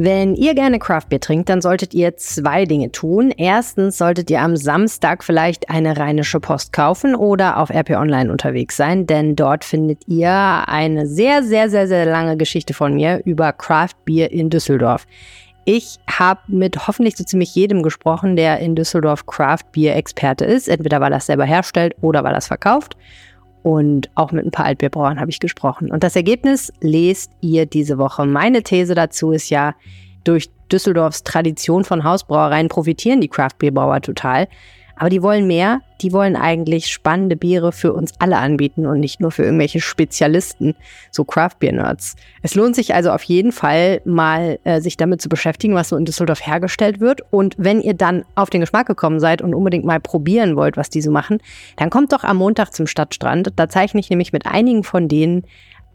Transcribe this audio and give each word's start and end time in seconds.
Wenn 0.00 0.36
ihr 0.36 0.54
gerne 0.54 0.78
Craftbeer 0.78 1.18
trinkt, 1.18 1.48
dann 1.48 1.60
solltet 1.60 1.92
ihr 1.92 2.16
zwei 2.16 2.66
Dinge 2.66 2.92
tun. 2.92 3.32
Erstens 3.36 3.98
solltet 3.98 4.30
ihr 4.30 4.40
am 4.40 4.56
Samstag 4.56 5.24
vielleicht 5.24 5.70
eine 5.70 5.96
rheinische 5.96 6.38
Post 6.38 6.72
kaufen 6.72 7.16
oder 7.16 7.56
auf 7.56 7.70
RP 7.70 7.90
Online 7.96 8.30
unterwegs 8.30 8.76
sein, 8.76 9.08
denn 9.08 9.34
dort 9.34 9.64
findet 9.64 10.06
ihr 10.06 10.30
eine 10.68 11.08
sehr, 11.08 11.42
sehr, 11.42 11.68
sehr, 11.68 11.88
sehr 11.88 12.06
lange 12.06 12.36
Geschichte 12.36 12.74
von 12.74 12.94
mir 12.94 13.22
über 13.24 13.52
Craftbeer 13.52 14.30
in 14.30 14.50
Düsseldorf. 14.50 15.04
Ich 15.64 15.98
habe 16.08 16.42
mit 16.46 16.86
hoffentlich 16.86 17.16
so 17.16 17.24
ziemlich 17.24 17.52
jedem 17.56 17.82
gesprochen, 17.82 18.36
der 18.36 18.60
in 18.60 18.76
Düsseldorf 18.76 19.26
Craftbeer-Experte 19.26 20.44
ist, 20.44 20.68
entweder 20.68 21.00
weil 21.00 21.10
er 21.10 21.18
es 21.18 21.26
selber 21.26 21.44
herstellt 21.44 21.96
oder 22.02 22.22
weil 22.22 22.34
er 22.34 22.38
es 22.38 22.46
verkauft. 22.46 22.96
Und 23.62 24.10
auch 24.14 24.32
mit 24.32 24.44
ein 24.44 24.50
paar 24.50 24.66
Altbierbrauern 24.66 25.20
habe 25.20 25.30
ich 25.30 25.40
gesprochen. 25.40 25.90
Und 25.90 26.04
das 26.04 26.16
Ergebnis 26.16 26.72
lest 26.80 27.32
ihr 27.40 27.66
diese 27.66 27.98
Woche. 27.98 28.24
Meine 28.24 28.62
These 28.62 28.94
dazu 28.94 29.32
ist 29.32 29.50
ja, 29.50 29.74
durch 30.24 30.50
Düsseldorfs 30.70 31.22
Tradition 31.22 31.84
von 31.84 32.04
Hausbrauereien 32.04 32.68
profitieren 32.68 33.20
die 33.20 33.28
Craftbierbrauer 33.28 34.00
total. 34.02 34.48
Aber 34.98 35.10
die 35.10 35.22
wollen 35.22 35.46
mehr. 35.46 35.80
Die 36.00 36.12
wollen 36.12 36.34
eigentlich 36.36 36.88
spannende 36.88 37.36
Biere 37.36 37.70
für 37.72 37.92
uns 37.92 38.12
alle 38.18 38.38
anbieten 38.38 38.84
und 38.84 39.00
nicht 39.00 39.20
nur 39.20 39.30
für 39.30 39.44
irgendwelche 39.44 39.80
Spezialisten, 39.80 40.74
so 41.12 41.24
Craft-Bier-Nerds. 41.24 42.16
Es 42.42 42.54
lohnt 42.56 42.74
sich 42.74 42.94
also 42.94 43.12
auf 43.12 43.22
jeden 43.22 43.52
Fall 43.52 44.00
mal, 44.04 44.58
äh, 44.64 44.80
sich 44.80 44.96
damit 44.96 45.22
zu 45.22 45.28
beschäftigen, 45.28 45.74
was 45.74 45.88
so 45.88 45.96
in 45.96 46.04
Düsseldorf 46.04 46.44
hergestellt 46.44 47.00
wird. 47.00 47.22
Und 47.30 47.54
wenn 47.58 47.80
ihr 47.80 47.94
dann 47.94 48.24
auf 48.34 48.50
den 48.50 48.60
Geschmack 48.60 48.86
gekommen 48.86 49.20
seid 49.20 49.40
und 49.40 49.54
unbedingt 49.54 49.84
mal 49.84 50.00
probieren 50.00 50.56
wollt, 50.56 50.76
was 50.76 50.90
die 50.90 51.00
so 51.00 51.12
machen, 51.12 51.38
dann 51.76 51.90
kommt 51.90 52.12
doch 52.12 52.24
am 52.24 52.36
Montag 52.36 52.74
zum 52.74 52.88
Stadtstrand. 52.88 53.52
Da 53.54 53.68
zeichne 53.68 54.00
ich 54.00 54.10
nämlich 54.10 54.32
mit 54.32 54.46
einigen 54.46 54.82
von 54.82 55.06
denen 55.08 55.44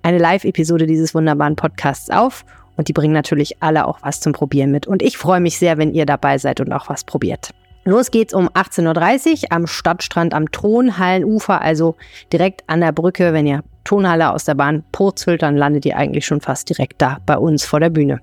eine 0.01 0.17
Live-Episode 0.17 0.85
dieses 0.85 1.13
wunderbaren 1.13 1.57
Podcasts 1.57 2.09
auf. 2.09 2.45
Und 2.77 2.87
die 2.87 2.93
bringen 2.93 3.13
natürlich 3.13 3.61
alle 3.61 3.85
auch 3.85 3.99
was 4.01 4.21
zum 4.21 4.31
Probieren 4.31 4.71
mit. 4.71 4.87
Und 4.87 5.01
ich 5.01 5.17
freue 5.17 5.39
mich 5.41 5.57
sehr, 5.57 5.77
wenn 5.77 5.93
ihr 5.93 6.05
dabei 6.05 6.37
seid 6.37 6.59
und 6.59 6.71
auch 6.71 6.89
was 6.89 7.03
probiert. 7.03 7.53
Los 7.85 8.11
geht's 8.11 8.33
um 8.33 8.47
18.30 8.49 9.43
Uhr 9.43 9.51
am 9.51 9.67
Stadtstrand 9.67 10.33
am 10.33 10.49
Tonhallenufer, 10.51 11.61
also 11.61 11.95
direkt 12.31 12.63
an 12.67 12.79
der 12.79 12.93
Brücke. 12.93 13.33
Wenn 13.33 13.45
ihr 13.45 13.63
Tonhalle 13.83 14.31
aus 14.31 14.45
der 14.45 14.55
Bahn 14.55 14.83
purzelt, 14.93 15.41
dann 15.41 15.57
landet 15.57 15.85
ihr 15.85 15.97
eigentlich 15.97 16.25
schon 16.25 16.39
fast 16.39 16.69
direkt 16.69 17.01
da 17.01 17.17
bei 17.25 17.37
uns 17.37 17.65
vor 17.65 17.81
der 17.81 17.89
Bühne. 17.89 18.21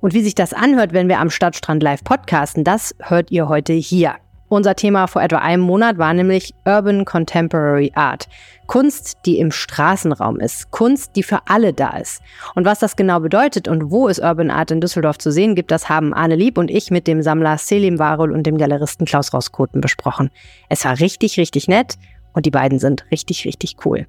Und 0.00 0.14
wie 0.14 0.22
sich 0.22 0.34
das 0.34 0.54
anhört, 0.54 0.94
wenn 0.94 1.08
wir 1.08 1.20
am 1.20 1.30
Stadtstrand 1.30 1.82
live 1.82 2.02
podcasten, 2.02 2.64
das 2.64 2.94
hört 2.98 3.30
ihr 3.30 3.48
heute 3.48 3.74
hier. 3.74 4.14
Unser 4.52 4.76
Thema 4.76 5.06
vor 5.06 5.22
etwa 5.22 5.38
einem 5.38 5.62
Monat 5.62 5.96
war 5.96 6.12
nämlich 6.12 6.52
Urban 6.66 7.06
Contemporary 7.06 7.90
Art. 7.94 8.28
Kunst, 8.66 9.16
die 9.24 9.38
im 9.38 9.50
Straßenraum 9.50 10.40
ist. 10.40 10.70
Kunst, 10.70 11.16
die 11.16 11.22
für 11.22 11.38
alle 11.46 11.72
da 11.72 11.96
ist. 11.96 12.20
Und 12.54 12.66
was 12.66 12.78
das 12.78 12.94
genau 12.94 13.18
bedeutet 13.20 13.66
und 13.66 13.90
wo 13.90 14.10
es 14.10 14.18
Urban 14.18 14.50
Art 14.50 14.70
in 14.70 14.82
Düsseldorf 14.82 15.16
zu 15.16 15.32
sehen 15.32 15.54
gibt, 15.54 15.70
das 15.70 15.88
haben 15.88 16.12
Arne 16.12 16.36
Lieb 16.36 16.58
und 16.58 16.70
ich 16.70 16.90
mit 16.90 17.06
dem 17.06 17.22
Sammler 17.22 17.56
Selim 17.56 17.98
Warul 17.98 18.30
und 18.30 18.42
dem 18.42 18.58
Galeristen 18.58 19.06
Klaus 19.06 19.32
Rauskoten 19.32 19.80
besprochen. 19.80 20.30
Es 20.68 20.84
war 20.84 21.00
richtig, 21.00 21.38
richtig 21.38 21.66
nett 21.66 21.94
und 22.34 22.44
die 22.44 22.50
beiden 22.50 22.78
sind 22.78 23.06
richtig, 23.10 23.46
richtig 23.46 23.76
cool. 23.86 24.06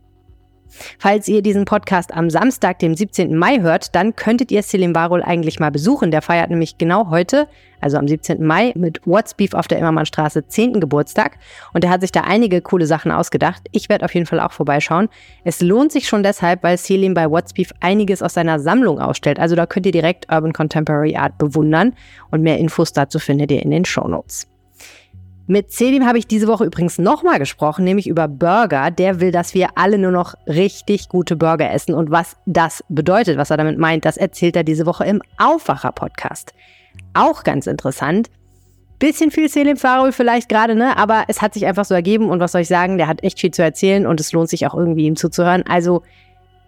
Falls 1.00 1.28
ihr 1.28 1.42
diesen 1.42 1.66
Podcast 1.66 2.14
am 2.14 2.30
Samstag, 2.30 2.80
dem 2.80 2.96
17. 2.96 3.36
Mai 3.36 3.62
hört, 3.62 3.96
dann 3.96 4.16
könntet 4.16 4.52
ihr 4.52 4.64
Selim 4.64 4.96
Varol 4.96 5.24
eigentlich 5.24 5.60
mal 5.60 5.72
besuchen. 5.72 6.12
Der 6.12 6.22
feiert 6.22 6.50
nämlich 6.50 6.78
genau 6.78 7.10
heute, 7.10 7.48
also 7.82 7.98
am 7.98 8.08
17. 8.08 8.46
Mai, 8.46 8.74
mit 8.76 9.02
What's 9.06 9.34
Beef 9.34 9.54
auf 9.54 9.68
der 9.68 9.80
Immermannstraße 9.80 10.48
10. 10.48 10.80
Geburtstag. 10.80 11.38
Und 11.74 11.84
er 11.84 11.90
hat 11.90 12.02
sich 12.02 12.12
da 12.12 12.22
einige 12.22 12.62
coole 12.62 12.86
Sachen 12.86 13.12
ausgedacht. 13.12 13.64
Ich 13.72 13.90
werde 13.90 14.06
auf 14.06 14.14
jeden 14.14 14.26
Fall 14.26 14.40
auch 14.40 14.52
vorbeischauen. 14.52 15.10
Es 15.44 15.62
lohnt 15.62 15.92
sich 15.92 16.08
schon 16.08 16.24
deshalb, 16.24 16.64
weil 16.64 16.78
Selim 16.78 17.14
bei 17.14 17.30
What's 17.30 17.54
Beef 17.54 17.72
einiges 17.80 18.22
aus 18.22 18.34
seiner 18.34 18.60
Sammlung 18.60 19.00
ausstellt. 19.00 19.40
Also 19.40 19.56
da 19.56 19.66
könnt 19.66 19.86
ihr 19.86 19.92
direkt 19.92 20.32
Urban 20.32 20.54
Contemporary 20.54 21.16
Art 21.16 21.38
bewundern. 21.38 21.94
Und 22.32 22.42
mehr 22.42 22.58
Infos 22.58 22.94
dazu 22.94 23.20
findet 23.20 23.52
ihr 23.52 23.62
in 23.62 23.72
den 23.72 23.86
Show 23.86 24.08
Notes. 24.08 24.53
Mit 25.46 25.74
Selim 25.74 26.06
habe 26.06 26.18
ich 26.18 26.26
diese 26.26 26.48
Woche 26.48 26.64
übrigens 26.64 26.98
nochmal 26.98 27.38
gesprochen, 27.38 27.84
nämlich 27.84 28.08
über 28.08 28.30
Burger. 28.30 28.92
Der 28.92 29.20
will, 29.20 29.32
dass 29.32 29.54
wir 29.54 29.78
alle 29.78 29.98
nur 29.98 30.12
noch 30.12 30.36
richtig 30.48 31.10
gute 31.10 31.36
Burger 31.36 31.70
essen. 31.70 31.94
Und 31.94 32.12
was 32.12 32.38
das 32.46 32.82
bedeutet, 32.88 33.38
was 33.38 33.50
er 33.50 33.58
damit 33.58 33.78
meint, 33.78 34.06
das 34.06 34.16
erzählt 34.16 34.56
er 34.56 34.64
diese 34.64 34.86
Woche 34.86 35.04
im 35.04 35.22
Aufwacher-Podcast. 35.38 36.54
Auch 37.14 37.44
ganz 37.44 37.68
interessant. 37.68 38.30
Bisschen 39.00 39.32
viel 39.32 39.50
Selim 39.50 39.76
Farol 39.76 40.14
vielleicht 40.14 40.48
gerade, 40.48 40.76
ne? 40.76 40.96
Aber 40.96 41.26
es 41.28 41.42
hat 41.42 41.54
sich 41.54 41.66
einfach 41.66 41.84
so 41.84 41.94
ergeben. 41.94 42.30
Und 42.30 42.40
was 42.40 42.54
soll 42.54 42.62
ich 42.62 42.70
sagen, 42.70 42.98
der 42.98 43.10
hat 43.10 43.22
echt 43.22 43.42
viel 43.42 43.52
zu 43.52 43.64
erzählen 43.64 44.08
und 44.08 44.22
es 44.22 44.32
lohnt 44.32 44.48
sich 44.48 44.66
auch 44.66 44.74
irgendwie 44.74 45.08
ihm 45.08 45.18
zuzuhören. 45.18 45.66
Also 45.68 46.04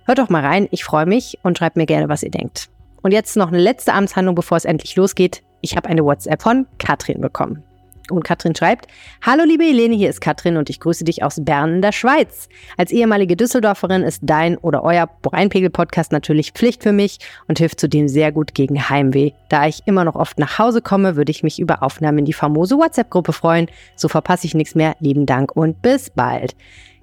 hört 0.04 0.18
doch 0.18 0.28
mal 0.28 0.46
rein. 0.46 0.68
Ich 0.72 0.84
freue 0.84 1.06
mich 1.06 1.40
und 1.44 1.58
schreibt 1.58 1.78
mir 1.78 1.86
gerne, 1.86 2.10
was 2.10 2.24
ihr 2.24 2.32
denkt. 2.32 2.70
Und 3.02 3.14
jetzt 3.14 3.38
noch 3.38 3.48
eine 3.48 3.60
letzte 3.60 3.94
Amtshandlung, 3.94 4.36
bevor 4.36 4.58
es 4.58 4.66
endlich 4.66 4.98
losgeht. 4.98 5.44
Ich 5.62 5.78
habe 5.78 5.88
eine 5.88 6.04
WhatsApp 6.04 6.42
von 6.42 6.68
Katrin 6.78 7.22
bekommen. 7.22 7.64
Und 8.10 8.24
Katrin 8.24 8.56
schreibt, 8.56 8.88
Hallo 9.26 9.44
liebe 9.46 9.64
Helene, 9.64 9.96
hier 9.96 10.10
ist 10.10 10.22
Katrin 10.22 10.58
und 10.58 10.70
ich 10.70 10.80
grüße 10.80 11.04
dich 11.04 11.24
aus 11.24 11.44
Bern 11.44 11.76
in 11.76 11.82
der 11.82 11.92
Schweiz. 11.92 12.50
Als 12.78 12.92
ehemalige 12.92 13.36
Düsseldorferin 13.36 14.04
ist 14.04 14.22
dein 14.24 14.58
oder 14.58 14.84
euer 14.84 15.10
Rheinpegel-Podcast 15.26 16.12
natürlich 16.12 16.52
Pflicht 16.52 16.84
für 16.84 16.92
mich 16.92 17.20
und 17.48 17.58
hilft 17.58 17.80
zudem 17.80 18.08
sehr 18.08 18.32
gut 18.32 18.54
gegen 18.54 18.90
Heimweh. 18.90 19.32
Da 19.50 19.68
ich 19.68 19.82
immer 19.86 20.04
noch 20.04 20.16
oft 20.16 20.38
nach 20.40 20.60
Hause 20.60 20.82
komme, 20.82 21.16
würde 21.16 21.32
ich 21.32 21.44
mich 21.44 21.60
über 21.60 21.82
Aufnahmen 21.82 22.20
in 22.20 22.26
die 22.26 22.34
famose 22.34 22.78
WhatsApp-Gruppe 22.78 23.34
freuen. 23.34 23.68
So 23.96 24.08
verpasse 24.08 24.48
ich 24.48 24.54
nichts 24.54 24.76
mehr. 24.76 24.96
Lieben 25.00 25.26
Dank 25.26 25.56
und 25.56 25.82
bis 25.82 26.10
bald. 26.10 26.56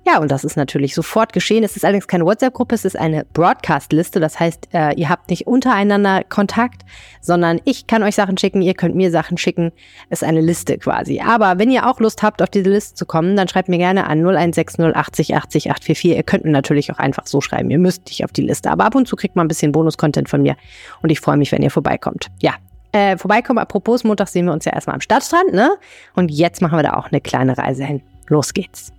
Ja, 0.05 0.19
und 0.19 0.33
das 0.33 0.43
ist 0.43 0.57
natürlich 0.57 0.95
sofort 0.95 1.33
geschehen. 1.33 1.63
Es 1.63 1.77
ist 1.77 1.85
allerdings 1.85 2.09
keine 2.09 2.25
WhatsApp-Gruppe, 2.25 2.75
es 2.75 2.85
ist 2.85 2.99
eine 2.99 3.25
Broadcast-Liste. 3.35 4.19
Das 4.19 4.41
heißt, 4.41 4.69
äh, 4.75 4.95
ihr 4.95 5.09
habt 5.09 5.31
nicht 5.31 5.47
untereinander 5.47 6.25
Kontakt, 6.25 6.83
sondern 7.21 7.61
ich 7.65 7.87
kann 7.87 8.03
euch 8.03 8.17
Sachen 8.17 8.37
schicken, 8.37 8.63
ihr 8.63 8.75
könnt 8.75 8.97
mir 8.97 9.13
Sachen 9.13 9.39
schicken. 9.39 9.71
Es 10.11 10.23
ist 10.23 10.29
eine 10.29 10.41
Liste 10.41 10.77
quasi. 10.79 11.21
Aber 11.21 11.59
wenn 11.59 11.71
ihr 11.71 11.89
auch 11.89 12.01
Lust 12.01 12.23
habt, 12.23 12.43
auf 12.43 12.51
diese 12.51 12.69
Liste 12.69 12.97
zu 12.97 13.07
kommen, 13.07 13.37
dann 13.37 13.47
schreibt 13.47 13.69
mir 13.69 13.79
gerne 13.79 14.07
an 14.09 14.19
0160 14.19 14.97
80 14.97 15.37
80 15.37 15.71
844. 15.71 16.17
Ihr 16.17 16.23
könnt 16.25 16.45
mir 16.45 16.51
natürlich 16.51 16.93
auch 16.93 16.99
einfach 16.99 17.29
so 17.29 17.41
schreiben. 17.41 17.71
Ihr 17.71 17.79
müsst 17.79 18.07
nicht 18.07 18.25
auf 18.25 18.33
die 18.33 18.43
Liste. 18.43 18.71
Aber 18.71 18.85
ab 18.85 18.97
und 18.97 19.07
zu 19.07 19.15
kriegt 19.15 19.37
man 19.37 19.47
ein 19.47 19.49
bisschen 19.49 19.71
Bonus-Content 19.71 20.29
von 20.29 20.43
mir. 20.43 20.57
Und 21.03 21.11
ich 21.11 21.21
freue 21.21 21.37
mich, 21.37 21.53
wenn 21.53 21.63
ihr 21.63 21.71
vorbeikommt. 21.71 22.27
Ja, 22.41 22.55
äh, 22.91 23.17
vorbeikommen. 23.17 23.61
Apropos, 23.61 24.03
Montag 24.03 24.29
sehen 24.29 24.47
wir 24.47 24.53
uns 24.53 24.65
ja 24.65 24.73
erstmal 24.73 24.95
am 24.95 25.01
Stadtstrand, 25.01 25.53
ne? 25.53 25.71
Und 26.15 26.33
jetzt 26.33 26.61
machen 26.61 26.77
wir 26.77 26.83
da 26.83 26.95
auch 26.95 27.07
eine 27.07 27.21
kleine 27.21 27.57
Reise 27.57 27.85
hin. 27.85 28.03
Los 28.29 28.53
geht's. 28.53 28.93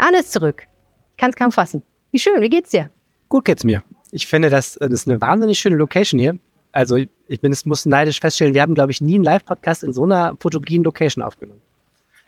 Arne 0.00 0.20
ist 0.20 0.32
zurück. 0.32 0.66
Ich 1.12 1.16
kann 1.16 1.30
es 1.30 1.36
kaum 1.36 1.52
fassen. 1.52 1.82
Wie 2.10 2.18
schön, 2.18 2.40
wie 2.40 2.48
geht's 2.48 2.70
dir? 2.70 2.90
Gut 3.28 3.44
geht's 3.44 3.64
mir. 3.64 3.82
Ich 4.10 4.26
finde, 4.26 4.50
das, 4.50 4.74
das 4.74 4.90
ist 4.90 5.08
eine 5.08 5.20
wahnsinnig 5.20 5.58
schöne 5.58 5.76
Location 5.76 6.18
hier. 6.18 6.38
Also 6.72 6.96
ich 6.96 7.40
bin, 7.40 7.52
es 7.52 7.66
muss 7.66 7.86
neidisch 7.86 8.20
feststellen, 8.20 8.54
wir 8.54 8.62
haben, 8.62 8.74
glaube 8.74 8.92
ich, 8.92 9.00
nie 9.00 9.16
einen 9.16 9.24
Live-Podcast 9.24 9.84
in 9.84 9.92
so 9.92 10.04
einer 10.04 10.36
fotogenen 10.40 10.84
Location 10.84 11.22
aufgenommen. 11.22 11.60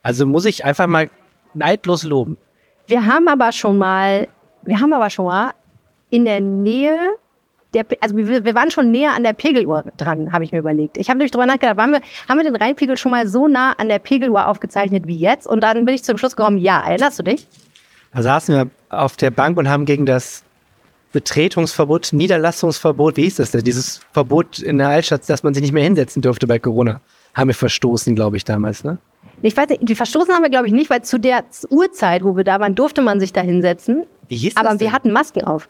Also 0.02 0.26
muss 0.26 0.44
ich 0.44 0.64
einfach 0.64 0.86
mal 0.86 1.10
neidlos 1.54 2.02
loben. 2.02 2.36
Wir 2.86 3.06
haben 3.06 3.28
aber 3.28 3.52
schon 3.52 3.78
mal, 3.78 4.28
wir 4.62 4.80
haben 4.80 4.92
aber 4.92 5.10
schon 5.10 5.26
mal 5.26 5.52
in 6.10 6.24
der 6.24 6.40
Nähe 6.40 6.98
der, 7.74 7.86
also 8.00 8.16
wir, 8.16 8.44
wir 8.44 8.54
waren 8.54 8.70
schon 8.70 8.90
näher 8.90 9.12
an 9.14 9.22
der 9.22 9.32
Pegeluhr 9.32 9.84
dran, 9.96 10.32
habe 10.32 10.44
ich 10.44 10.52
mir 10.52 10.58
überlegt. 10.58 10.98
Ich 10.98 11.08
habe 11.08 11.18
nämlich 11.18 11.32
drüber 11.32 11.46
nachgedacht, 11.46 11.76
waren 11.76 11.92
wir, 11.92 12.00
haben 12.28 12.38
wir 12.38 12.44
den 12.44 12.56
Rheinpegel 12.56 12.96
schon 12.96 13.10
mal 13.10 13.26
so 13.26 13.48
nah 13.48 13.72
an 13.72 13.88
der 13.88 13.98
Pegeluhr 13.98 14.46
aufgezeichnet 14.46 15.06
wie 15.06 15.16
jetzt? 15.16 15.46
Und 15.46 15.62
dann 15.62 15.84
bin 15.84 15.94
ich 15.94 16.04
zum 16.04 16.18
Schluss 16.18 16.36
gekommen, 16.36 16.58
ja, 16.58 16.80
erinnerst 16.80 17.18
du 17.18 17.22
dich? 17.22 17.46
Da 18.14 18.22
saßen 18.22 18.54
wir 18.54 18.70
auf 18.90 19.16
der 19.16 19.30
Bank 19.30 19.56
und 19.56 19.68
haben 19.68 19.86
gegen 19.86 20.04
das 20.04 20.44
Betretungsverbot, 21.12 22.12
Niederlassungsverbot, 22.12 23.16
wie 23.16 23.22
hieß 23.24 23.36
das 23.36 23.50
denn? 23.50 23.62
Dieses 23.62 24.00
Verbot 24.12 24.58
in 24.58 24.78
der 24.78 24.88
Altstadt, 24.88 25.28
dass 25.28 25.42
man 25.42 25.54
sich 25.54 25.62
nicht 25.62 25.72
mehr 25.72 25.84
hinsetzen 25.84 26.22
durfte 26.22 26.46
bei 26.46 26.58
Corona, 26.58 27.00
haben 27.34 27.48
wir 27.48 27.54
verstoßen, 27.54 28.14
glaube 28.14 28.36
ich, 28.36 28.44
damals, 28.44 28.84
ne? 28.84 28.98
Ich 29.42 29.56
weiß 29.56 29.68
nicht, 29.68 29.88
die 29.88 29.94
verstoßen 29.94 30.32
haben 30.32 30.42
wir, 30.42 30.50
glaube 30.50 30.66
ich, 30.68 30.72
nicht, 30.72 30.88
weil 30.88 31.02
zu 31.02 31.18
der 31.18 31.44
Uhrzeit, 31.70 32.22
wo 32.22 32.36
wir 32.36 32.44
da 32.44 32.60
waren, 32.60 32.74
durfte 32.74 33.02
man 33.02 33.18
sich 33.18 33.32
da 33.32 33.40
hinsetzen. 33.40 34.04
Wie 34.28 34.36
hieß 34.36 34.54
das 34.54 34.60
Aber 34.60 34.70
denn? 34.70 34.80
wir 34.80 34.92
hatten 34.92 35.10
Masken 35.10 35.44
auf. 35.44 35.68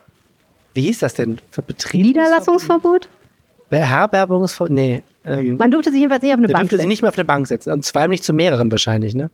Wie 0.74 0.82
hieß 0.82 1.00
das 1.00 1.14
denn? 1.14 1.38
Für 1.50 1.62
Betrieb? 1.62 2.06
Niederlassungsverbot? 2.06 3.08
Beherbergungsverbot? 3.70 4.74
Nee. 4.74 5.02
Ähm, 5.24 5.56
man 5.56 5.70
durfte 5.70 5.90
sich 5.90 6.00
jedenfalls 6.00 6.22
nicht 6.22 6.32
auf 6.32 6.38
eine 6.38 6.48
Bank 6.48 6.70
setzen. 6.70 6.88
nicht 6.88 7.02
mehr 7.02 7.10
auf 7.10 7.18
eine 7.18 7.24
Bank 7.24 7.46
setzen. 7.46 7.72
Und 7.72 7.84
zwar 7.84 8.08
nicht 8.08 8.24
zu 8.24 8.32
mehreren 8.32 8.70
wahrscheinlich, 8.70 9.14
ne? 9.14 9.30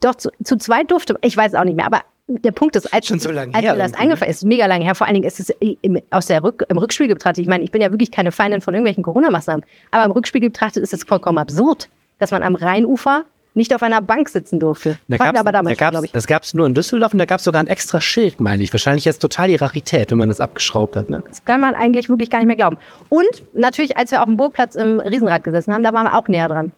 Doch, 0.00 0.14
zu, 0.14 0.30
zu 0.42 0.56
zweit 0.56 0.90
durfte, 0.90 1.16
ich 1.22 1.36
weiß 1.36 1.52
es 1.52 1.58
auch 1.58 1.64
nicht 1.64 1.76
mehr, 1.76 1.86
aber 1.86 2.02
der 2.26 2.52
Punkt 2.52 2.76
ist, 2.76 2.92
als, 2.92 3.06
Schon 3.06 3.18
so 3.18 3.30
lange 3.30 3.54
als 3.54 3.62
her, 3.62 3.76
das 3.76 3.94
eingefallen 3.94 4.30
ist, 4.30 4.44
mega 4.44 4.66
lange 4.66 4.84
her, 4.84 4.94
vor 4.94 5.06
allen 5.06 5.14
Dingen 5.14 5.26
ist 5.26 5.40
es 5.40 5.50
im, 5.60 6.00
aus 6.10 6.26
der 6.26 6.42
Rück, 6.42 6.64
im 6.68 6.78
Rückspiegel 6.78 7.16
betrachtet, 7.16 7.42
ich 7.42 7.48
meine, 7.48 7.64
ich 7.64 7.70
bin 7.70 7.82
ja 7.82 7.90
wirklich 7.90 8.10
keine 8.10 8.32
Feindin 8.32 8.60
von 8.60 8.72
irgendwelchen 8.72 9.02
Corona-Maßnahmen, 9.02 9.64
aber 9.90 10.04
im 10.04 10.12
Rückspiegel 10.12 10.50
betrachtet 10.50 10.82
ist 10.82 10.94
es 10.94 11.04
vollkommen 11.04 11.38
absurd, 11.38 11.88
dass 12.18 12.30
man 12.30 12.42
am 12.42 12.54
Rheinufer 12.54 13.24
nicht 13.54 13.74
auf 13.74 13.82
einer 13.82 14.00
Bank 14.00 14.28
sitzen 14.28 14.60
durfte. 14.60 14.98
Da 15.08 15.16
gab's, 15.16 15.38
aber 15.38 15.52
damals, 15.52 15.78
da 15.78 15.90
gab's, 15.90 16.12
das 16.12 16.26
gab 16.26 16.44
es 16.44 16.54
nur 16.54 16.66
in 16.66 16.74
Düsseldorf 16.74 17.12
und 17.12 17.18
da 17.18 17.24
gab 17.24 17.38
es 17.38 17.44
sogar 17.44 17.62
ein 17.62 17.66
extra 17.66 18.00
Schild, 18.00 18.40
meine 18.40 18.62
ich. 18.62 18.72
Wahrscheinlich 18.72 19.04
jetzt 19.04 19.18
total 19.18 19.48
die 19.48 19.56
Rarität, 19.56 20.10
wenn 20.10 20.18
man 20.18 20.28
das 20.28 20.40
abgeschraubt 20.40 20.96
hat. 20.96 21.10
Ne? 21.10 21.22
Das 21.28 21.44
kann 21.44 21.60
man 21.60 21.74
eigentlich 21.74 22.08
wirklich 22.08 22.30
gar 22.30 22.38
nicht 22.38 22.46
mehr 22.46 22.56
glauben. 22.56 22.78
Und 23.08 23.42
natürlich, 23.52 23.96
als 23.96 24.10
wir 24.12 24.20
auf 24.20 24.26
dem 24.26 24.36
Burgplatz 24.36 24.76
im 24.76 25.00
Riesenrad 25.00 25.44
gesessen 25.44 25.74
haben, 25.74 25.82
da 25.82 25.92
waren 25.92 26.06
wir 26.06 26.16
auch 26.16 26.28
näher 26.28 26.48
dran. 26.48 26.72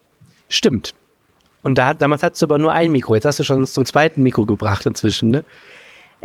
Stimmt. 0.49 0.93
Und 1.61 1.77
da, 1.77 1.93
damals 1.93 2.23
hattest 2.23 2.41
du 2.41 2.47
aber 2.47 2.57
nur 2.57 2.73
ein 2.73 2.91
Mikro. 2.91 3.15
Jetzt 3.15 3.25
hast 3.25 3.39
du 3.39 3.43
schon 3.43 3.65
zum 3.65 3.85
zweiten 3.85 4.21
Mikro 4.21 4.45
gebracht 4.45 4.85
inzwischen, 4.85 5.29
ne? 5.29 5.45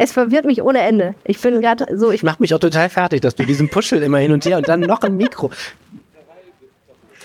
Es 0.00 0.12
verwirrt 0.12 0.44
mich 0.44 0.62
ohne 0.62 0.80
Ende. 0.80 1.16
Ich 1.24 1.40
bin 1.40 1.60
gerade 1.60 1.98
so, 1.98 2.10
ich 2.10 2.16
Ich 2.16 2.22
mache 2.22 2.36
mich 2.40 2.54
auch 2.54 2.60
total 2.60 2.88
fertig, 2.88 3.20
dass 3.20 3.34
du 3.34 3.44
diesen 3.44 3.68
Puschel 3.68 4.02
immer 4.02 4.18
hin 4.18 4.30
und 4.30 4.44
her 4.44 4.58
und 4.58 4.68
dann 4.68 4.80
noch 4.80 5.02
ein 5.02 5.16
Mikro. 5.16 5.50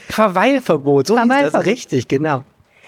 Verweilverbot, 0.09 1.07
so 1.07 1.13
hieß 1.13 1.27
das 1.27 1.35
Verweilverbot. 1.35 1.65
richtig, 1.67 2.07
genau. 2.07 2.43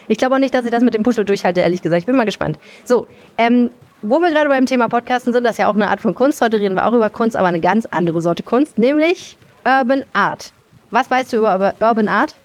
Ich 0.08 0.18
glaube 0.18 0.36
auch 0.36 0.40
nicht, 0.40 0.54
dass 0.54 0.66
ich 0.66 0.72
das 0.72 0.84
mit 0.84 0.94
dem 0.94 1.04
Puschel 1.04 1.26
durchhalte, 1.26 1.62
ehrlich 1.62 1.82
gesagt. 1.82 2.02
Ich 2.02 2.06
bin 2.06 2.16
mal 2.16 2.26
gespannt. 2.26 2.60
So, 2.84 3.08
ähm, 3.38 3.70
wo 4.02 4.20
wir 4.20 4.30
gerade 4.32 4.50
beim 4.50 4.66
Thema 4.66 4.88
Podcasten 4.88 5.34
sind, 5.34 5.44
das 5.44 5.54
ist 5.54 5.58
ja 5.58 5.68
auch 5.68 5.76
eine 5.76 5.90
Art 5.90 6.02
von 6.02 6.14
Kunst. 6.14 6.42
Heute 6.42 6.60
reden 6.60 6.76
wir 6.76 6.86
auch 6.86 6.94
über 6.94 7.10
Kunst, 7.10 7.36
aber 7.36 7.48
eine 7.48 7.60
ganz 7.60 7.86
andere 7.88 8.22
Sorte 8.22 8.44
Kunst, 8.44 8.78
nämlich 8.78 9.38
Urban 9.66 10.04
Art. 10.14 10.54
Was 10.92 11.10
weißt 11.10 11.34
du 11.34 11.38
über, 11.38 11.74
Urban 11.80 12.08
Art? 12.08 12.36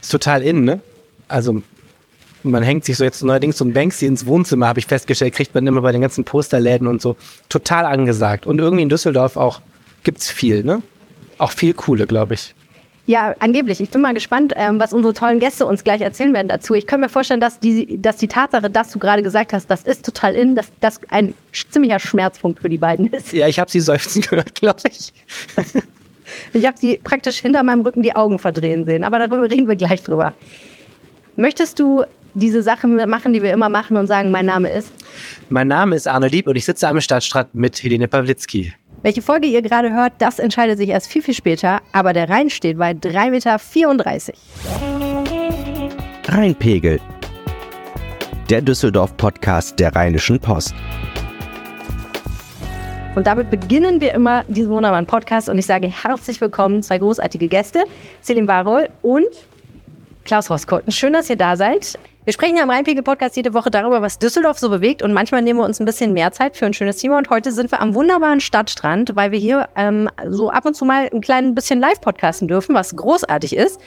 Ist 0.00 0.12
total 0.12 0.42
in, 0.42 0.64
ne? 0.64 0.80
Also 1.28 1.62
man 2.44 2.62
hängt 2.62 2.84
sich 2.84 2.96
so 2.96 3.04
jetzt 3.04 3.22
neuerdings 3.22 3.58
so 3.58 3.64
ein 3.64 3.72
Banksy 3.72 4.06
ins 4.06 4.26
Wohnzimmer, 4.26 4.68
habe 4.68 4.78
ich 4.78 4.86
festgestellt, 4.86 5.34
kriegt 5.34 5.54
man 5.54 5.66
immer 5.66 5.80
bei 5.80 5.92
den 5.92 6.02
ganzen 6.02 6.24
Posterläden 6.24 6.86
und 6.86 7.00
so. 7.00 7.16
Total 7.48 7.86
angesagt. 7.86 8.46
Und 8.46 8.58
irgendwie 8.58 8.82
in 8.82 8.88
Düsseldorf 8.88 9.36
auch 9.36 9.60
gibt's 10.02 10.30
viel, 10.30 10.62
ne? 10.62 10.82
Auch 11.38 11.50
viel 11.50 11.74
coole, 11.74 12.06
glaube 12.06 12.34
ich. 12.34 12.53
Ja, 13.06 13.34
angeblich. 13.38 13.80
Ich 13.80 13.90
bin 13.90 14.00
mal 14.00 14.14
gespannt, 14.14 14.54
ähm, 14.56 14.80
was 14.80 14.94
unsere 14.94 15.12
tollen 15.12 15.38
Gäste 15.38 15.66
uns 15.66 15.84
gleich 15.84 16.00
erzählen 16.00 16.32
werden 16.32 16.48
dazu. 16.48 16.72
Ich 16.74 16.86
kann 16.86 17.00
mir 17.00 17.10
vorstellen, 17.10 17.40
dass 17.40 17.60
die, 17.60 18.00
dass 18.00 18.16
die 18.16 18.28
Tatsache, 18.28 18.70
dass 18.70 18.90
du 18.90 18.98
gerade 18.98 19.22
gesagt 19.22 19.52
hast, 19.52 19.70
das 19.70 19.82
ist 19.82 20.06
total 20.06 20.34
in, 20.34 20.54
dass 20.54 20.72
das 20.80 21.00
ein 21.10 21.34
ziemlicher 21.52 21.98
Schmerzpunkt 21.98 22.60
für 22.60 22.70
die 22.70 22.78
beiden 22.78 23.08
ist. 23.08 23.32
Ja, 23.32 23.46
ich 23.46 23.58
habe 23.58 23.70
sie 23.70 23.80
seufzen 23.80 24.22
gehört, 24.22 24.54
glaube 24.54 24.80
ich. 24.88 25.12
Ich 26.54 26.66
habe 26.66 26.76
sie 26.76 26.98
praktisch 27.04 27.38
hinter 27.38 27.62
meinem 27.62 27.82
Rücken 27.82 28.02
die 28.02 28.16
Augen 28.16 28.38
verdrehen 28.38 28.86
sehen, 28.86 29.04
aber 29.04 29.18
darüber 29.18 29.42
reden 29.42 29.68
wir 29.68 29.76
gleich 29.76 30.02
drüber. 30.02 30.32
Möchtest 31.36 31.78
du 31.78 32.04
diese 32.34 32.62
Sachen 32.62 32.96
machen, 33.08 33.32
die 33.32 33.42
wir 33.42 33.52
immer 33.52 33.68
machen 33.68 33.96
und 33.96 34.06
sagen, 34.06 34.30
mein 34.30 34.46
Name 34.46 34.70
ist? 34.70 34.90
Mein 35.48 35.68
Name 35.68 35.96
ist 35.96 36.08
Arne 36.08 36.28
Lieb 36.28 36.48
und 36.48 36.56
ich 36.56 36.64
sitze 36.64 36.88
am 36.88 37.00
Stadtstrand 37.00 37.54
mit 37.54 37.82
Helene 37.82 38.08
Pawlitzki. 38.08 38.72
Welche 39.04 39.20
Folge 39.20 39.46
ihr 39.46 39.60
gerade 39.60 39.92
hört, 39.92 40.14
das 40.16 40.38
entscheidet 40.38 40.78
sich 40.78 40.88
erst 40.88 41.08
viel, 41.08 41.20
viel 41.20 41.34
später, 41.34 41.82
aber 41.92 42.14
der 42.14 42.30
Rhein 42.30 42.48
steht 42.48 42.78
bei 42.78 42.92
3,34 42.92 44.30
Meter. 44.30 44.38
Rheinpegel. 46.26 46.98
Der 48.48 48.62
Düsseldorf-Podcast 48.62 49.78
der 49.78 49.94
Rheinischen 49.94 50.40
Post. 50.40 50.74
Und 53.14 53.26
damit 53.26 53.50
beginnen 53.50 54.00
wir 54.00 54.14
immer 54.14 54.42
diesen 54.44 54.70
wunderbaren 54.70 55.04
Podcast 55.04 55.50
und 55.50 55.58
ich 55.58 55.66
sage 55.66 55.86
herzlich 55.86 56.40
willkommen, 56.40 56.82
zwei 56.82 56.96
großartige 56.96 57.48
Gäste, 57.48 57.84
Selim 58.22 58.48
Warol 58.48 58.88
und 59.02 59.28
Klaus 60.24 60.48
Roskotten. 60.48 60.90
Schön, 60.90 61.12
dass 61.12 61.28
ihr 61.28 61.36
da 61.36 61.56
seid. 61.56 61.98
Wir 62.24 62.32
sprechen 62.32 62.56
ja 62.56 62.62
im 62.62 62.70
Rheinpegel-Podcast 62.70 63.36
jede 63.36 63.52
Woche 63.52 63.70
darüber, 63.70 64.00
was 64.00 64.18
Düsseldorf 64.18 64.58
so 64.58 64.70
bewegt 64.70 65.02
und 65.02 65.12
manchmal 65.12 65.42
nehmen 65.42 65.58
wir 65.58 65.66
uns 65.66 65.78
ein 65.78 65.84
bisschen 65.84 66.14
mehr 66.14 66.32
Zeit 66.32 66.56
für 66.56 66.64
ein 66.64 66.72
schönes 66.72 66.96
Thema 66.96 67.18
und 67.18 67.28
heute 67.28 67.52
sind 67.52 67.70
wir 67.70 67.82
am 67.82 67.94
wunderbaren 67.94 68.40
Stadtstrand, 68.40 69.14
weil 69.14 69.30
wir 69.30 69.38
hier 69.38 69.68
ähm, 69.76 70.08
so 70.30 70.48
ab 70.48 70.64
und 70.64 70.72
zu 70.72 70.86
mal 70.86 71.10
ein 71.12 71.20
klein 71.20 71.54
bisschen 71.54 71.80
live 71.80 72.00
podcasten 72.00 72.48
dürfen, 72.48 72.74
was 72.74 72.96
großartig 72.96 73.54
ist. 73.54 73.78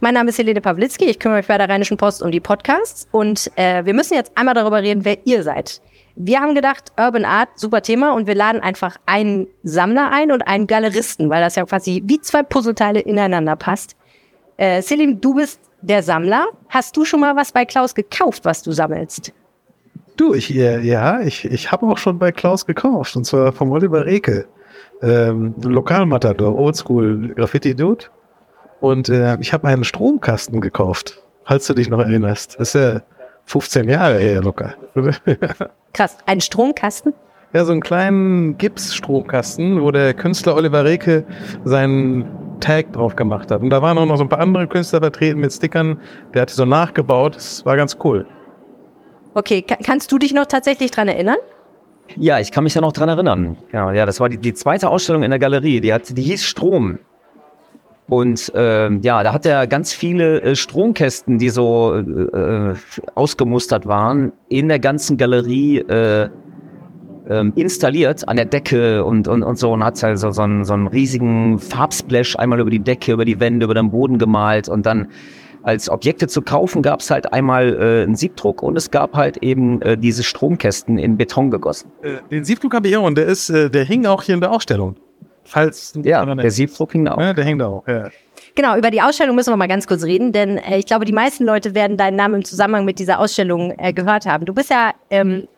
Mein 0.00 0.14
Name 0.14 0.30
ist 0.30 0.38
Helene 0.38 0.62
Pawlitzki, 0.62 1.04
ich 1.04 1.18
kümmere 1.18 1.40
mich 1.40 1.48
bei 1.48 1.58
der 1.58 1.68
Rheinischen 1.68 1.98
Post 1.98 2.22
um 2.22 2.30
die 2.30 2.40
Podcasts 2.40 3.08
und 3.12 3.50
äh, 3.56 3.84
wir 3.84 3.92
müssen 3.92 4.14
jetzt 4.14 4.32
einmal 4.38 4.54
darüber 4.54 4.80
reden, 4.80 5.04
wer 5.04 5.18
ihr 5.26 5.42
seid. 5.42 5.82
Wir 6.16 6.40
haben 6.40 6.54
gedacht, 6.54 6.92
Urban 6.98 7.26
Art, 7.26 7.50
super 7.56 7.82
Thema 7.82 8.14
und 8.14 8.26
wir 8.26 8.34
laden 8.34 8.62
einfach 8.62 8.96
einen 9.04 9.48
Sammler 9.64 10.10
ein 10.10 10.32
und 10.32 10.40
einen 10.48 10.66
Galeristen, 10.66 11.28
weil 11.28 11.42
das 11.42 11.56
ja 11.56 11.66
quasi 11.66 12.02
wie 12.06 12.22
zwei 12.22 12.42
Puzzleteile 12.42 13.00
ineinander 13.00 13.56
passt. 13.56 13.96
Äh, 14.56 14.80
Selim, 14.80 15.20
du 15.20 15.34
bist 15.34 15.60
der 15.82 16.02
Sammler. 16.02 16.46
Hast 16.68 16.96
du 16.96 17.04
schon 17.04 17.20
mal 17.20 17.36
was 17.36 17.52
bei 17.52 17.64
Klaus 17.64 17.94
gekauft, 17.94 18.44
was 18.44 18.62
du 18.62 18.72
sammelst? 18.72 19.32
Du, 20.16 20.34
ich, 20.34 20.54
äh, 20.54 20.80
ja, 20.80 21.20
ich, 21.20 21.44
ich 21.44 21.72
habe 21.72 21.86
auch 21.86 21.98
schon 21.98 22.18
bei 22.18 22.32
Klaus 22.32 22.66
gekauft, 22.66 23.16
und 23.16 23.24
zwar 23.24 23.52
vom 23.52 23.70
Oliver 23.72 24.06
Reke. 24.06 24.46
Ähm, 25.02 25.54
Lokalmatador, 25.62 26.56
Oldschool 26.56 27.34
Graffiti 27.34 27.74
Dude. 27.74 28.06
Und 28.80 29.08
äh, 29.08 29.36
ich 29.40 29.52
habe 29.52 29.68
einen 29.68 29.84
Stromkasten 29.84 30.60
gekauft, 30.60 31.22
falls 31.44 31.66
du 31.66 31.74
dich 31.74 31.88
noch 31.88 32.00
erinnerst. 32.00 32.58
Das 32.58 32.74
ist 32.74 32.80
ja 32.80 33.02
15 33.46 33.88
Jahre 33.88 34.18
her 34.18 34.42
locker. 34.42 34.74
Krass, 35.92 36.16
ein 36.26 36.40
Stromkasten? 36.40 37.14
ja, 37.52 37.64
so 37.64 37.72
einen 37.72 37.82
kleinen 37.82 38.56
Gips-Stromkasten, 38.56 39.82
wo 39.82 39.90
der 39.90 40.14
Künstler 40.14 40.56
Oliver 40.56 40.84
Reke 40.84 41.24
seinen 41.64 42.24
Tag 42.62 42.92
drauf 42.92 43.16
gemacht 43.16 43.50
hat. 43.50 43.60
Und 43.60 43.70
da 43.70 43.82
waren 43.82 43.98
auch 43.98 44.06
noch 44.06 44.16
so 44.16 44.24
ein 44.24 44.28
paar 44.28 44.40
andere 44.40 44.66
Künstler 44.66 45.00
vertreten 45.00 45.40
mit 45.40 45.52
Stickern. 45.52 46.00
Der 46.32 46.42
hatte 46.42 46.54
so 46.54 46.64
nachgebaut. 46.64 47.36
Das 47.36 47.66
war 47.66 47.76
ganz 47.76 47.98
cool. 48.04 48.26
Okay, 49.34 49.62
ka 49.62 49.76
kannst 49.82 50.10
du 50.12 50.18
dich 50.18 50.32
noch 50.32 50.46
tatsächlich 50.46 50.90
dran 50.90 51.08
erinnern? 51.08 51.38
Ja, 52.16 52.38
ich 52.38 52.52
kann 52.52 52.64
mich 52.64 52.74
da 52.74 52.80
noch 52.80 52.92
dran 52.92 53.08
erinnern. 53.08 53.56
Ja, 53.72 53.92
ja 53.92 54.06
das 54.06 54.20
war 54.20 54.28
die, 54.28 54.38
die 54.38 54.54
zweite 54.54 54.88
Ausstellung 54.88 55.22
in 55.22 55.30
der 55.30 55.38
Galerie. 55.38 55.80
Die, 55.80 55.92
hat, 55.92 56.16
die 56.16 56.22
hieß 56.22 56.44
Strom. 56.44 56.98
Und 58.08 58.52
ähm, 58.54 59.00
ja, 59.02 59.22
da 59.22 59.32
hat 59.32 59.46
er 59.46 59.66
ganz 59.66 59.92
viele 59.92 60.42
äh, 60.42 60.56
Stromkästen, 60.56 61.38
die 61.38 61.48
so 61.48 61.94
äh, 61.94 62.00
äh, 62.00 62.74
ausgemustert 63.14 63.86
waren, 63.86 64.32
in 64.48 64.68
der 64.68 64.80
ganzen 64.80 65.16
Galerie 65.16 65.78
äh, 65.78 66.28
ähm, 67.28 67.52
installiert 67.56 68.28
an 68.28 68.36
der 68.36 68.46
Decke 68.46 69.04
und, 69.04 69.28
und, 69.28 69.42
und 69.42 69.58
so 69.58 69.72
und 69.72 69.84
hat 69.84 70.02
also 70.02 70.30
so 70.30 70.42
einen, 70.42 70.64
so 70.64 70.74
einen 70.74 70.86
riesigen 70.86 71.58
Farbsplash 71.58 72.36
einmal 72.36 72.60
über 72.60 72.70
die 72.70 72.80
Decke, 72.80 73.12
über 73.12 73.24
die 73.24 73.40
Wände, 73.40 73.64
über 73.64 73.74
den 73.74 73.90
Boden 73.90 74.18
gemalt 74.18 74.68
und 74.68 74.86
dann 74.86 75.08
als 75.62 75.88
Objekte 75.88 76.26
zu 76.26 76.42
kaufen 76.42 76.82
gab 76.82 77.00
es 77.00 77.10
halt 77.10 77.32
einmal 77.32 77.74
äh, 77.74 78.02
einen 78.02 78.16
Siebdruck 78.16 78.62
und 78.62 78.76
es 78.76 78.90
gab 78.90 79.14
halt 79.14 79.38
eben 79.38 79.80
äh, 79.82 79.96
diese 79.96 80.24
Stromkästen 80.24 80.98
in 80.98 81.16
Beton 81.16 81.50
gegossen. 81.50 81.90
Äh, 82.02 82.16
den 82.30 82.44
Siebdruck 82.44 82.74
habe 82.74 82.88
ich 82.88 82.96
auch 82.96 83.04
und 83.04 83.16
der 83.16 83.26
ist, 83.26 83.48
äh, 83.48 83.70
der 83.70 83.84
hing 83.84 84.04
auch 84.06 84.22
hier 84.22 84.34
in 84.34 84.40
der 84.40 84.50
Ausstellung. 84.50 84.96
Falls 85.44 85.94
Ja, 86.02 86.24
der. 86.24 86.50
Siebdruck 86.50 86.92
hing 86.92 87.04
da 87.04 87.14
auch. 87.14 87.20
Ja, 87.20 87.32
der 87.32 87.44
hängt 87.44 87.60
da 87.60 87.66
auch. 87.66 87.86
Ja. 87.86 88.08
Genau, 88.54 88.76
über 88.76 88.90
die 88.90 89.00
Ausstellung 89.00 89.34
müssen 89.34 89.50
wir 89.52 89.56
mal 89.56 89.68
ganz 89.68 89.86
kurz 89.86 90.04
reden, 90.04 90.32
denn 90.32 90.58
äh, 90.58 90.78
ich 90.78 90.86
glaube, 90.86 91.04
die 91.04 91.12
meisten 91.12 91.44
Leute 91.44 91.74
werden 91.74 91.96
deinen 91.96 92.16
Namen 92.16 92.36
im 92.36 92.44
Zusammenhang 92.44 92.84
mit 92.84 92.98
dieser 92.98 93.18
Ausstellung 93.18 93.72
äh, 93.78 93.92
gehört 93.92 94.26
haben. 94.26 94.44
Du 94.44 94.54
bist 94.54 94.70
ja, 94.70 94.92
ähm, 95.10 95.48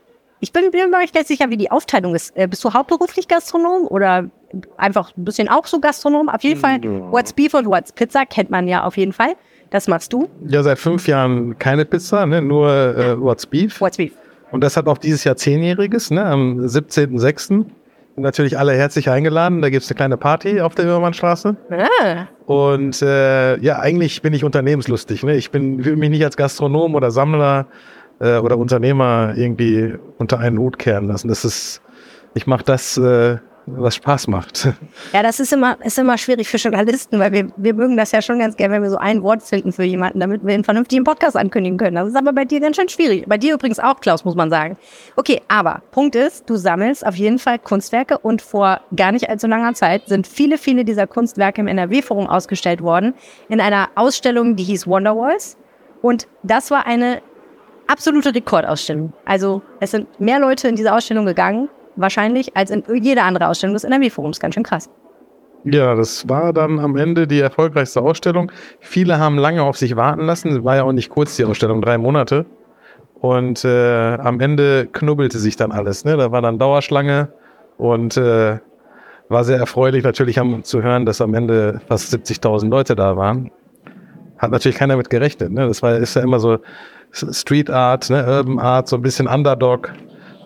ich 0.40 0.52
bin, 0.52 0.70
bin 0.70 0.90
mir 0.90 0.98
nicht 0.98 1.14
ganz 1.14 1.28
sicher, 1.28 1.48
wie 1.50 1.56
die 1.56 1.70
Aufteilung 1.70 2.14
ist. 2.14 2.36
Äh, 2.36 2.46
bist 2.46 2.62
du 2.64 2.72
hauptberuflich 2.72 3.28
Gastronom 3.28 3.86
oder 3.86 4.28
einfach 4.76 5.16
ein 5.16 5.24
bisschen 5.24 5.48
auch 5.48 5.66
so 5.66 5.80
Gastronom? 5.80 6.28
Auf 6.28 6.42
jeden 6.42 6.60
Fall, 6.60 6.82
What's 6.82 7.32
Beef 7.32 7.54
und 7.54 7.66
What's 7.66 7.92
Pizza 7.92 8.26
kennt 8.26 8.50
man 8.50 8.68
ja 8.68 8.84
auf 8.84 8.96
jeden 8.96 9.12
Fall. 9.12 9.34
Das 9.70 9.88
machst 9.88 10.12
du. 10.12 10.28
ja, 10.46 10.62
seit 10.62 10.78
fünf 10.78 11.08
Jahren 11.08 11.58
keine 11.58 11.84
Pizza, 11.84 12.26
ne? 12.26 12.40
nur 12.40 12.70
äh, 12.70 13.20
What's 13.20 13.46
Beef. 13.46 13.80
What's 13.80 13.96
Beef. 13.96 14.12
Und 14.52 14.60
das 14.62 14.76
hat 14.76 14.86
auch 14.86 14.98
dieses 14.98 15.24
Jahr 15.24 15.36
zehnjähriges, 15.36 16.10
ne? 16.12 16.24
am 16.24 16.60
17.06. 16.60 17.38
Sind 17.38 17.66
Natürlich 18.16 18.56
alle 18.56 18.74
herzlich 18.74 19.10
eingeladen. 19.10 19.60
Da 19.62 19.70
gibt's 19.70 19.88
eine 19.90 19.96
kleine 19.96 20.16
Party 20.16 20.60
auf 20.60 20.76
der 20.76 20.84
Übermannstraße. 20.84 21.56
Ah, 21.70 22.26
Und 22.46 23.02
äh, 23.02 23.58
ja, 23.58 23.80
eigentlich 23.80 24.22
bin 24.22 24.32
ich 24.32 24.44
unternehmenslustig. 24.44 25.24
Ne? 25.24 25.34
Ich 25.34 25.50
bin, 25.50 25.84
will 25.84 25.96
mich 25.96 26.10
nicht 26.10 26.24
als 26.24 26.36
Gastronom 26.36 26.94
oder 26.94 27.10
Sammler 27.10 27.66
äh, 28.20 28.38
oder 28.38 28.58
Unternehmer 28.58 29.34
irgendwie 29.36 29.94
unter 30.18 30.38
einen 30.38 30.58
Hut 30.58 30.78
kehren 30.78 31.08
lassen. 31.08 31.28
Das 31.28 31.44
ist, 31.44 31.80
ich 32.34 32.46
mache 32.46 32.64
das, 32.64 32.96
äh, 32.96 33.38
was 33.66 33.94
Spaß 33.94 34.28
macht. 34.28 34.68
Ja, 35.12 35.22
das 35.22 35.38
ist 35.38 35.52
immer, 35.52 35.78
ist 35.84 35.98
immer 35.98 36.18
schwierig 36.18 36.48
für 36.48 36.56
Journalisten, 36.56 37.20
weil 37.20 37.30
wir, 37.30 37.48
wir 37.56 37.74
mögen 37.74 37.96
das 37.96 38.10
ja 38.10 38.20
schon 38.20 38.40
ganz 38.40 38.56
gerne, 38.56 38.74
wenn 38.74 38.82
wir 38.82 38.90
so 38.90 38.96
ein 38.96 39.22
Wort 39.22 39.42
finden 39.42 39.72
für 39.72 39.84
jemanden, 39.84 40.18
damit 40.18 40.44
wir 40.44 40.52
einen 40.52 40.64
vernünftigen 40.64 41.04
Podcast 41.04 41.36
ankündigen 41.36 41.78
können. 41.78 41.94
Das 41.94 42.08
ist 42.08 42.16
aber 42.16 42.32
bei 42.32 42.44
dir 42.44 42.58
ganz 42.58 42.76
schön 42.76 42.88
schwierig. 42.88 43.24
Bei 43.28 43.38
dir 43.38 43.54
übrigens 43.54 43.78
auch, 43.78 44.00
Klaus, 44.00 44.24
muss 44.24 44.34
man 44.34 44.50
sagen. 44.50 44.76
Okay, 45.14 45.40
aber 45.46 45.82
Punkt 45.92 46.16
ist, 46.16 46.50
du 46.50 46.56
sammelst 46.56 47.06
auf 47.06 47.14
jeden 47.14 47.38
Fall 47.38 47.60
Kunstwerke 47.60 48.18
und 48.18 48.42
vor 48.42 48.80
gar 48.96 49.12
nicht 49.12 49.30
allzu 49.30 49.46
langer 49.46 49.74
Zeit 49.74 50.08
sind 50.08 50.26
viele, 50.26 50.58
viele 50.58 50.84
dieser 50.84 51.06
Kunstwerke 51.06 51.60
im 51.60 51.68
NRW-Forum 51.68 52.26
ausgestellt 52.26 52.82
worden 52.82 53.14
in 53.48 53.60
einer 53.60 53.88
Ausstellung, 53.94 54.56
die 54.56 54.64
hieß 54.64 54.88
Wonderwalls. 54.88 55.56
Und 56.02 56.26
das 56.42 56.72
war 56.72 56.86
eine 56.86 57.22
absolute 57.86 58.34
Rekordausstellung. 58.34 59.12
Also 59.24 59.62
es 59.80 59.90
sind 59.90 60.20
mehr 60.20 60.38
Leute 60.38 60.68
in 60.68 60.76
diese 60.76 60.92
Ausstellung 60.94 61.26
gegangen, 61.26 61.68
wahrscheinlich, 61.96 62.56
als 62.56 62.70
in 62.70 62.82
jede 63.02 63.22
andere 63.22 63.48
Ausstellung 63.48 63.74
des 63.74 63.84
NRW-Forums. 63.84 64.40
Ganz 64.40 64.54
schön 64.54 64.64
krass. 64.64 64.90
Ja, 65.64 65.94
das 65.94 66.28
war 66.28 66.52
dann 66.52 66.78
am 66.78 66.96
Ende 66.96 67.26
die 67.26 67.40
erfolgreichste 67.40 68.02
Ausstellung. 68.02 68.52
Viele 68.80 69.18
haben 69.18 69.38
lange 69.38 69.62
auf 69.62 69.78
sich 69.78 69.96
warten 69.96 70.26
lassen. 70.26 70.62
War 70.62 70.76
ja 70.76 70.82
auch 70.82 70.92
nicht 70.92 71.08
kurz 71.08 71.36
die 71.36 71.44
Ausstellung, 71.44 71.80
drei 71.80 71.96
Monate. 71.96 72.44
Und 73.14 73.64
äh, 73.64 74.16
am 74.16 74.40
Ende 74.40 74.86
knubbelte 74.92 75.38
sich 75.38 75.56
dann 75.56 75.72
alles. 75.72 76.04
Ne? 76.04 76.18
Da 76.18 76.30
war 76.30 76.42
dann 76.42 76.58
Dauerschlange 76.58 77.32
und 77.78 78.18
äh, 78.18 78.58
war 79.30 79.44
sehr 79.44 79.56
erfreulich 79.56 80.04
natürlich 80.04 80.36
haben, 80.36 80.62
zu 80.64 80.82
hören, 80.82 81.06
dass 81.06 81.22
am 81.22 81.32
Ende 81.32 81.80
fast 81.88 82.12
70.000 82.12 82.68
Leute 82.68 82.94
da 82.94 83.16
waren. 83.16 83.50
Hat 84.36 84.50
natürlich 84.50 84.76
keiner 84.76 84.98
mit 84.98 85.08
gerechnet. 85.08 85.50
Ne? 85.50 85.66
Das 85.66 85.82
war, 85.82 85.96
ist 85.96 86.14
ja 86.14 86.22
immer 86.22 86.40
so 86.40 86.58
Street 87.14 87.70
Art, 87.70 88.10
ne? 88.10 88.24
Urban 88.26 88.58
Art, 88.58 88.88
so 88.88 88.96
ein 88.96 89.02
bisschen 89.02 89.26
Underdog. 89.26 89.92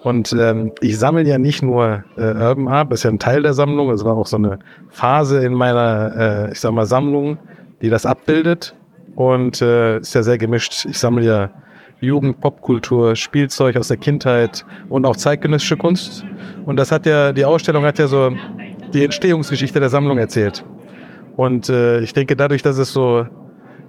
Und 0.03 0.35
ähm, 0.39 0.73
ich 0.81 0.99
sammle 0.99 1.25
ja 1.25 1.39
nicht 1.39 1.63
nur 1.63 2.05
äh, 2.17 2.33
Urban 2.33 2.69
Art, 2.69 2.93
das 2.93 3.01
ist 3.01 3.05
ja 3.05 3.11
ein 3.11 3.19
Teil 3.19 3.43
der 3.43 3.55
Sammlung. 3.55 3.91
Es 3.91 4.05
war 4.05 4.17
auch 4.17 4.27
so 4.27 4.37
eine 4.37 4.59
Phase 4.91 5.45
in 5.45 5.55
meiner, 5.55 6.49
äh, 6.49 6.53
ich 6.53 6.61
sag 6.61 6.73
mal, 6.73 6.87
Sammlung, 6.87 7.39
die 7.83 7.91
das 7.91 8.07
abbildet. 8.07 8.75
Und 9.17 9.61
äh, 9.61 9.99
ist 9.99 10.15
ja 10.15 10.23
sehr 10.23 10.39
gemischt. 10.39 10.87
Ich 10.89 10.99
sammle 10.99 11.25
ja 11.25 11.51
Jugend, 12.01 12.41
Popkultur, 12.41 13.17
Spielzeug 13.17 13.77
aus 13.77 13.89
der 13.89 13.97
Kindheit 13.97 14.65
und 14.89 15.05
auch 15.05 15.17
zeitgenössische 15.17 15.77
Kunst. 15.77 16.25
Und 16.65 16.77
das 16.77 16.93
hat 16.93 17.07
ja, 17.07 17.33
die 17.33 17.45
Ausstellung 17.45 17.85
hat 17.85 17.99
ja 17.99 18.07
so 18.07 18.33
die 18.93 19.05
Entstehungsgeschichte 19.05 19.81
der 19.81 19.89
Sammlung 19.89 20.19
erzählt. 20.19 20.65
Und 21.37 21.69
äh, 21.69 22.01
ich 22.01 22.13
denke, 22.13 22.37
dadurch, 22.37 22.63
dass 22.63 22.79
es 22.79 22.93
so 22.93 23.27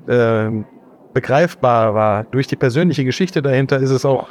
äh, 0.07 0.49
begreifbar 1.19 1.93
war, 1.93 2.23
durch 2.23 2.47
die 2.47 2.55
persönliche 2.55 3.03
Geschichte 3.03 3.41
dahinter, 3.41 3.79
ist 3.79 3.89
es 3.89 4.05
auch 4.05 4.29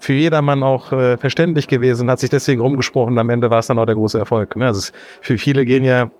für 0.00 0.14
jedermann 0.14 0.64
auch 0.64 0.92
äh, 0.92 1.16
verständlich 1.16 1.68
gewesen, 1.68 2.10
hat 2.10 2.18
sich 2.18 2.30
deswegen 2.30 2.60
rumgesprochen. 2.60 3.16
Am 3.18 3.30
Ende 3.30 3.50
war 3.50 3.60
es 3.60 3.68
dann 3.68 3.78
auch 3.78 3.86
der 3.86 3.94
große 3.94 4.18
Erfolg. 4.18 4.56
Ne? 4.56 4.66
Also 4.66 4.80
es, 4.80 4.92
für 5.20 5.38
viele 5.38 5.64
gehen 5.64 5.84
ja 5.84 6.10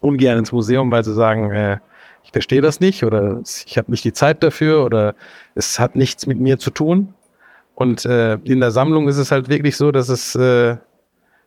ungern 0.00 0.38
ins 0.38 0.52
Museum, 0.52 0.90
weil 0.90 1.04
sie 1.04 1.12
sagen, 1.12 1.50
äh, 1.50 1.78
ich 2.24 2.32
verstehe 2.32 2.62
das 2.62 2.80
nicht 2.80 3.04
oder 3.04 3.40
ich 3.44 3.76
habe 3.76 3.90
nicht 3.90 4.04
die 4.04 4.14
Zeit 4.14 4.42
dafür 4.42 4.84
oder 4.84 5.14
es 5.54 5.78
hat 5.78 5.94
nichts 5.94 6.26
mit 6.26 6.40
mir 6.40 6.58
zu 6.58 6.70
tun. 6.70 7.12
Und 7.74 8.06
äh, 8.06 8.36
in 8.44 8.60
der 8.60 8.70
Sammlung 8.70 9.06
ist 9.06 9.18
es 9.18 9.30
halt 9.30 9.50
wirklich 9.50 9.76
so, 9.76 9.92
dass 9.92 10.08
es 10.08 10.34
äh, 10.34 10.76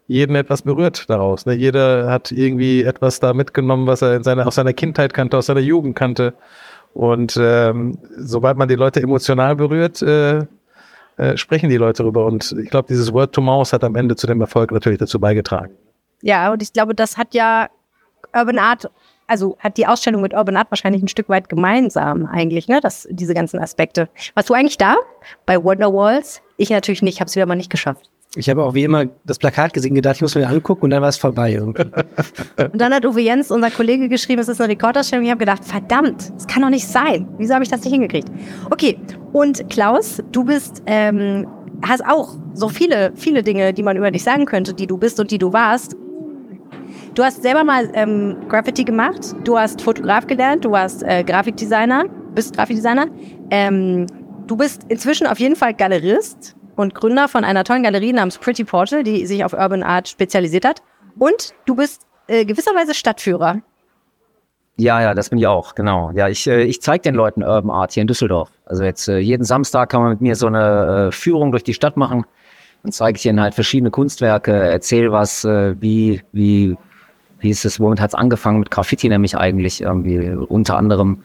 jeden 0.07 0.35
etwas 0.35 0.61
berührt 0.61 1.09
daraus. 1.09 1.47
Ne? 1.47 1.53
Jeder 1.53 2.09
hat 2.11 2.31
irgendwie 2.31 2.83
etwas 2.83 3.19
da 3.19 3.33
mitgenommen, 3.33 3.87
was 3.87 4.03
er 4.03 4.15
in 4.15 4.23
seiner, 4.23 4.45
aus 4.45 4.55
seiner 4.55 4.73
Kindheit 4.73 5.13
kannte, 5.13 5.37
aus 5.37 5.47
seiner 5.47 5.59
Jugend 5.59 5.95
kannte. 5.95 6.35
Und 6.93 7.37
ähm, 7.39 7.97
sobald 8.17 8.57
man 8.57 8.67
die 8.67 8.75
Leute 8.75 9.01
emotional 9.01 9.55
berührt, 9.55 10.01
äh, 10.01 10.39
äh, 11.17 11.35
sprechen 11.35 11.69
die 11.69 11.77
Leute 11.77 12.03
darüber. 12.03 12.25
Und 12.25 12.55
ich 12.63 12.69
glaube, 12.69 12.87
dieses 12.87 13.13
Word 13.13 13.33
to 13.33 13.41
Mouse 13.41 13.73
hat 13.73 13.83
am 13.83 13.95
Ende 13.95 14.15
zu 14.15 14.25
dem 14.25 14.41
Erfolg 14.41 14.71
natürlich 14.71 14.99
dazu 14.99 15.19
beigetragen. 15.19 15.73
Ja, 16.21 16.51
und 16.51 16.61
ich 16.61 16.73
glaube, 16.73 16.95
das 16.95 17.17
hat 17.17 17.33
ja 17.33 17.69
Urban 18.33 18.57
Art, 18.57 18.89
also 19.27 19.57
hat 19.59 19.77
die 19.77 19.87
Ausstellung 19.87 20.21
mit 20.21 20.33
Urban 20.33 20.57
Art 20.57 20.71
wahrscheinlich 20.71 21.01
ein 21.01 21.07
Stück 21.07 21.29
weit 21.29 21.49
gemeinsam 21.49 22.25
eigentlich, 22.25 22.67
ne? 22.67 22.79
Das, 22.81 23.07
diese 23.11 23.33
ganzen 23.33 23.59
Aspekte. 23.59 24.09
Warst 24.33 24.49
du 24.49 24.53
eigentlich 24.53 24.77
da 24.77 24.95
bei 25.45 25.61
Wonderwalls? 25.63 26.41
Ich 26.57 26.69
natürlich 26.69 27.01
nicht, 27.01 27.19
habe 27.19 27.27
es 27.27 27.35
wieder 27.35 27.45
mal 27.45 27.55
nicht 27.55 27.69
geschafft. 27.69 28.09
Ich 28.35 28.47
habe 28.47 28.63
auch 28.63 28.75
wie 28.75 28.83
immer 28.83 29.05
das 29.25 29.39
Plakat 29.39 29.73
gesehen, 29.73 29.95
gedacht, 29.95 30.17
ich 30.17 30.21
muss 30.21 30.35
mir 30.35 30.47
angucken 30.47 30.83
und 30.83 30.91
dann 30.91 31.01
war 31.01 31.09
es 31.09 31.17
vorbei 31.17 31.53
irgendwie. 31.53 31.81
und 32.71 32.79
dann 32.79 32.93
hat 32.93 33.03
Uwe 33.03 33.21
Jens, 33.21 33.49
unser 33.49 33.71
Kollege, 33.71 34.07
geschrieben, 34.07 34.39
es 34.39 34.47
ist 34.47 34.61
eine 34.61 34.69
Rekordausstellung. 34.69 35.25
Ich 35.25 35.31
habe 35.31 35.39
gedacht, 35.39 35.65
verdammt, 35.65 36.31
das 36.35 36.45
kann 36.45 36.61
doch 36.61 36.69
nicht 36.69 36.87
sein. 36.87 37.27
Wieso 37.39 37.55
habe 37.55 37.63
ich 37.63 37.71
das 37.71 37.83
nicht 37.83 37.91
hingekriegt? 37.91 38.29
Okay, 38.69 38.99
und 39.33 39.67
Klaus, 39.71 40.21
du 40.31 40.43
bist, 40.43 40.83
ähm, 40.85 41.47
hast 41.81 42.05
auch 42.05 42.35
so 42.53 42.69
viele, 42.69 43.13
viele 43.15 43.41
Dinge, 43.41 43.73
die 43.73 43.81
man 43.81 43.97
über 43.97 44.11
dich 44.11 44.23
sagen 44.23 44.45
könnte, 44.45 44.75
die 44.75 44.85
du 44.85 44.99
bist 44.99 45.19
und 45.19 45.31
die 45.31 45.39
du 45.39 45.51
warst. 45.51 45.95
Du 47.15 47.23
hast 47.23 47.41
selber 47.41 47.63
mal 47.63 47.89
ähm, 47.95 48.37
Graffiti 48.47 48.83
gemacht, 48.83 49.35
du 49.43 49.57
hast 49.57 49.81
Fotograf 49.81 50.27
gelernt, 50.27 50.65
du 50.65 50.71
warst 50.71 51.01
äh, 51.01 51.23
Grafikdesigner, 51.23 52.05
bist 52.35 52.55
Grafikdesigner. 52.55 53.07
Ähm, 53.49 54.05
du 54.45 54.55
bist 54.55 54.83
inzwischen 54.87 55.25
auf 55.25 55.39
jeden 55.39 55.55
Fall 55.55 55.73
Galerist 55.73 56.55
und 56.79 56.95
Gründer 56.95 57.27
von 57.27 57.43
einer 57.43 57.65
tollen 57.65 57.83
Galerie 57.83 58.13
namens 58.13 58.37
Pretty 58.37 58.63
Portal, 58.63 59.03
die 59.03 59.25
sich 59.25 59.43
auf 59.43 59.51
Urban 59.51 59.83
Art 59.83 60.07
spezialisiert 60.07 60.63
hat. 60.63 60.81
Und 61.17 61.53
du 61.65 61.75
bist 61.75 62.07
äh, 62.27 62.45
gewisserweise 62.45 62.93
Stadtführer. 62.93 63.61
Ja, 64.77 65.01
ja, 65.01 65.13
das 65.13 65.29
bin 65.29 65.39
ich 65.39 65.47
auch, 65.47 65.75
genau. 65.75 66.11
Ja, 66.11 66.29
ich, 66.29 66.47
äh, 66.47 66.63
ich 66.63 66.81
zeige 66.81 67.01
den 67.01 67.15
Leuten 67.15 67.43
Urban 67.43 67.69
Art 67.69 67.91
hier 67.91 68.01
in 68.01 68.07
Düsseldorf. 68.07 68.49
Also 68.65 68.85
jetzt 68.85 69.09
äh, 69.09 69.17
jeden 69.17 69.43
Samstag 69.43 69.89
kann 69.89 70.01
man 70.01 70.11
mit 70.11 70.21
mir 70.21 70.37
so 70.37 70.47
eine 70.47 71.07
äh, 71.09 71.11
Führung 71.11 71.51
durch 71.51 71.65
die 71.65 71.73
Stadt 71.73 71.97
machen. 71.97 72.25
Dann 72.83 72.93
zeige 72.93 73.17
ich 73.17 73.25
ihnen 73.25 73.41
halt 73.41 73.55
verschiedene 73.55 73.91
Kunstwerke, 73.91 74.53
erzähle 74.53 75.11
was, 75.11 75.43
äh, 75.43 75.75
wie, 75.81 76.21
wie, 76.31 76.77
wie 77.39 77.49
ist 77.49 77.65
es, 77.65 77.81
womit 77.81 77.99
hat 77.99 78.11
es 78.11 78.15
angefangen 78.15 78.59
mit 78.59 78.71
Graffiti 78.71 79.09
nämlich 79.09 79.35
eigentlich 79.35 79.81
irgendwie 79.81 80.29
unter 80.29 80.77
anderem. 80.77 81.23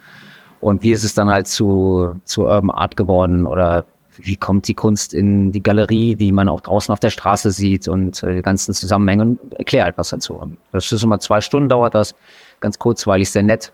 Und 0.60 0.82
wie 0.82 0.90
ist 0.90 1.04
es 1.04 1.14
dann 1.14 1.30
halt 1.30 1.46
zu, 1.46 2.16
zu 2.24 2.42
Urban 2.46 2.70
Art 2.70 2.96
geworden 2.96 3.46
oder 3.46 3.84
wie 4.16 4.36
kommt 4.36 4.68
die 4.68 4.74
Kunst 4.74 5.14
in 5.14 5.52
die 5.52 5.62
Galerie, 5.62 6.14
die 6.14 6.32
man 6.32 6.48
auch 6.48 6.60
draußen 6.60 6.92
auf 6.92 7.00
der 7.00 7.10
Straße 7.10 7.50
sieht 7.50 7.88
und 7.88 8.22
äh, 8.22 8.36
die 8.36 8.42
ganzen 8.42 8.74
Zusammenhänge 8.74 9.36
erkläre 9.56 9.88
etwas 9.88 10.10
dazu. 10.10 10.56
Das 10.72 10.90
ist 10.90 11.02
immer 11.02 11.20
zwei 11.20 11.40
Stunden 11.40 11.68
dauert 11.68 11.94
das, 11.94 12.14
ganz 12.60 12.78
kurzweilig, 12.78 13.30
sehr 13.30 13.42
nett. 13.42 13.72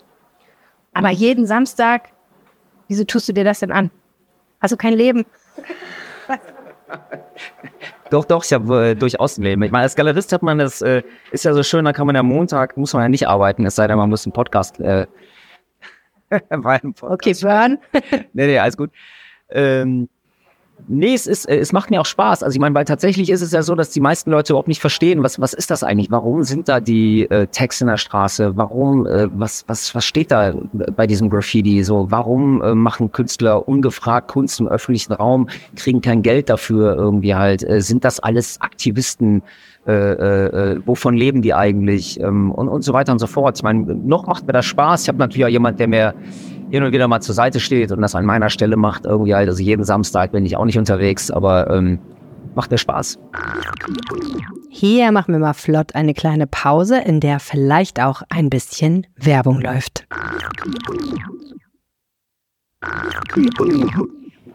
Aber 0.95 1.11
jeden 1.11 1.47
Samstag, 1.47 2.09
wieso 2.89 3.05
tust 3.05 3.29
du 3.29 3.33
dir 3.33 3.45
das 3.45 3.61
denn 3.61 3.73
an? 3.73 3.91
Hast 4.61 4.73
du 4.73 4.77
kein 4.77 4.95
Leben? 4.95 5.25
Doch, 8.11 8.25
doch, 8.25 8.45
ich 8.45 8.53
habe 8.53 8.89
äh, 8.89 8.95
durchaus 8.97 9.39
ein 9.39 9.43
Leben. 9.43 9.63
Ich 9.63 9.71
meine, 9.71 9.85
als 9.85 9.95
Galerist 9.95 10.33
hat 10.33 10.43
man 10.43 10.59
das, 10.59 10.83
äh, 10.83 11.03
ist 11.31 11.45
ja 11.45 11.55
so 11.55 11.63
schön, 11.63 11.85
da 11.85 11.93
kann 11.93 12.07
man 12.07 12.17
ja 12.17 12.25
Montag, 12.25 12.77
muss 12.77 12.93
man 12.93 13.03
ja 13.03 13.09
nicht 13.09 13.29
arbeiten, 13.29 13.65
es 13.67 13.77
sei 13.77 13.87
denn, 13.87 13.97
man 13.97 14.11
muss 14.11 14.27
einen 14.27 14.33
Podcast. 14.33 14.81
Äh, 14.81 15.07
Podcast. 16.49 17.03
Okay, 17.03 17.35
Burn. 17.41 17.79
nee, 18.33 18.47
nee, 18.47 18.59
alles 18.59 18.77
gut. 18.77 18.91
Ähm, 19.49 20.09
Nee, 20.89 21.15
es, 21.15 21.27
ist, 21.27 21.49
äh, 21.49 21.59
es 21.59 21.73
macht 21.73 21.91
mir 21.91 22.01
auch 22.01 22.07
Spaß. 22.07 22.43
Also 22.43 22.55
ich 22.55 22.61
meine, 22.61 22.75
weil 22.75 22.85
tatsächlich 22.85 23.31
ist 23.31 23.43
es 23.43 23.53
ja 23.53 23.63
so, 23.63 23.75
dass 23.75 23.91
die 23.91 24.01
meisten 24.01 24.31
Leute 24.31 24.53
überhaupt 24.53 24.69
nicht 24.69 24.81
verstehen, 24.81 25.23
was, 25.23 25.41
was 25.41 25.53
ist 25.53 25.71
das 25.71 25.83
eigentlich? 25.83 26.11
Warum 26.11 26.43
sind 26.43 26.69
da 26.69 26.81
die 26.81 27.23
äh, 27.31 27.47
Tags 27.47 27.81
in 27.81 27.87
der 27.87 27.97
Straße? 27.97 28.57
Warum, 28.57 29.07
äh, 29.07 29.29
was, 29.33 29.65
was, 29.67 29.95
was 29.95 30.05
steht 30.05 30.31
da 30.31 30.55
bei 30.73 31.07
diesem 31.07 31.31
Graffiti? 31.31 31.83
So, 31.85 32.11
warum 32.11 32.63
äh, 32.63 32.75
machen 32.75 33.13
Künstler 33.13 33.69
ungefragt 33.69 34.29
Kunst 34.29 34.61
im 34.61 34.69
öffentlichen 34.69 35.13
Raum, 35.13 35.49
kriegen 35.77 36.01
kein 36.01 36.23
Geld 36.23 36.49
dafür 36.49 36.97
irgendwie 36.97 37.35
halt? 37.35 37.63
Äh, 37.63 37.81
sind 37.81 38.05
das 38.05 38.21
alles 38.21 38.61
Aktivisten? 38.61 39.43
Äh, 39.87 39.93
äh, 39.93 40.47
äh, 40.75 40.81
wovon 40.85 41.17
leben 41.17 41.41
die 41.41 41.55
eigentlich? 41.55 42.21
Ähm, 42.21 42.53
und, 42.53 42.69
und 42.69 42.83
so 42.83 42.93
weiter 42.93 43.13
und 43.13 43.19
so 43.19 43.27
fort. 43.27 43.57
Ich 43.57 43.63
meine, 43.63 43.95
noch 43.95 44.27
macht 44.27 44.47
mir 44.47 44.53
das 44.53 44.67
Spaß. 44.67 45.03
Ich 45.03 45.09
habe 45.09 45.19
natürlich 45.19 45.47
auch 45.47 45.51
jemand, 45.51 45.81
der 45.81 45.89
mir 45.89 46.15
hin 46.71 46.83
und 46.83 46.93
wieder 46.93 47.09
mal 47.09 47.21
zur 47.21 47.35
Seite 47.35 47.61
steht 47.61 47.93
und 47.93 48.01
das 48.01 48.15
an 48.15 48.25
meiner 48.25 48.51
Stelle 48.51 48.77
macht. 48.77 49.05
Irgendwie 49.05 49.35
halt, 49.35 49.49
also 49.49 49.63
jeden 49.63 49.85
Samstag 49.85 50.33
bin 50.33 50.47
ich 50.47 50.57
auch 50.57 50.65
nicht 50.65 50.79
unterwegs, 50.79 51.31
aber 51.31 51.71
ähm, 51.71 51.99
macht 52.55 52.71
mir 52.71 52.79
Spaß. 52.79 53.19
Hier 54.69 55.13
machen 55.13 55.33
wir 55.33 55.41
mal 55.41 55.53
flott 55.53 55.95
eine 55.95 56.15
kleine 56.15 56.47
Pause, 56.47 56.99
in 56.99 57.21
der 57.21 57.41
vielleicht 57.41 58.01
auch 58.01 58.23
ein 58.29 58.51
bisschen 58.51 59.07
Werbung 59.17 59.61
läuft. 59.61 60.07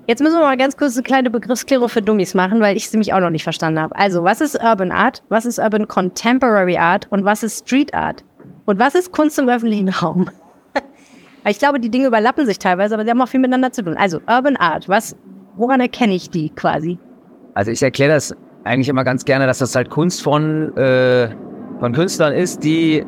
Jetzt 0.08 0.22
müssen 0.22 0.36
wir 0.36 0.42
mal 0.42 0.58
ganz 0.58 0.78
kurz 0.78 0.96
eine 0.96 1.04
kleine 1.04 1.30
Begriffsklärung 1.30 1.90
für 1.90 2.02
Dummies 2.02 2.34
machen, 2.34 2.62
weil 2.62 2.78
ich 2.78 2.90
sie 2.90 2.98
mich 2.98 3.14
auch 3.14 3.20
noch 3.20 3.32
nicht 3.32 3.44
verstanden 3.44 3.80
habe. 3.80 3.96
Also, 3.96 4.24
was 4.24 4.40
ist 4.40 4.56
Urban 4.56 4.92
Art? 4.92 5.24
Was 5.30 5.46
ist 5.46 5.58
Urban 5.58 5.88
Contemporary 5.88 6.78
Art? 6.78 7.08
Und 7.10 7.26
was 7.26 7.44
ist 7.44 7.66
Street 7.68 7.94
Art? 7.94 8.24
Und 8.66 8.80
was 8.80 8.96
ist 8.96 9.12
Kunst 9.12 9.40
im 9.40 9.50
öffentlichen 9.50 9.90
Raum? 9.90 10.30
Ich 11.48 11.60
glaube, 11.60 11.80
die 11.80 11.90
Dinge 11.90 12.08
überlappen 12.08 12.46
sich 12.46 12.58
teilweise, 12.58 12.96
aber 12.96 13.04
sie 13.04 13.12
haben 13.12 13.22
auch 13.22 13.28
viel 13.28 13.40
miteinander 13.40 13.72
zu 13.72 13.84
tun. 13.84 13.96
Also 13.98 14.20
Urban 14.28 14.56
Art, 14.58 14.90
was, 14.90 15.16
woran 15.56 15.80
erkenne 15.80 16.14
ich 16.14 16.30
die 16.30 16.50
quasi? 16.50 16.98
Also 17.54 17.72
ich 17.72 17.84
erkläre 17.84 18.14
das 18.14 18.36
eigentlich 18.64 18.90
immer 18.90 19.04
ganz 19.04 19.26
gerne, 19.26 19.46
dass 19.46 19.60
das 19.60 19.76
halt 19.76 19.90
Kunst 19.90 20.24
von, 20.24 20.76
äh, 20.76 21.30
von 21.80 21.94
Künstlern 21.94 22.34
ist, 22.34 22.64
die, 22.64 23.06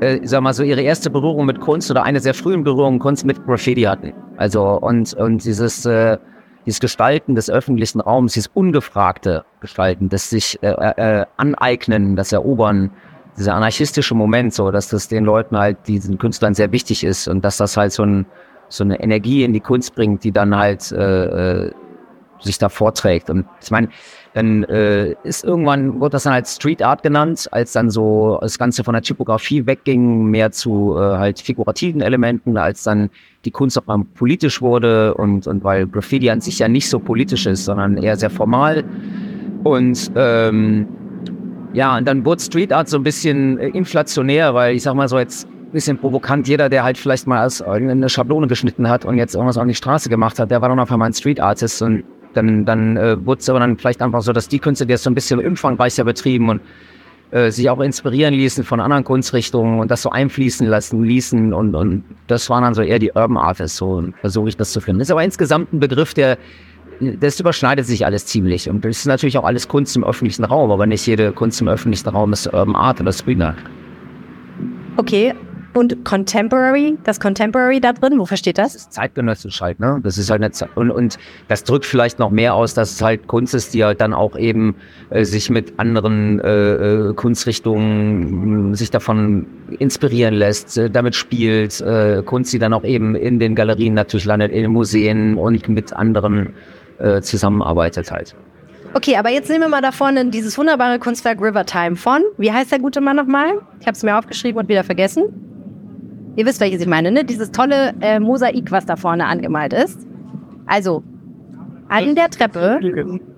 äh, 0.00 0.18
sag 0.24 0.42
mal 0.42 0.52
so, 0.52 0.64
ihre 0.64 0.82
erste 0.82 1.10
Berührung 1.10 1.46
mit 1.46 1.60
Kunst 1.60 1.90
oder 1.90 2.02
eine 2.02 2.18
sehr 2.18 2.34
frühen 2.34 2.64
Berührung 2.64 2.98
Kunst 2.98 3.24
mit 3.24 3.44
Graffiti 3.46 3.82
hatten. 3.82 4.12
Also 4.36 4.62
und, 4.80 5.14
und 5.14 5.44
dieses, 5.44 5.86
äh, 5.86 6.18
dieses 6.66 6.80
Gestalten 6.80 7.36
des 7.36 7.48
öffentlichen 7.48 8.00
Raums, 8.00 8.32
dieses 8.32 8.50
ungefragte 8.52 9.44
Gestalten, 9.60 10.08
das 10.08 10.28
sich 10.28 10.60
äh, 10.62 10.70
äh, 10.70 11.24
aneignen, 11.36 12.16
das 12.16 12.32
Erobern, 12.32 12.90
dieser 13.36 13.54
anarchistische 13.54 14.14
Moment, 14.14 14.54
so 14.54 14.70
dass 14.70 14.88
das 14.88 15.08
den 15.08 15.24
Leuten 15.24 15.56
halt, 15.56 15.78
diesen 15.86 16.18
Künstlern 16.18 16.54
sehr 16.54 16.72
wichtig 16.72 17.04
ist 17.04 17.28
und 17.28 17.44
dass 17.44 17.56
das 17.56 17.76
halt 17.76 17.92
so, 17.92 18.02
ein, 18.02 18.26
so 18.68 18.84
eine 18.84 19.00
Energie 19.00 19.44
in 19.44 19.52
die 19.52 19.60
Kunst 19.60 19.94
bringt, 19.94 20.24
die 20.24 20.32
dann 20.32 20.56
halt 20.56 20.90
äh, 20.92 21.66
äh, 21.66 21.70
sich 22.40 22.58
da 22.58 22.68
vorträgt. 22.68 23.30
Und 23.30 23.46
ich 23.62 23.70
meine, 23.70 23.88
dann 24.34 24.64
äh, 24.64 25.14
ist 25.22 25.44
irgendwann, 25.44 25.98
wurde 26.00 26.10
das 26.10 26.24
dann 26.24 26.34
halt 26.34 26.46
Street 26.46 26.82
Art 26.82 27.02
genannt, 27.02 27.48
als 27.52 27.72
dann 27.72 27.88
so 27.88 28.38
das 28.42 28.58
Ganze 28.58 28.84
von 28.84 28.92
der 28.92 29.02
Typografie 29.02 29.66
wegging, 29.66 30.26
mehr 30.26 30.52
zu 30.52 30.94
äh, 30.94 31.00
halt 31.00 31.40
figurativen 31.40 32.02
Elementen, 32.02 32.58
als 32.58 32.82
dann 32.82 33.08
die 33.46 33.50
Kunst 33.50 33.78
auch 33.78 33.86
mal 33.86 34.04
politisch 34.14 34.60
wurde 34.60 35.14
und, 35.14 35.46
und 35.46 35.64
weil 35.64 35.86
Graffiti 35.86 36.28
an 36.28 36.42
sich 36.42 36.58
ja 36.58 36.68
nicht 36.68 36.90
so 36.90 36.98
politisch 36.98 37.46
ist, 37.46 37.64
sondern 37.64 37.96
eher 37.96 38.16
sehr 38.16 38.30
formal. 38.30 38.84
Und 39.64 40.12
ähm, 40.14 40.86
ja, 41.76 41.94
und 41.98 42.08
dann 42.08 42.24
wurde 42.24 42.42
Street 42.42 42.72
Art 42.72 42.88
so 42.88 42.96
ein 42.96 43.02
bisschen 43.02 43.58
äh, 43.58 43.68
inflationär, 43.68 44.54
weil 44.54 44.74
ich 44.74 44.82
sag 44.82 44.94
mal 44.94 45.08
so 45.08 45.18
jetzt 45.18 45.46
ein 45.46 45.72
bisschen 45.72 45.98
provokant, 45.98 46.48
jeder, 46.48 46.70
der 46.70 46.82
halt 46.82 46.96
vielleicht 46.96 47.26
mal 47.26 47.40
als 47.40 47.60
eine 47.60 48.08
Schablone 48.08 48.46
geschnitten 48.46 48.88
hat 48.88 49.04
und 49.04 49.18
jetzt 49.18 49.34
irgendwas 49.34 49.58
an 49.58 49.68
die 49.68 49.74
Straße 49.74 50.08
gemacht 50.08 50.38
hat, 50.38 50.50
der 50.50 50.62
war 50.62 50.70
dann 50.70 50.78
auf 50.78 50.90
einmal 50.90 51.10
ein 51.10 51.12
Street 51.12 51.38
Artist 51.38 51.82
und 51.82 52.04
dann, 52.32 52.64
dann 52.64 52.96
äh, 52.96 53.26
wurde 53.26 53.40
es 53.40 53.50
aber 53.50 53.60
dann 53.60 53.76
vielleicht 53.76 54.00
einfach 54.00 54.22
so, 54.22 54.32
dass 54.32 54.48
die 54.48 54.58
Künstler, 54.58 54.86
die 54.86 54.94
es 54.94 55.02
so 55.02 55.10
ein 55.10 55.14
bisschen 55.14 55.38
umfangreicher 55.38 56.04
betrieben 56.04 56.48
und 56.48 56.62
äh, 57.30 57.50
sich 57.50 57.68
auch 57.68 57.80
inspirieren 57.80 58.32
ließen 58.32 58.64
von 58.64 58.80
anderen 58.80 59.04
Kunstrichtungen 59.04 59.78
und 59.78 59.90
das 59.90 60.00
so 60.00 60.08
einfließen 60.08 60.66
lassen 60.66 61.04
ließen 61.04 61.52
und, 61.52 61.74
und 61.74 62.04
das 62.26 62.48
waren 62.48 62.62
dann 62.62 62.72
so 62.72 62.80
eher 62.80 62.98
die 62.98 63.10
Urban 63.10 63.36
Artists, 63.36 63.76
so 63.76 64.02
versuche 64.22 64.48
ich 64.48 64.56
das 64.56 64.72
zu 64.72 64.80
finden. 64.80 65.00
Das 65.00 65.08
ist 65.08 65.12
aber 65.12 65.24
insgesamt 65.24 65.74
ein 65.74 65.80
Begriff, 65.80 66.14
der 66.14 66.38
das 67.00 67.40
überschneidet 67.40 67.86
sich 67.86 68.04
alles 68.06 68.26
ziemlich. 68.26 68.68
Und 68.68 68.84
das 68.84 68.98
ist 68.98 69.06
natürlich 69.06 69.38
auch 69.38 69.44
alles 69.44 69.68
Kunst 69.68 69.96
im 69.96 70.04
öffentlichen 70.04 70.44
Raum, 70.44 70.70
aber 70.70 70.86
nicht 70.86 71.06
jede 71.06 71.32
Kunst 71.32 71.60
im 71.60 71.68
öffentlichen 71.68 72.08
Raum 72.08 72.32
ist 72.32 72.46
Urban 72.46 72.76
Art 72.76 73.00
oder 73.00 73.12
Street 73.12 73.40
Art. 73.40 73.56
Okay, 74.96 75.34
Und 75.76 76.06
Contemporary, 76.06 76.96
das 77.04 77.20
Contemporary 77.20 77.80
da 77.80 77.92
drin, 77.92 78.18
wofür 78.18 78.38
steht 78.38 78.56
das? 78.56 78.72
Das 78.72 78.82
ist 78.82 78.92
zeitgenössisch 78.94 79.60
halt, 79.60 79.78
ne? 79.78 80.00
Das 80.02 80.16
ist 80.16 80.30
halt 80.30 80.40
eine 80.40 80.50
Ze 80.50 80.66
und, 80.74 80.90
und 80.90 81.18
das 81.48 81.64
drückt 81.64 81.84
vielleicht 81.84 82.18
noch 82.18 82.30
mehr 82.30 82.54
aus, 82.54 82.72
dass 82.72 82.92
es 82.92 83.02
halt 83.02 83.26
Kunst 83.26 83.54
ist, 83.54 83.74
die 83.74 83.84
halt 83.84 84.00
dann 84.00 84.14
auch 84.14 84.38
eben 84.38 84.76
äh, 85.10 85.24
sich 85.24 85.50
mit 85.50 85.78
anderen 85.78 86.40
äh, 86.40 87.10
äh, 87.10 87.12
Kunstrichtungen 87.12 88.74
sich 88.74 88.90
davon 88.90 89.44
inspirieren 89.78 90.32
lässt, 90.32 90.78
äh, 90.78 90.88
damit 90.88 91.14
spielt, 91.14 91.78
äh, 91.82 92.22
Kunst, 92.24 92.54
die 92.54 92.58
dann 92.58 92.72
auch 92.72 92.84
eben 92.84 93.14
in 93.14 93.38
den 93.38 93.54
Galerien 93.54 93.92
natürlich 93.92 94.24
landet, 94.24 94.52
in 94.52 94.62
den 94.62 94.72
Museen 94.72 95.36
und 95.36 95.68
mit 95.68 95.92
anderen 95.92 96.54
äh, 96.98 97.20
zusammenarbeitet 97.20 98.10
halt. 98.10 98.34
Okay, 98.94 99.16
aber 99.16 99.30
jetzt 99.30 99.48
nehmen 99.50 99.64
wir 99.64 99.68
mal 99.68 99.82
da 99.82 99.92
vorne 99.92 100.24
dieses 100.26 100.56
wunderbare 100.56 100.98
Kunstwerk 100.98 101.40
Rivertime 101.42 101.96
von, 101.96 102.22
wie 102.38 102.50
heißt 102.52 102.72
der 102.72 102.78
gute 102.78 103.00
Mann 103.00 103.16
nochmal? 103.16 103.60
Ich 103.80 103.86
habe 103.86 103.94
es 103.96 104.02
mir 104.02 104.16
aufgeschrieben 104.16 104.58
und 104.60 104.68
wieder 104.68 104.84
vergessen. 104.84 105.24
Ihr 106.36 106.46
wisst, 106.46 106.60
welches 106.60 106.80
ich 106.82 106.86
meine, 106.86 107.10
ne? 107.10 107.24
Dieses 107.24 107.50
tolle 107.50 107.94
äh, 108.00 108.18
Mosaik, 108.20 108.70
was 108.70 108.86
da 108.86 108.96
vorne 108.96 109.26
angemalt 109.26 109.72
ist. 109.72 109.98
Also, 110.66 111.02
an 111.88 112.14
der 112.16 112.28
Treppe, 112.30 112.80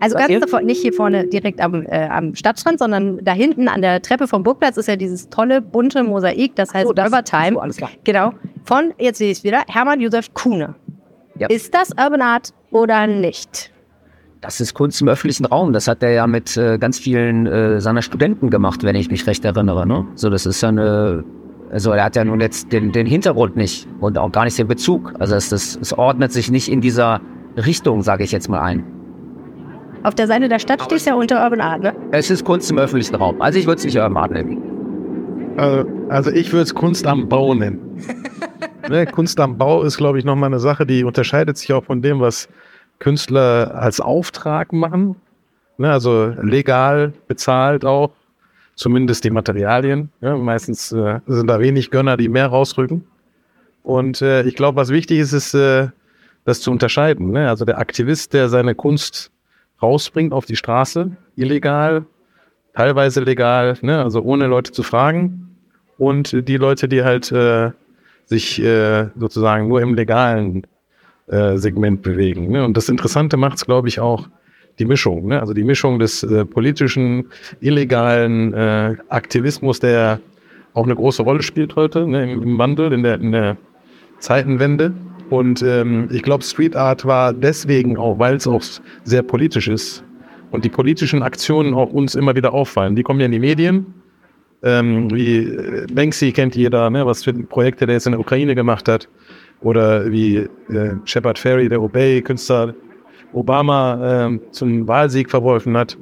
also 0.00 0.16
ganz 0.16 0.40
davor, 0.40 0.62
nicht 0.62 0.80
hier 0.80 0.92
vorne 0.94 1.26
direkt 1.26 1.60
am, 1.60 1.84
äh, 1.86 2.08
am 2.08 2.34
Stadtstrand, 2.34 2.78
sondern 2.78 3.22
da 3.22 3.32
hinten 3.32 3.68
an 3.68 3.82
der 3.82 4.00
Treppe 4.00 4.26
vom 4.26 4.42
Burgplatz 4.42 4.78
ist 4.78 4.88
ja 4.88 4.96
dieses 4.96 5.28
tolle, 5.28 5.60
bunte 5.60 6.02
Mosaik, 6.02 6.56
das 6.56 6.72
heißt 6.72 6.86
So, 6.88 6.92
das- 6.94 7.06
Rivertime. 7.08 7.52
so, 7.54 7.60
alles 7.60 7.76
klar. 7.76 7.90
Genau. 8.04 8.32
Von, 8.64 8.94
jetzt 8.98 9.18
sehe 9.18 9.30
ich 9.30 9.38
es 9.38 9.44
wieder, 9.44 9.62
Hermann 9.68 10.00
Josef 10.00 10.32
Kuhne. 10.34 10.74
Ja. 11.38 11.48
Ist 11.48 11.74
das 11.74 11.90
Urban 11.90 12.20
Art 12.20 12.52
oder 12.70 13.06
nicht? 13.06 13.72
Das 14.40 14.60
ist 14.60 14.74
Kunst 14.74 15.00
im 15.00 15.08
öffentlichen 15.08 15.46
Raum. 15.46 15.72
Das 15.72 15.88
hat 15.88 16.02
er 16.02 16.10
ja 16.10 16.26
mit 16.26 16.56
äh, 16.56 16.78
ganz 16.78 16.98
vielen 16.98 17.46
äh, 17.46 17.80
seiner 17.80 18.02
Studenten 18.02 18.50
gemacht, 18.50 18.84
wenn 18.84 18.94
ich 18.94 19.10
mich 19.10 19.26
recht 19.26 19.44
erinnere. 19.44 19.86
Ne? 19.86 20.06
So, 20.14 20.30
das 20.30 20.46
ist 20.46 20.60
ja 20.60 20.68
eine. 20.68 21.24
Also 21.70 21.90
er 21.92 22.04
hat 22.04 22.16
ja 22.16 22.24
nun 22.24 22.40
jetzt 22.40 22.72
den, 22.72 22.92
den 22.92 23.06
Hintergrund 23.06 23.56
nicht 23.56 23.86
und 24.00 24.16
auch 24.16 24.32
gar 24.32 24.44
nicht 24.44 24.58
den 24.58 24.68
Bezug. 24.68 25.12
Also 25.18 25.34
es, 25.34 25.50
das, 25.50 25.78
es 25.80 25.92
ordnet 25.92 26.32
sich 26.32 26.50
nicht 26.50 26.68
in 26.70 26.80
dieser 26.80 27.20
Richtung, 27.56 28.02
sage 28.02 28.24
ich 28.24 28.32
jetzt 28.32 28.48
mal 28.48 28.60
ein. 28.60 28.84
Auf 30.02 30.14
der 30.14 30.28
Seite 30.28 30.48
der 30.48 30.60
Stadt 30.60 30.80
steht 30.80 30.98
es 30.98 31.04
ja 31.04 31.14
unter 31.14 31.44
Urban 31.44 31.60
Art, 31.60 31.82
ne? 31.82 31.94
Es 32.12 32.30
ist 32.30 32.44
Kunst 32.44 32.70
im 32.70 32.78
öffentlichen 32.78 33.16
Raum. 33.16 33.42
Also 33.42 33.58
ich 33.58 33.66
würde 33.66 33.80
es 33.80 33.84
nicht 33.84 33.96
Urban 33.96 34.16
Art 34.16 34.30
nennen. 34.30 34.62
Also, 35.58 35.88
also 36.08 36.30
ich 36.30 36.52
würde 36.52 36.62
es 36.62 36.74
Kunst 36.74 37.06
am 37.06 37.28
Bau 37.28 37.52
nennen. 37.52 38.00
ne, 38.88 39.06
Kunst 39.06 39.40
am 39.40 39.58
Bau 39.58 39.82
ist, 39.82 39.96
glaube 39.96 40.18
ich, 40.18 40.24
nochmal 40.24 40.48
eine 40.48 40.60
Sache, 40.60 40.86
die 40.86 41.02
unterscheidet 41.02 41.58
sich 41.58 41.72
auch 41.72 41.84
von 41.84 42.00
dem, 42.00 42.20
was 42.20 42.48
Künstler 43.00 43.74
als 43.74 44.00
Auftrag 44.00 44.72
machen. 44.72 45.16
Ne, 45.76 45.90
also 45.90 46.32
legal 46.40 47.12
bezahlt 47.26 47.84
auch, 47.84 48.12
zumindest 48.76 49.24
die 49.24 49.30
Materialien. 49.30 50.10
Ja, 50.20 50.36
meistens 50.36 50.92
äh, 50.92 51.20
sind 51.26 51.48
da 51.48 51.58
wenig 51.58 51.90
Gönner, 51.90 52.16
die 52.16 52.28
mehr 52.28 52.46
rausrücken. 52.46 53.04
Und 53.82 54.22
äh, 54.22 54.44
ich 54.44 54.54
glaube, 54.54 54.76
was 54.76 54.90
wichtig 54.90 55.18
ist, 55.18 55.32
ist, 55.32 55.54
äh, 55.54 55.88
das 56.44 56.60
zu 56.60 56.70
unterscheiden. 56.70 57.32
Ne? 57.32 57.48
Also 57.48 57.64
der 57.64 57.78
Aktivist, 57.78 58.32
der 58.32 58.48
seine 58.48 58.74
Kunst 58.74 59.32
rausbringt 59.82 60.32
auf 60.32 60.46
die 60.46 60.56
Straße, 60.56 61.10
illegal, 61.36 62.06
teilweise 62.74 63.20
legal, 63.20 63.76
ne? 63.82 64.02
also 64.02 64.22
ohne 64.22 64.46
Leute 64.46 64.72
zu 64.72 64.82
fragen. 64.82 65.47
Und 65.98 66.48
die 66.48 66.56
Leute, 66.56 66.88
die 66.88 67.02
halt 67.02 67.30
äh, 67.32 67.72
sich 68.24 68.62
äh, 68.62 69.08
sozusagen 69.18 69.68
nur 69.68 69.82
im 69.82 69.94
legalen 69.94 70.66
äh, 71.26 71.56
Segment 71.56 72.02
bewegen. 72.02 72.50
Ne? 72.50 72.64
Und 72.64 72.76
das 72.76 72.88
Interessante 72.88 73.36
macht 73.36 73.56
es, 73.56 73.66
glaube 73.66 73.88
ich, 73.88 74.00
auch 74.00 74.28
die 74.78 74.84
Mischung. 74.84 75.26
Ne? 75.26 75.40
Also 75.40 75.54
die 75.54 75.64
Mischung 75.64 75.98
des 75.98 76.22
äh, 76.22 76.44
politischen, 76.44 77.26
illegalen 77.60 78.54
äh, 78.54 78.96
Aktivismus, 79.08 79.80
der 79.80 80.20
auch 80.74 80.84
eine 80.84 80.94
große 80.94 81.22
Rolle 81.22 81.42
spielt 81.42 81.74
heute 81.76 82.06
ne? 82.06 82.32
Im, 82.32 82.42
im 82.42 82.58
Wandel, 82.58 82.92
in 82.92 83.02
der, 83.02 83.20
in 83.20 83.32
der 83.32 83.56
Zeitenwende. 84.20 84.92
Und 85.30 85.62
ähm, 85.62 86.08
ich 86.12 86.22
glaube, 86.22 86.44
Street 86.44 86.76
Art 86.76 87.04
war 87.04 87.32
deswegen 87.32 87.98
auch, 87.98 88.18
weil 88.18 88.36
es 88.36 88.46
auch 88.46 88.62
sehr 89.04 89.22
politisch 89.22 89.68
ist 89.68 90.04
und 90.50 90.64
die 90.64 90.70
politischen 90.70 91.22
Aktionen 91.22 91.74
auch 91.74 91.92
uns 91.92 92.14
immer 92.14 92.34
wieder 92.34 92.54
auffallen. 92.54 92.96
Die 92.96 93.02
kommen 93.02 93.20
ja 93.20 93.26
in 93.26 93.32
die 93.32 93.38
Medien. 93.38 93.86
Ähm, 94.62 95.10
wie 95.12 95.38
äh, 95.38 95.86
Banksy 95.92 96.32
kennt 96.32 96.56
jeder, 96.56 96.90
ne, 96.90 97.06
was 97.06 97.22
für 97.24 97.32
Projekte 97.32 97.86
der 97.86 97.94
jetzt 97.94 98.06
in 98.06 98.12
der 98.12 98.20
Ukraine 98.20 98.54
gemacht 98.54 98.88
hat. 98.88 99.08
Oder 99.60 100.10
wie 100.10 100.36
äh, 100.36 100.48
Shepard 101.04 101.38
Ferry, 101.38 101.68
der 101.68 101.80
Obey-Künstler, 101.80 102.74
Obama 103.32 104.26
ähm, 104.26 104.40
zum 104.50 104.88
Wahlsieg 104.88 105.30
verholfen 105.30 105.76
hat. 105.76 105.96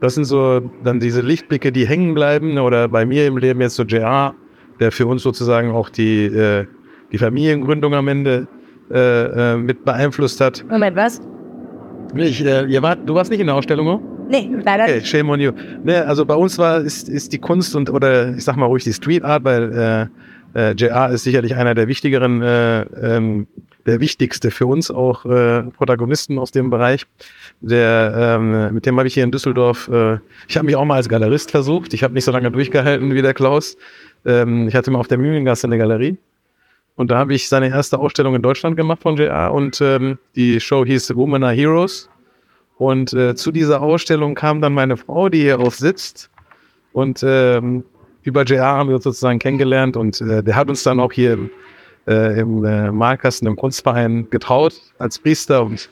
Das 0.00 0.14
sind 0.14 0.24
so 0.24 0.60
dann 0.84 1.00
diese 1.00 1.22
Lichtblicke, 1.22 1.72
die 1.72 1.86
hängen 1.86 2.14
bleiben. 2.14 2.58
Oder 2.58 2.88
bei 2.88 3.04
mir 3.04 3.26
im 3.26 3.36
Leben 3.36 3.60
jetzt 3.60 3.76
so 3.76 3.82
JR, 3.82 4.34
der 4.78 4.92
für 4.92 5.06
uns 5.06 5.22
sozusagen 5.22 5.70
auch 5.70 5.88
die, 5.88 6.26
äh, 6.26 6.66
die 7.10 7.18
Familiengründung 7.18 7.94
am 7.94 8.08
Ende 8.08 8.46
äh, 8.90 9.54
äh, 9.54 9.56
mit 9.56 9.84
beeinflusst 9.84 10.40
hat. 10.40 10.64
Moment, 10.70 10.96
was? 10.96 11.20
Ich, 12.14 12.44
äh, 12.44 12.64
ihr 12.66 12.82
wart, 12.82 13.00
du 13.06 13.14
warst 13.14 13.30
nicht 13.30 13.40
in 13.40 13.46
der 13.46 13.56
Ausstellung, 13.56 13.86
oder? 13.86 14.17
Nee, 14.28 14.50
leider 14.64 14.84
Okay, 14.84 14.96
nicht. 14.96 15.08
shame 15.08 15.30
on 15.30 15.40
you. 15.40 15.52
Ne, 15.84 16.04
also 16.06 16.24
bei 16.24 16.34
uns 16.34 16.58
war 16.58 16.80
ist, 16.80 17.08
ist 17.08 17.32
die 17.32 17.38
Kunst 17.38 17.74
und 17.74 17.90
oder 17.90 18.34
ich 18.36 18.44
sag 18.44 18.56
mal 18.56 18.66
ruhig 18.66 18.84
die 18.84 18.92
Street 18.92 19.24
Art, 19.24 19.44
weil 19.44 20.08
äh, 20.54 20.68
äh, 20.70 20.72
JR 20.74 21.10
ist 21.10 21.24
sicherlich 21.24 21.54
einer 21.56 21.74
der 21.74 21.88
wichtigeren, 21.88 22.42
äh, 22.42 22.82
ähm, 22.82 23.46
der 23.86 24.00
wichtigste 24.00 24.50
für 24.50 24.66
uns 24.66 24.90
auch 24.90 25.24
äh, 25.24 25.62
Protagonisten 25.62 26.38
aus 26.38 26.50
dem 26.50 26.68
Bereich. 26.70 27.06
Der, 27.60 28.36
ähm, 28.38 28.74
mit 28.74 28.86
dem 28.86 28.98
habe 28.98 29.08
ich 29.08 29.14
hier 29.14 29.24
in 29.24 29.30
Düsseldorf, 29.30 29.88
äh, 29.88 30.18
ich 30.46 30.56
habe 30.56 30.66
mich 30.66 30.76
auch 30.76 30.84
mal 30.84 30.96
als 30.96 31.08
Galerist 31.08 31.50
versucht. 31.50 31.94
Ich 31.94 32.02
habe 32.04 32.14
nicht 32.14 32.24
so 32.24 32.32
lange 32.32 32.50
durchgehalten 32.50 33.14
wie 33.14 33.22
der 33.22 33.34
Klaus. 33.34 33.76
Ähm, 34.26 34.68
ich 34.68 34.74
hatte 34.74 34.90
mal 34.90 34.98
auf 34.98 35.08
der 35.08 35.18
Mühlengasse 35.18 35.66
eine 35.66 35.78
Galerie. 35.78 36.18
Und 36.96 37.10
da 37.10 37.18
habe 37.18 37.32
ich 37.32 37.48
seine 37.48 37.68
erste 37.68 37.98
Ausstellung 37.98 38.34
in 38.34 38.42
Deutschland 38.42 38.76
gemacht 38.76 39.00
von 39.02 39.16
JR 39.16 39.52
und 39.54 39.80
ähm, 39.80 40.18
die 40.34 40.60
Show 40.60 40.84
hieß 40.84 41.14
Women 41.14 41.44
are 41.44 41.54
Heroes. 41.54 42.10
Und 42.78 43.12
äh, 43.12 43.34
zu 43.34 43.50
dieser 43.50 43.82
Ausstellung 43.82 44.34
kam 44.34 44.60
dann 44.60 44.72
meine 44.72 44.96
Frau, 44.96 45.28
die 45.28 45.40
hier 45.40 45.58
auch 45.60 45.72
sitzt. 45.72 46.30
Und 46.92 47.24
ähm, 47.26 47.84
über 48.22 48.44
JR 48.44 48.66
haben 48.66 48.88
wir 48.88 49.00
sozusagen 49.00 49.38
kennengelernt 49.38 49.96
und 49.96 50.20
äh, 50.20 50.42
der 50.42 50.56
hat 50.56 50.68
uns 50.68 50.82
dann 50.82 51.00
auch 51.00 51.12
hier 51.12 51.34
im, 51.34 51.50
äh, 52.06 52.40
im 52.40 52.64
äh, 52.64 52.90
Malkasten 52.90 53.48
im 53.48 53.56
Kunstverein 53.56 54.28
getraut 54.30 54.80
als 54.98 55.18
Priester 55.18 55.64
und 55.64 55.90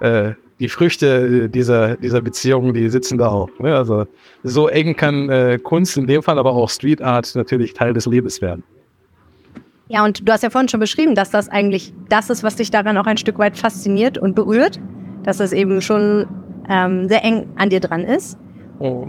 äh, 0.00 0.32
die 0.60 0.68
Früchte 0.68 1.48
dieser, 1.48 1.96
dieser 1.96 2.20
Beziehung, 2.20 2.74
die 2.74 2.88
sitzen 2.88 3.18
da 3.18 3.28
auch. 3.28 3.50
Ne? 3.58 3.76
Also 3.76 4.06
so 4.44 4.68
eng 4.68 4.96
kann 4.96 5.28
äh, 5.28 5.58
Kunst 5.62 5.96
in 5.96 6.06
dem 6.06 6.22
Fall, 6.22 6.38
aber 6.38 6.52
auch 6.52 6.70
Street 6.70 7.02
Art 7.02 7.34
natürlich 7.34 7.74
Teil 7.74 7.92
des 7.92 8.06
Lebens 8.06 8.40
werden. 8.40 8.62
Ja, 9.88 10.04
und 10.04 10.26
du 10.26 10.32
hast 10.32 10.42
ja 10.42 10.50
vorhin 10.50 10.68
schon 10.68 10.80
beschrieben, 10.80 11.14
dass 11.14 11.30
das 11.30 11.48
eigentlich 11.48 11.92
das 12.08 12.30
ist, 12.30 12.42
was 12.42 12.56
dich 12.56 12.70
daran 12.70 12.96
auch 12.96 13.06
ein 13.06 13.18
Stück 13.18 13.38
weit 13.38 13.58
fasziniert 13.58 14.16
und 14.16 14.34
berührt, 14.34 14.80
dass 15.24 15.38
das 15.38 15.52
eben 15.52 15.80
schon 15.80 16.26
ähm, 16.68 17.08
sehr 17.08 17.24
eng 17.24 17.48
an 17.56 17.70
dir 17.70 17.80
dran 17.80 18.02
ist. 18.02 18.38
Oh. 18.78 19.08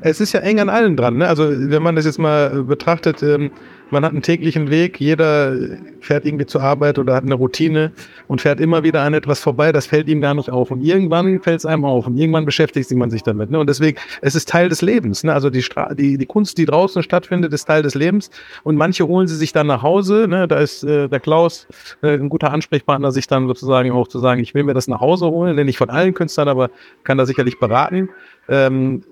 Es 0.00 0.20
ist 0.20 0.32
ja 0.32 0.40
eng 0.40 0.60
an 0.60 0.68
allen 0.68 0.96
dran. 0.96 1.18
Ne? 1.18 1.28
Also 1.28 1.48
wenn 1.48 1.82
man 1.82 1.96
das 1.96 2.04
jetzt 2.04 2.18
mal 2.18 2.62
betrachtet, 2.62 3.22
ähm, 3.22 3.50
man 3.92 4.04
hat 4.04 4.12
einen 4.12 4.22
täglichen 4.22 4.70
Weg, 4.70 5.00
jeder 5.00 5.54
fährt 6.00 6.24
irgendwie 6.24 6.46
zur 6.46 6.62
Arbeit 6.62 6.98
oder 6.98 7.14
hat 7.14 7.24
eine 7.24 7.34
Routine 7.34 7.92
und 8.26 8.40
fährt 8.40 8.60
immer 8.60 8.82
wieder 8.82 9.02
an 9.02 9.14
etwas 9.14 9.40
vorbei, 9.40 9.70
das 9.70 9.86
fällt 9.86 10.08
ihm 10.08 10.20
gar 10.20 10.34
nicht 10.34 10.50
auf. 10.50 10.70
Und 10.70 10.82
irgendwann 10.82 11.40
fällt 11.40 11.58
es 11.58 11.66
einem 11.66 11.84
auf 11.84 12.06
und 12.06 12.16
irgendwann 12.16 12.44
beschäftigt 12.44 12.90
man 12.92 13.10
sich 13.10 13.22
damit. 13.22 13.50
Ne? 13.50 13.58
Und 13.58 13.68
deswegen, 13.68 13.98
es 14.20 14.34
ist 14.34 14.48
Teil 14.48 14.68
des 14.68 14.82
Lebens. 14.82 15.24
Ne? 15.24 15.32
Also 15.32 15.50
die, 15.50 15.62
Stra 15.62 15.94
die, 15.94 16.18
die 16.18 16.26
Kunst, 16.26 16.58
die 16.58 16.64
draußen 16.64 17.02
stattfindet, 17.02 17.52
ist 17.52 17.66
Teil 17.66 17.82
des 17.82 17.94
Lebens. 17.94 18.30
Und 18.64 18.76
manche 18.76 19.06
holen 19.06 19.28
sie 19.28 19.36
sich 19.36 19.52
dann 19.52 19.66
nach 19.66 19.82
Hause. 19.82 20.26
Ne? 20.28 20.48
Da 20.48 20.58
ist 20.58 20.82
äh, 20.82 21.08
der 21.08 21.20
Klaus 21.20 21.66
äh, 22.02 22.14
ein 22.14 22.28
guter 22.28 22.50
Ansprechpartner, 22.50 23.12
sich 23.12 23.26
dann 23.26 23.46
sozusagen 23.46 23.92
auch 23.92 24.08
zu 24.08 24.18
sagen, 24.18 24.40
ich 24.40 24.54
will 24.54 24.64
mir 24.64 24.74
das 24.74 24.88
nach 24.88 25.00
Hause 25.00 25.26
holen, 25.26 25.56
denn 25.56 25.66
nicht 25.66 25.78
von 25.78 25.90
allen 25.90 26.14
Künstlern, 26.14 26.48
aber 26.48 26.70
kann 27.04 27.18
da 27.18 27.26
sicherlich 27.26 27.58
beraten. 27.58 28.08
Ähm, 28.48 29.02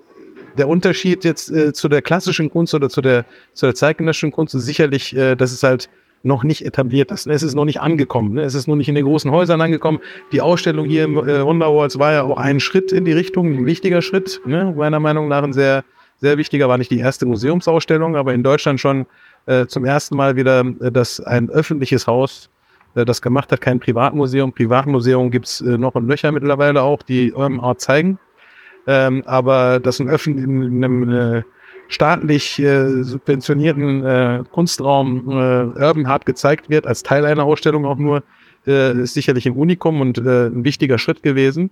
der 0.59 0.69
Unterschied 0.69 1.25
jetzt 1.25 1.51
äh, 1.51 1.73
zu 1.73 1.89
der 1.89 2.03
klassischen 2.03 2.51
Kunst 2.51 2.75
oder 2.75 2.89
zu 2.89 3.01
der, 3.01 3.25
zu 3.53 3.67
der 3.67 3.75
zeitgenössischen 3.75 4.33
Kunst 4.33 4.55
ist 4.55 4.65
sicherlich, 4.65 5.17
äh, 5.17 5.37
dass 5.37 5.53
es 5.53 5.63
halt 5.63 5.89
noch 6.23 6.45
nicht 6.45 6.65
etabliert 6.65 7.11
ist. 7.11 7.27
Es 7.27 7.43
ist 7.43 7.55
noch 7.55 7.65
nicht 7.65 7.81
angekommen. 7.81 8.35
Ne? 8.35 8.43
Es 8.43 8.55
ist 8.55 8.67
noch 8.67 8.77
nicht 8.77 8.89
in 8.89 8.95
den 8.95 9.05
großen 9.05 9.31
Häusern 9.31 9.61
angekommen. 9.61 10.01
Die 10.33 10.41
Ausstellung 10.41 10.87
hier 10.87 11.05
im 11.05 11.17
äh, 11.17 11.45
Wonderwalls 11.45 11.99
war 11.99 12.13
ja 12.13 12.23
auch 12.23 12.37
ein 12.37 12.61
Schritt 12.61 12.93
in 12.93 13.05
die 13.05 13.13
Richtung, 13.13 13.55
ein 13.55 13.67
wichtiger 13.67 14.03
Schritt. 14.03 14.41
Ne? 14.45 14.75
Meiner 14.77 15.01
Meinung 15.01 15.29
nach 15.29 15.43
ein 15.43 15.53
sehr, 15.53 15.85
sehr 16.19 16.37
wichtiger. 16.37 16.69
War 16.69 16.79
nicht 16.79 16.91
die 16.91 16.99
erste 16.99 17.25
Museumsausstellung, 17.25 18.17
aber 18.17 18.35
in 18.35 18.43
Deutschland 18.43 18.81
schon 18.81 19.07
äh, 19.47 19.67
zum 19.67 19.85
ersten 19.85 20.17
Mal 20.17 20.37
wieder, 20.37 20.61
äh, 20.81 20.93
dass 20.93 21.21
ein 21.21 21.49
öffentliches 21.49 22.07
Haus 22.07 22.51
äh, 22.95 23.05
das 23.05 23.23
gemacht 23.23 23.51
hat, 23.53 23.61
kein 23.61 23.81
Privatmuseum. 23.81 24.53
Privatmuseum 24.53 25.31
gibt's 25.31 25.61
äh, 25.63 25.79
noch 25.79 25.95
und 25.95 26.07
Löcher 26.07 26.33
mittlerweile 26.33 26.83
auch, 26.83 27.03
die 27.03 27.33
Urban 27.33 27.61
Art 27.61 27.81
zeigen. 27.81 28.19
Ähm, 28.87 29.23
aber 29.27 29.81
dass 29.81 30.01
ein 30.01 30.09
öffentlich 30.09 30.45
in 30.45 30.85
einem 30.85 31.11
äh, 31.11 31.43
staatlich 31.89 32.59
äh, 32.59 33.03
subventionierten 33.03 34.05
äh, 34.05 34.43
Kunstraum 34.51 35.29
äh, 35.29 35.85
Urban 35.85 36.07
Art 36.07 36.25
gezeigt 36.25 36.71
wird, 36.71 36.87
als 36.87 37.03
Teil 37.03 37.25
einer 37.25 37.45
Ausstellung 37.45 37.85
auch 37.85 37.99
nur, 37.99 38.23
äh, 38.67 38.97
ist 38.99 39.15
sicherlich 39.15 39.47
ein 39.47 39.55
Unikum 39.55 40.01
und 40.01 40.19
äh, 40.19 40.47
ein 40.47 40.65
wichtiger 40.65 40.99
Schritt 40.99 41.23
gewesen. 41.23 41.71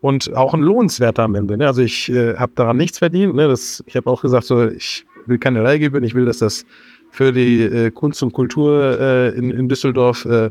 Und 0.00 0.34
auch 0.36 0.54
ein 0.54 0.60
lohnenswerter 0.60 1.24
am 1.24 1.34
Ende. 1.34 1.56
Ne? 1.56 1.66
Also 1.66 1.82
ich 1.82 2.08
äh, 2.08 2.36
habe 2.36 2.52
daran 2.54 2.76
nichts 2.76 2.98
verdient. 2.98 3.34
Ne? 3.34 3.48
Das, 3.48 3.82
ich 3.86 3.96
habe 3.96 4.08
auch 4.08 4.22
gesagt, 4.22 4.44
so 4.44 4.68
ich 4.68 5.04
will 5.26 5.38
keine 5.38 5.60
Leihgebühren, 5.60 6.04
ich 6.04 6.14
will, 6.14 6.24
dass 6.24 6.38
das 6.38 6.64
für 7.10 7.32
die 7.32 7.62
äh, 7.62 7.90
Kunst 7.90 8.22
und 8.22 8.32
Kultur 8.32 8.98
äh, 9.00 9.28
in, 9.30 9.50
in 9.50 9.68
Düsseldorf 9.68 10.24
äh, 10.24 10.50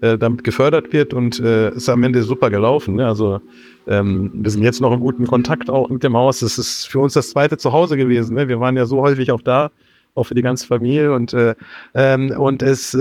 äh, 0.00 0.18
damit 0.18 0.44
gefördert 0.44 0.92
wird 0.92 1.14
und 1.14 1.40
äh, 1.40 1.70
ist 1.70 1.88
am 1.88 2.02
Ende 2.02 2.22
super 2.22 2.50
gelaufen. 2.50 2.96
Ne? 2.96 3.06
Also 3.06 3.40
ähm, 3.86 4.30
wir 4.34 4.50
sind 4.50 4.62
jetzt 4.62 4.80
noch 4.80 4.92
in 4.92 5.00
guten 5.00 5.26
Kontakt 5.26 5.70
auch 5.70 5.88
mit 5.88 6.02
dem 6.02 6.16
Haus. 6.16 6.40
Das 6.40 6.58
ist 6.58 6.86
für 6.86 7.00
uns 7.00 7.14
das 7.14 7.30
zweite 7.30 7.58
Zuhause 7.58 7.96
gewesen. 7.96 8.36
Ne? 8.36 8.48
Wir 8.48 8.60
waren 8.60 8.76
ja 8.76 8.86
so 8.86 9.00
häufig 9.00 9.32
auch 9.32 9.42
da, 9.42 9.70
auch 10.14 10.24
für 10.24 10.34
die 10.34 10.42
ganze 10.42 10.66
Familie 10.66 11.12
und 11.12 11.32
äh, 11.32 11.54
ähm, 11.94 12.30
und 12.30 12.62
es 12.62 12.94
äh, 12.94 13.00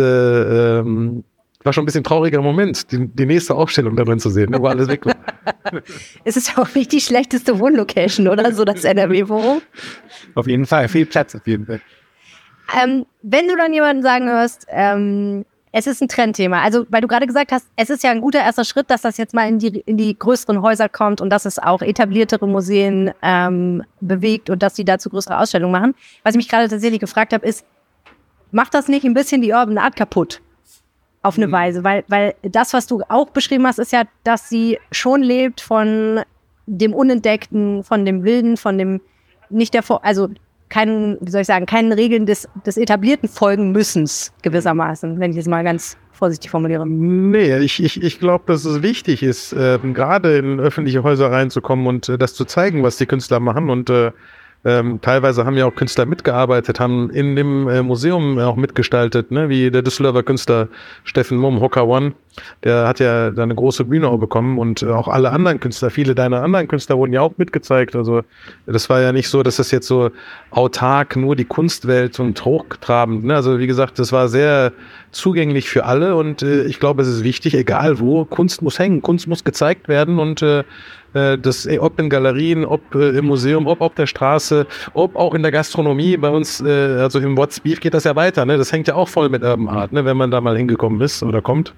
ähm, 0.79 1.23
war 1.63 1.73
schon 1.73 1.83
ein 1.83 1.85
bisschen 1.85 2.03
trauriger 2.03 2.41
Moment, 2.41 2.91
die, 2.91 3.07
die 3.07 3.25
nächste 3.25 3.53
Aufstellung 3.53 3.95
da 3.95 4.03
drin 4.03 4.19
zu 4.19 4.29
sehen, 4.29 4.49
ne, 4.51 4.59
wo 4.59 4.67
alles 4.67 4.87
weg 4.87 5.05
war. 5.05 5.15
es 6.23 6.37
ist 6.37 6.57
auch 6.57 6.73
nicht 6.73 6.91
die 6.91 7.01
schlechteste 7.01 7.59
Wohnlocation, 7.59 8.27
oder? 8.27 8.53
So 8.53 8.65
das 8.65 8.83
NRW-Forum. 8.83 9.61
Auf 10.35 10.47
jeden 10.47 10.65
Fall, 10.65 10.87
viel 10.87 11.05
Platz 11.05 11.35
auf 11.35 11.45
jeden 11.45 11.65
Fall. 11.65 11.81
Ähm, 12.81 13.05
wenn 13.21 13.47
du 13.47 13.55
dann 13.55 13.73
jemanden 13.73 14.01
sagen 14.01 14.29
hörst, 14.29 14.65
ähm, 14.69 15.45
es 15.77 15.85
ist 15.85 16.01
ein 16.01 16.07
Trendthema. 16.07 16.61
Also, 16.63 16.87
weil 16.89 17.01
du 17.01 17.07
gerade 17.07 17.27
gesagt 17.27 17.51
hast, 17.51 17.67
es 17.75 17.91
ist 17.91 18.03
ja 18.03 18.09
ein 18.09 18.21
guter 18.21 18.39
erster 18.39 18.65
Schritt, 18.65 18.89
dass 18.89 19.01
das 19.01 19.17
jetzt 19.17 19.35
mal 19.35 19.47
in 19.47 19.59
die, 19.59 19.79
in 19.81 19.95
die 19.95 20.17
größeren 20.17 20.63
Häuser 20.63 20.89
kommt 20.89 21.21
und 21.21 21.29
dass 21.29 21.45
es 21.45 21.59
auch 21.59 21.83
etabliertere 21.83 22.47
Museen 22.47 23.11
ähm, 23.21 23.83
bewegt 24.01 24.49
und 24.49 24.63
dass 24.63 24.73
die 24.73 24.85
dazu 24.85 25.11
größere 25.11 25.37
Ausstellungen 25.37 25.71
machen. 25.71 25.95
Was 26.23 26.33
ich 26.33 26.37
mich 26.37 26.49
gerade 26.49 26.67
tatsächlich 26.67 26.99
gefragt 26.99 27.31
habe, 27.31 27.45
ist, 27.45 27.63
macht 28.51 28.73
das 28.73 28.87
nicht 28.87 29.05
ein 29.05 29.13
bisschen 29.13 29.41
die 29.43 29.51
Urban 29.51 29.77
Art 29.77 29.95
kaputt? 29.95 30.41
Auf 31.21 31.37
eine 31.37 31.47
mhm. 31.47 31.51
Weise, 31.51 31.83
weil, 31.83 32.03
weil 32.07 32.33
das, 32.41 32.73
was 32.73 32.87
du 32.87 33.03
auch 33.09 33.29
beschrieben 33.29 33.67
hast, 33.67 33.77
ist 33.77 33.91
ja, 33.91 34.03
dass 34.23 34.49
sie 34.49 34.79
schon 34.91 35.21
lebt 35.21 35.61
von 35.61 36.21
dem 36.65 36.93
Unentdeckten, 36.93 37.83
von 37.83 38.03
dem 38.03 38.23
Wilden, 38.23 38.57
von 38.57 38.77
dem 38.79 39.01
nicht 39.49 39.73
der, 39.73 39.83
also 40.01 40.29
keinen, 40.69 41.17
wie 41.21 41.31
soll 41.31 41.41
ich 41.41 41.47
sagen, 41.47 41.65
keinen 41.65 41.91
Regeln 41.91 42.25
des, 42.25 42.47
des 42.65 42.77
etablierten 42.77 43.29
folgen 43.29 43.71
müssens 43.71 44.33
gewissermaßen, 44.41 45.19
wenn 45.19 45.31
ich 45.31 45.37
es 45.37 45.47
mal 45.47 45.63
ganz 45.63 45.97
vorsichtig 46.11 46.49
formuliere. 46.49 46.87
Nee, 46.87 47.57
ich, 47.59 47.81
ich, 47.83 48.01
ich 48.01 48.19
glaube, 48.19 48.45
dass 48.47 48.65
es 48.65 48.81
wichtig 48.81 49.23
ist, 49.23 49.53
äh, 49.53 49.79
gerade 49.93 50.37
in 50.37 50.59
öffentliche 50.59 51.03
Häuser 51.03 51.31
reinzukommen 51.31 51.87
und 51.87 52.09
äh, 52.09 52.17
das 52.17 52.33
zu 52.33 52.45
zeigen, 52.45 52.83
was 52.83 52.97
die 52.97 53.05
Künstler 53.05 53.39
machen 53.39 53.69
und 53.69 53.89
äh, 53.89 54.11
ähm, 54.65 54.99
teilweise 55.01 55.45
haben 55.45 55.55
ja 55.55 55.65
auch 55.65 55.75
Künstler 55.75 56.05
mitgearbeitet, 56.05 56.79
haben 56.79 57.09
in 57.11 57.35
dem 57.35 57.69
äh, 57.69 57.83
Museum 57.83 58.39
auch 58.39 58.55
mitgestaltet, 58.55 59.31
ne? 59.31 59.49
wie 59.49 59.69
der 59.71 59.83
Düsseldorfer 59.83 60.23
Künstler 60.23 60.67
Steffen 61.03 61.37
Mumm, 61.37 61.61
Hocker 61.61 61.87
One. 61.87 62.13
Der 62.63 62.87
hat 62.87 62.99
ja 62.99 63.31
da 63.31 63.43
eine 63.43 63.55
große 63.55 63.85
Bühne 63.85 64.07
auch 64.07 64.17
bekommen 64.17 64.57
und 64.57 64.83
äh, 64.83 64.87
auch 64.87 65.07
alle 65.07 65.31
anderen 65.31 65.59
Künstler, 65.59 65.89
viele 65.89 66.15
deiner 66.15 66.43
anderen 66.43 66.67
Künstler 66.67 66.97
wurden 66.97 67.13
ja 67.13 67.21
auch 67.21 67.33
mitgezeigt. 67.37 67.95
Also 67.95 68.21
das 68.65 68.89
war 68.89 69.01
ja 69.01 69.11
nicht 69.11 69.29
so, 69.29 69.43
dass 69.43 69.57
das 69.57 69.71
jetzt 69.71 69.87
so 69.87 70.11
autark 70.51 71.15
nur 71.15 71.35
die 71.35 71.45
Kunstwelt 71.45 72.19
und 72.19 72.43
hochtrabend. 72.43 73.25
Ne? 73.25 73.35
Also 73.35 73.59
wie 73.59 73.67
gesagt, 73.67 73.99
das 73.99 74.11
war 74.11 74.27
sehr 74.27 74.73
zugänglich 75.11 75.69
für 75.69 75.85
alle 75.85 76.15
und 76.15 76.41
äh, 76.41 76.63
ich 76.63 76.79
glaube, 76.79 77.01
es 77.01 77.07
ist 77.07 77.23
wichtig, 77.23 77.53
egal 77.53 77.99
wo, 77.99 78.25
Kunst 78.25 78.61
muss 78.61 78.79
hängen, 78.79 79.01
Kunst 79.01 79.27
muss 79.27 79.43
gezeigt 79.43 79.87
werden 79.87 80.19
und 80.19 80.41
äh, 80.41 80.63
äh, 81.13 81.37
das, 81.37 81.65
äh, 81.65 81.79
ob 81.79 81.99
in 81.99 82.09
Galerien, 82.09 82.65
ob 82.65 82.95
äh, 82.95 83.17
im 83.17 83.25
Museum, 83.25 83.67
ob 83.67 83.81
auf 83.81 83.95
der 83.95 84.07
Straße, 84.07 84.67
ob 84.93 85.15
auch 85.15 85.33
in 85.33 85.41
der 85.41 85.51
Gastronomie. 85.51 86.17
Bei 86.17 86.29
uns, 86.29 86.61
äh, 86.61 86.97
also 86.99 87.19
im 87.19 87.37
What's 87.37 87.59
Beef 87.59 87.79
geht 87.79 87.93
das 87.93 88.03
ja 88.03 88.15
weiter. 88.15 88.45
Ne? 88.45 88.57
Das 88.57 88.71
hängt 88.71 88.87
ja 88.87 88.95
auch 88.95 89.07
voll 89.07 89.29
mit 89.29 89.43
Urban 89.43 89.69
Art, 89.69 89.91
ne? 89.91 90.05
wenn 90.05 90.17
man 90.17 90.31
da 90.31 90.41
mal 90.41 90.57
hingekommen 90.57 91.01
ist 91.01 91.23
oder 91.23 91.41
kommt. 91.41 91.73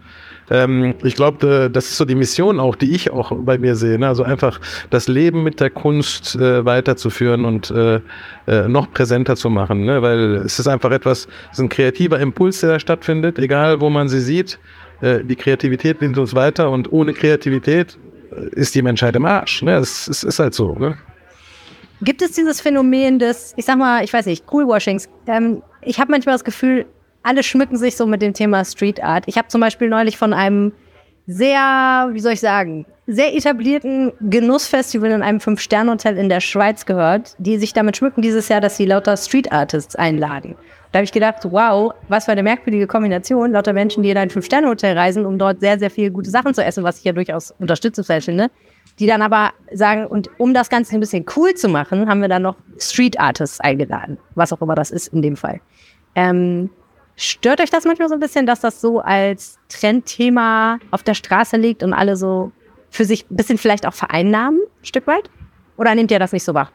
Ähm, 0.49 0.95
ich 1.03 1.15
glaube, 1.15 1.69
das 1.71 1.85
ist 1.85 1.97
so 1.97 2.05
die 2.05 2.15
Mission 2.15 2.59
auch, 2.59 2.75
die 2.75 2.93
ich 2.93 3.11
auch 3.11 3.31
bei 3.35 3.57
mir 3.57 3.75
sehe. 3.75 3.99
Ne? 3.99 4.07
Also 4.07 4.23
einfach 4.23 4.59
das 4.89 5.07
Leben 5.07 5.43
mit 5.43 5.59
der 5.59 5.69
Kunst 5.69 6.35
äh, 6.35 6.65
weiterzuführen 6.65 7.45
und 7.45 7.71
äh, 7.71 8.01
äh, 8.47 8.67
noch 8.67 8.91
präsenter 8.91 9.35
zu 9.35 9.49
machen. 9.49 9.85
Ne? 9.85 10.01
Weil 10.01 10.35
es 10.35 10.59
ist 10.59 10.67
einfach 10.67 10.91
etwas, 10.91 11.27
es 11.51 11.59
ist 11.59 11.59
ein 11.59 11.69
kreativer 11.69 12.19
Impuls, 12.19 12.61
der 12.61 12.71
da 12.71 12.79
stattfindet, 12.79 13.39
egal 13.39 13.81
wo 13.81 13.89
man 13.89 14.09
sie 14.09 14.21
sieht. 14.21 14.59
Äh, 15.01 15.23
die 15.23 15.35
Kreativität 15.35 16.01
nimmt 16.01 16.17
uns 16.17 16.35
weiter 16.35 16.69
und 16.69 16.91
ohne 16.91 17.13
Kreativität 17.13 17.97
ist 18.51 18.75
die 18.75 18.81
Menschheit 18.81 19.15
im 19.15 19.25
Arsch. 19.25 19.63
Ne? 19.63 19.75
Es, 19.75 20.07
es 20.07 20.23
ist 20.23 20.39
halt 20.39 20.53
so. 20.53 20.73
Ne? 20.75 20.97
Gibt 22.01 22.21
es 22.21 22.31
dieses 22.31 22.61
Phänomen 22.61 23.19
des, 23.19 23.53
ich 23.57 23.65
sag 23.65 23.77
mal, 23.77 24.03
ich 24.03 24.13
weiß 24.13 24.25
nicht, 24.25 24.45
Coolwashings? 24.45 25.09
Ähm, 25.27 25.61
ich 25.81 25.99
habe 25.99 26.11
manchmal 26.11 26.35
das 26.35 26.43
Gefühl, 26.43 26.85
alle 27.29 27.43
schmücken 27.43 27.77
sich 27.77 27.95
so 27.95 28.07
mit 28.07 28.23
dem 28.23 28.33
Thema 28.33 28.65
Street 28.65 29.03
Art. 29.03 29.25
Ich 29.27 29.37
habe 29.37 29.47
zum 29.49 29.61
Beispiel 29.61 29.87
neulich 29.87 30.17
von 30.17 30.33
einem 30.33 30.71
sehr, 31.27 32.09
wie 32.11 32.19
soll 32.19 32.33
ich 32.33 32.39
sagen, 32.39 32.87
sehr 33.05 33.35
etablierten 33.35 34.13
Genussfestival 34.19 35.11
in 35.11 35.21
einem 35.21 35.39
Fünf-Sterne-Hotel 35.39 36.17
in 36.17 36.27
der 36.27 36.39
Schweiz 36.39 36.87
gehört, 36.87 37.35
die 37.37 37.59
sich 37.59 37.71
damit 37.71 37.97
schmücken 37.97 38.23
dieses 38.23 38.49
Jahr, 38.49 38.61
dass 38.61 38.77
sie 38.77 38.87
lauter 38.87 39.15
Street 39.15 39.51
Artists 39.51 39.95
einladen. 39.95 40.55
Da 40.91 40.97
habe 40.97 41.03
ich 41.03 41.11
gedacht, 41.11 41.41
wow, 41.43 41.93
was 42.07 42.25
für 42.25 42.31
eine 42.31 42.41
merkwürdige 42.41 42.87
Kombination, 42.87 43.51
lauter 43.51 43.73
Menschen, 43.73 44.01
die 44.01 44.09
in 44.09 44.17
ein 44.17 44.31
Fünf-Sterne-Hotel 44.31 44.97
reisen, 44.97 45.27
um 45.27 45.37
dort 45.37 45.59
sehr, 45.59 45.77
sehr 45.77 45.91
viele 45.91 46.09
gute 46.09 46.31
Sachen 46.31 46.55
zu 46.55 46.63
essen, 46.63 46.83
was 46.83 46.97
ich 46.97 47.03
ja 47.03 47.11
durchaus 47.11 47.51
unterstützenswert 47.59 48.23
finde. 48.23 48.49
Die 48.97 49.05
dann 49.05 49.21
aber 49.21 49.51
sagen, 49.71 50.07
und 50.07 50.31
um 50.39 50.55
das 50.55 50.71
Ganze 50.71 50.95
ein 50.95 50.99
bisschen 50.99 51.25
cool 51.35 51.53
zu 51.53 51.69
machen, 51.69 52.09
haben 52.09 52.21
wir 52.21 52.27
dann 52.27 52.41
noch 52.41 52.55
Street 52.79 53.19
Artists 53.19 53.59
eingeladen, 53.59 54.17
was 54.33 54.51
auch 54.51 54.63
immer 54.63 54.73
das 54.73 54.89
ist 54.89 55.13
in 55.13 55.21
dem 55.21 55.37
Fall. 55.37 55.61
Ähm, 56.15 56.71
stört 57.19 57.61
euch 57.61 57.69
das 57.69 57.85
manchmal 57.85 58.09
so 58.09 58.15
ein 58.15 58.19
bisschen, 58.19 58.45
dass 58.45 58.61
das 58.61 58.81
so 58.81 58.99
als 58.99 59.59
Trendthema 59.69 60.79
auf 60.91 61.03
der 61.03 61.13
Straße 61.13 61.57
liegt 61.57 61.83
und 61.83 61.93
alle 61.93 62.15
so 62.15 62.51
für 62.89 63.05
sich 63.05 63.29
ein 63.29 63.35
bisschen 63.35 63.57
vielleicht 63.57 63.85
auch 63.85 63.93
vereinnahmen, 63.93 64.59
ein 64.61 64.85
Stück 64.85 65.05
weit? 65.05 65.29
Oder 65.77 65.93
nehmt 65.95 66.11
ihr 66.11 66.19
das 66.19 66.31
nicht 66.31 66.43
so 66.43 66.53
wahr? 66.53 66.71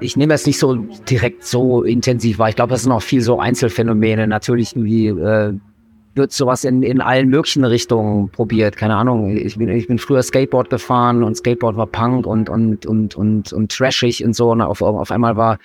ich 0.00 0.16
nehme 0.16 0.34
es 0.34 0.46
nicht 0.46 0.58
so 0.58 0.74
direkt 0.74 1.44
so 1.44 1.82
intensiv 1.82 2.38
wahr. 2.38 2.48
Ich 2.48 2.56
glaube, 2.56 2.70
das 2.70 2.82
sind 2.82 2.92
auch 2.92 3.02
viel 3.02 3.22
so 3.22 3.40
Einzelfänomene. 3.40 4.26
Natürlich 4.26 4.76
irgendwie 4.76 5.08
äh, 5.08 5.54
wird 6.14 6.32
sowas 6.32 6.64
in, 6.64 6.82
in 6.82 7.00
allen 7.00 7.28
möglichen 7.28 7.64
Richtungen 7.64 8.28
probiert. 8.28 8.76
Keine 8.76 8.96
Ahnung. 8.96 9.36
Ich 9.36 9.56
bin, 9.56 9.68
ich 9.70 9.86
bin 9.86 9.98
früher 9.98 10.22
Skateboard 10.22 10.70
gefahren 10.70 11.22
und 11.22 11.36
Skateboard 11.36 11.76
war 11.76 11.86
Punk 11.86 12.26
und, 12.26 12.48
und, 12.48 12.86
und, 12.86 13.14
und, 13.14 13.52
und 13.52 13.72
trashig 13.72 14.24
und 14.24 14.34
so. 14.34 14.50
Und 14.50 14.60
auf, 14.60 14.82
auf 14.82 15.10
einmal 15.10 15.36
war 15.36 15.58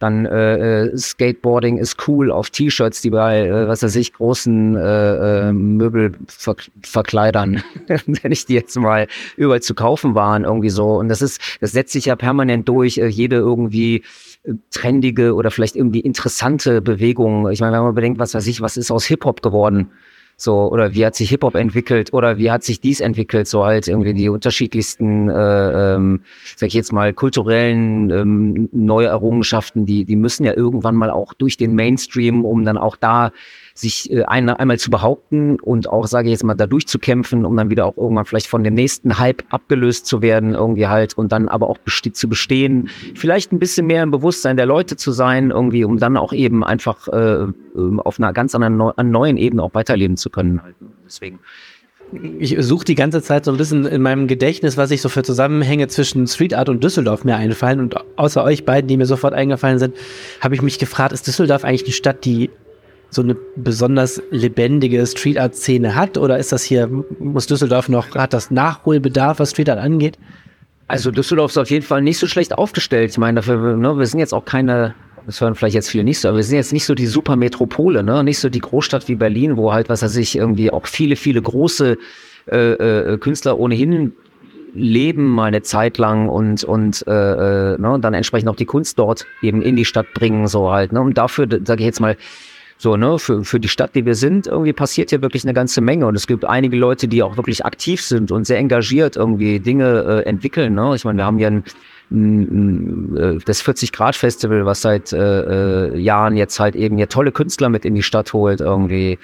dann 0.00 0.24
äh, 0.24 0.86
äh, 0.86 0.96
Skateboarding 0.96 1.76
ist 1.76 2.08
cool 2.08 2.32
auf 2.32 2.48
T-Shirts, 2.48 3.02
die 3.02 3.10
bei, 3.10 3.46
äh, 3.46 3.68
was 3.68 3.82
weiß 3.82 3.96
ich, 3.96 4.14
großen 4.14 4.74
äh, 4.74 5.48
äh, 5.48 5.52
Möbelverkleidern, 5.52 7.62
wenn 7.86 8.32
ich 8.32 8.46
die 8.46 8.54
jetzt 8.54 8.74
mal 8.76 9.08
überall 9.36 9.60
zu 9.60 9.74
kaufen 9.74 10.14
waren, 10.14 10.44
irgendwie 10.44 10.70
so. 10.70 10.94
Und 10.94 11.10
das 11.10 11.20
ist, 11.20 11.58
das 11.60 11.72
setzt 11.72 11.92
sich 11.92 12.06
ja 12.06 12.16
permanent 12.16 12.66
durch. 12.66 12.96
Äh, 12.96 13.08
jede 13.08 13.36
irgendwie 13.36 14.04
äh, 14.44 14.54
trendige 14.70 15.34
oder 15.34 15.50
vielleicht 15.50 15.76
irgendwie 15.76 16.00
interessante 16.00 16.80
Bewegung. 16.80 17.50
Ich 17.50 17.60
meine, 17.60 17.76
wenn 17.76 17.82
man 17.82 17.94
bedenkt, 17.94 18.18
was 18.18 18.32
weiß 18.32 18.46
ich, 18.46 18.62
was 18.62 18.78
ist 18.78 18.90
aus 18.90 19.04
Hip-Hop 19.04 19.42
geworden? 19.42 19.90
So, 20.40 20.72
oder 20.72 20.94
wie 20.94 21.04
hat 21.04 21.14
sich 21.14 21.28
Hip-Hop 21.28 21.54
entwickelt 21.54 22.14
oder 22.14 22.38
wie 22.38 22.50
hat 22.50 22.64
sich 22.64 22.80
dies 22.80 23.00
entwickelt, 23.00 23.46
so 23.46 23.66
halt 23.66 23.86
irgendwie 23.88 24.14
die 24.14 24.30
unterschiedlichsten, 24.30 25.28
äh, 25.28 25.94
ähm, 25.94 26.22
sag 26.56 26.68
ich 26.68 26.72
jetzt 26.72 26.94
mal, 26.94 27.12
kulturellen 27.12 28.08
ähm, 28.08 28.70
Neuerrungenschaften, 28.72 29.84
die, 29.84 30.06
die 30.06 30.16
müssen 30.16 30.44
ja 30.44 30.54
irgendwann 30.54 30.96
mal 30.96 31.10
auch 31.10 31.34
durch 31.34 31.58
den 31.58 31.74
Mainstream, 31.74 32.46
um 32.46 32.64
dann 32.64 32.78
auch 32.78 32.96
da 32.96 33.32
sich 33.80 34.10
äh, 34.10 34.24
ein, 34.24 34.48
einmal 34.48 34.78
zu 34.78 34.90
behaupten 34.90 35.58
und 35.60 35.88
auch, 35.88 36.06
sage 36.06 36.28
ich 36.28 36.32
jetzt 36.32 36.44
mal, 36.44 36.54
da 36.54 36.66
durchzukämpfen, 36.66 37.44
um 37.44 37.56
dann 37.56 37.70
wieder 37.70 37.86
auch 37.86 37.96
irgendwann 37.96 38.24
vielleicht 38.24 38.46
von 38.46 38.62
dem 38.64 38.74
nächsten 38.74 39.18
Hype 39.18 39.42
abgelöst 39.50 40.06
zu 40.06 40.22
werden, 40.22 40.54
irgendwie 40.54 40.86
halt, 40.86 41.16
und 41.16 41.32
dann 41.32 41.48
aber 41.48 41.68
auch 41.68 41.78
beste 41.78 42.12
zu 42.12 42.28
bestehen, 42.28 42.88
vielleicht 43.14 43.52
ein 43.52 43.58
bisschen 43.58 43.86
mehr 43.86 44.02
im 44.02 44.10
Bewusstsein 44.10 44.56
der 44.56 44.66
Leute 44.66 44.96
zu 44.96 45.12
sein, 45.12 45.50
irgendwie, 45.50 45.84
um 45.84 45.98
dann 45.98 46.16
auch 46.16 46.32
eben 46.32 46.64
einfach 46.64 47.08
äh, 47.08 47.46
ähm, 47.76 48.00
auf 48.00 48.18
einer 48.18 48.32
ganz 48.32 48.54
anderen 48.54 48.76
neu, 48.76 48.92
neuen 49.02 49.36
Ebene 49.36 49.62
auch 49.62 49.74
weiterleben 49.74 50.16
zu 50.16 50.30
können. 50.30 50.62
Halt. 50.62 50.76
Deswegen 51.04 51.40
ich 52.38 52.56
suche 52.58 52.84
die 52.84 52.94
ganze 52.94 53.22
Zeit 53.22 53.44
so 53.44 53.52
ein 53.52 53.56
bisschen 53.56 53.86
in 53.86 54.02
meinem 54.02 54.26
Gedächtnis, 54.26 54.76
was 54.76 54.90
ich 54.90 55.00
so 55.00 55.08
für 55.08 55.22
Zusammenhänge 55.22 55.88
zwischen 55.88 56.26
Street 56.26 56.54
Art 56.54 56.68
und 56.68 56.82
Düsseldorf 56.82 57.24
mir 57.24 57.36
einfallen. 57.36 57.80
Und 57.80 57.94
außer 58.16 58.42
euch 58.42 58.64
beiden, 58.64 58.88
die 58.88 58.96
mir 58.96 59.06
sofort 59.06 59.34
eingefallen 59.34 59.78
sind, 59.78 59.94
habe 60.40 60.54
ich 60.54 60.62
mich 60.62 60.78
gefragt, 60.78 61.12
ist 61.12 61.26
Düsseldorf 61.26 61.64
eigentlich 61.64 61.84
eine 61.84 61.92
Stadt, 61.92 62.24
die 62.24 62.50
so 63.10 63.22
eine 63.22 63.36
besonders 63.56 64.22
lebendige 64.30 65.04
Street 65.06 65.38
Art 65.38 65.54
Szene 65.54 65.94
hat? 65.94 66.16
Oder 66.16 66.38
ist 66.38 66.52
das 66.52 66.62
hier, 66.62 66.88
muss 67.18 67.46
Düsseldorf 67.46 67.88
noch, 67.88 68.14
hat 68.14 68.32
das 68.32 68.50
Nachholbedarf, 68.50 69.40
was 69.40 69.50
Street 69.50 69.68
Art 69.68 69.80
angeht? 69.80 70.18
Also 70.88 71.10
Düsseldorf 71.10 71.52
ist 71.52 71.58
auf 71.58 71.70
jeden 71.70 71.84
Fall 71.84 72.02
nicht 72.02 72.18
so 72.18 72.26
schlecht 72.26 72.56
aufgestellt. 72.56 73.10
Ich 73.10 73.18
meine, 73.18 73.36
dafür, 73.36 73.76
ne, 73.76 73.98
wir 73.98 74.06
sind 74.06 74.18
jetzt 74.18 74.34
auch 74.34 74.44
keine, 74.44 74.94
das 75.26 75.40
hören 75.40 75.54
vielleicht 75.54 75.74
jetzt 75.74 75.90
viele 75.90 76.04
nicht 76.04 76.18
so, 76.18 76.28
aber 76.28 76.38
wir 76.38 76.44
sind 76.44 76.56
jetzt 76.56 76.72
nicht 76.72 76.84
so 76.84 76.94
die 76.94 77.06
Supermetropole, 77.06 78.02
ne? 78.02 78.24
Nicht 78.24 78.40
so 78.40 78.48
die 78.48 78.58
Großstadt 78.58 79.06
wie 79.06 79.14
Berlin, 79.14 79.56
wo 79.56 79.72
halt, 79.72 79.88
was 79.88 80.02
weiß 80.02 80.16
ich, 80.16 80.36
irgendwie 80.36 80.72
auch 80.72 80.86
viele, 80.86 81.14
viele 81.14 81.42
große 81.42 81.96
äh, 82.50 82.72
äh, 82.72 83.18
Künstler 83.18 83.58
ohnehin 83.58 84.14
leben 84.74 85.26
mal 85.26 85.46
eine 85.46 85.62
Zeit 85.62 85.98
lang 85.98 86.28
und 86.28 86.64
und 86.64 87.04
äh, 87.06 87.74
äh, 87.74 87.78
ne, 87.78 87.98
dann 88.00 88.14
entsprechend 88.14 88.48
auch 88.48 88.56
die 88.56 88.66
Kunst 88.66 88.98
dort 88.98 89.26
eben 89.42 89.62
in 89.62 89.76
die 89.76 89.84
Stadt 89.84 90.06
bringen 90.14 90.46
so 90.46 90.70
halt 90.70 90.92
ne 90.92 91.00
und 91.00 91.18
dafür 91.18 91.48
sage 91.64 91.80
ich 91.80 91.86
jetzt 91.86 92.00
mal 92.00 92.16
so, 92.82 92.96
ne, 92.96 93.18
für, 93.18 93.44
für 93.44 93.60
die 93.60 93.68
Stadt, 93.68 93.94
die 93.94 94.06
wir 94.06 94.14
sind, 94.14 94.46
irgendwie 94.46 94.72
passiert 94.72 95.10
hier 95.10 95.20
wirklich 95.20 95.44
eine 95.44 95.52
ganze 95.52 95.82
Menge. 95.82 96.06
Und 96.06 96.14
es 96.14 96.26
gibt 96.26 96.46
einige 96.46 96.78
Leute, 96.78 97.08
die 97.08 97.22
auch 97.22 97.36
wirklich 97.36 97.66
aktiv 97.66 98.00
sind 98.00 98.32
und 98.32 98.46
sehr 98.46 98.56
engagiert 98.56 99.16
irgendwie 99.16 99.60
Dinge 99.60 100.22
äh, 100.24 100.26
entwickeln. 100.26 100.74
Ne? 100.74 100.94
Ich 100.96 101.04
meine, 101.04 101.18
wir 101.18 101.26
haben 101.26 101.36
hier 101.36 101.48
ein 101.48 101.64
äh, 102.10 103.38
das 103.44 103.62
40-Grad-Festival, 103.62 104.64
was 104.64 104.80
seit 104.80 105.12
äh, 105.12 105.90
äh, 105.90 105.98
Jahren 105.98 106.38
jetzt 106.38 106.58
halt 106.58 106.74
eben 106.74 106.96
hier 106.96 107.10
tolle 107.10 107.32
Künstler 107.32 107.68
mit 107.68 107.84
in 107.84 107.94
die 107.94 108.02
Stadt 108.02 108.32
holt, 108.32 108.62
irgendwie. 108.62 109.18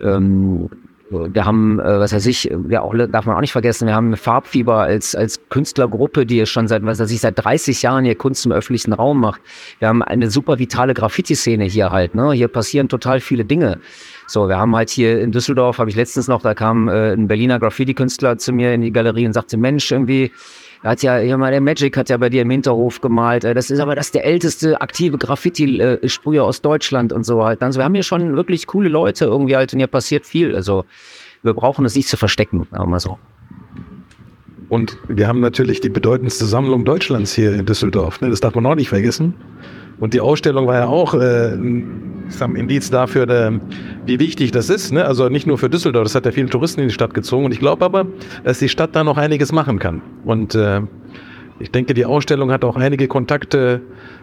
Ähm, 0.00 0.70
wir 1.10 1.44
haben, 1.44 1.80
äh, 1.80 1.98
was 1.98 2.12
weiß 2.12 2.26
ich, 2.26 2.50
ja 2.68 2.82
auch 2.82 2.94
darf 3.08 3.26
man 3.26 3.36
auch 3.36 3.40
nicht 3.40 3.52
vergessen, 3.52 3.86
wir 3.86 3.94
haben 3.94 4.16
Farbfieber 4.16 4.76
als 4.76 5.14
als 5.14 5.40
Künstlergruppe, 5.48 6.24
die 6.24 6.44
schon 6.46 6.68
seit 6.68 6.84
was 6.84 7.00
weiß 7.00 7.10
ich 7.10 7.20
seit 7.20 7.42
30 7.44 7.82
Jahren 7.82 8.04
hier 8.04 8.14
Kunst 8.14 8.46
im 8.46 8.52
öffentlichen 8.52 8.92
Raum 8.92 9.20
macht. 9.20 9.40
Wir 9.80 9.88
haben 9.88 10.02
eine 10.02 10.30
super 10.30 10.58
vitale 10.58 10.94
Graffiti-Szene 10.94 11.64
hier 11.64 11.90
halt. 11.90 12.14
Ne, 12.14 12.32
hier 12.32 12.48
passieren 12.48 12.88
total 12.88 13.20
viele 13.20 13.44
Dinge. 13.44 13.80
So, 14.26 14.48
wir 14.48 14.58
haben 14.58 14.76
halt 14.76 14.90
hier 14.90 15.20
in 15.20 15.32
Düsseldorf, 15.32 15.78
habe 15.78 15.90
ich 15.90 15.96
letztens 15.96 16.28
noch, 16.28 16.40
da 16.42 16.54
kam 16.54 16.88
äh, 16.88 17.12
ein 17.12 17.26
Berliner 17.26 17.58
Graffiti-Künstler 17.58 18.38
zu 18.38 18.52
mir 18.52 18.72
in 18.72 18.82
die 18.82 18.92
Galerie 18.92 19.26
und 19.26 19.32
sagte, 19.32 19.56
Mensch, 19.56 19.90
irgendwie 19.90 20.30
hat 20.82 21.02
ja, 21.02 21.18
ja 21.18 21.36
mal 21.36 21.50
der 21.50 21.60
Magic 21.60 21.96
hat 21.96 22.08
ja 22.08 22.16
bei 22.16 22.30
dir 22.30 22.42
im 22.42 22.50
Hinterhof 22.50 23.00
gemalt. 23.00 23.44
Äh, 23.44 23.54
das 23.54 23.70
ist 23.70 23.80
aber 23.80 23.94
das 23.94 24.12
der 24.12 24.24
älteste 24.24 24.80
aktive 24.80 25.18
Graffiti-Sprüher 25.18 26.44
aus 26.44 26.62
Deutschland 26.62 27.12
und 27.12 27.24
so 27.24 27.44
halt. 27.44 27.62
Also 27.62 27.80
wir 27.80 27.84
haben 27.84 27.94
hier 27.94 28.02
schon 28.02 28.36
wirklich 28.36 28.66
coole 28.66 28.88
Leute 28.88 29.26
irgendwie 29.26 29.56
halt 29.56 29.72
und 29.72 29.78
hier 29.78 29.88
passiert 29.88 30.26
viel. 30.26 30.54
Also 30.54 30.84
wir 31.42 31.54
brauchen 31.54 31.84
es 31.84 31.94
nicht 31.94 32.08
zu 32.08 32.16
verstecken, 32.16 32.66
wir 32.70 32.86
mal 32.86 33.00
so. 33.00 33.18
Und 34.68 34.96
wir 35.08 35.26
haben 35.26 35.40
natürlich 35.40 35.80
die 35.80 35.88
bedeutendste 35.88 36.44
Sammlung 36.44 36.84
Deutschlands 36.84 37.34
hier 37.34 37.54
in 37.54 37.66
Düsseldorf. 37.66 38.20
Ne? 38.20 38.30
Das 38.30 38.40
darf 38.40 38.54
man 38.54 38.64
auch 38.66 38.76
nicht 38.76 38.88
vergessen. 38.88 39.34
Und 40.00 40.14
die 40.14 40.20
Ausstellung 40.20 40.66
war 40.66 40.76
ja 40.76 40.86
auch 40.86 41.14
äh, 41.14 41.52
ein 41.52 42.56
Indiz 42.56 42.90
dafür, 42.90 43.28
äh, 43.28 43.52
wie 44.06 44.18
wichtig 44.18 44.50
das 44.50 44.70
ist. 44.70 44.92
Ne? 44.92 45.04
Also 45.04 45.28
nicht 45.28 45.46
nur 45.46 45.58
für 45.58 45.68
Düsseldorf, 45.68 46.04
das 46.04 46.14
hat 46.14 46.26
ja 46.26 46.32
viele 46.32 46.48
Touristen 46.48 46.80
in 46.80 46.88
die 46.88 46.94
Stadt 46.94 47.14
gezogen. 47.14 47.44
Und 47.44 47.52
ich 47.52 47.60
glaube 47.60 47.84
aber, 47.84 48.06
dass 48.44 48.58
die 48.58 48.68
Stadt 48.68 48.96
da 48.96 49.04
noch 49.04 49.18
einiges 49.18 49.52
machen 49.52 49.78
kann. 49.78 50.00
Und 50.24 50.54
äh, 50.54 50.80
ich 51.58 51.70
denke, 51.70 51.92
die 51.92 52.06
Ausstellung 52.06 52.50
hat 52.50 52.64
auch 52.64 52.76
einige 52.76 53.06
Kontakte 53.06 53.82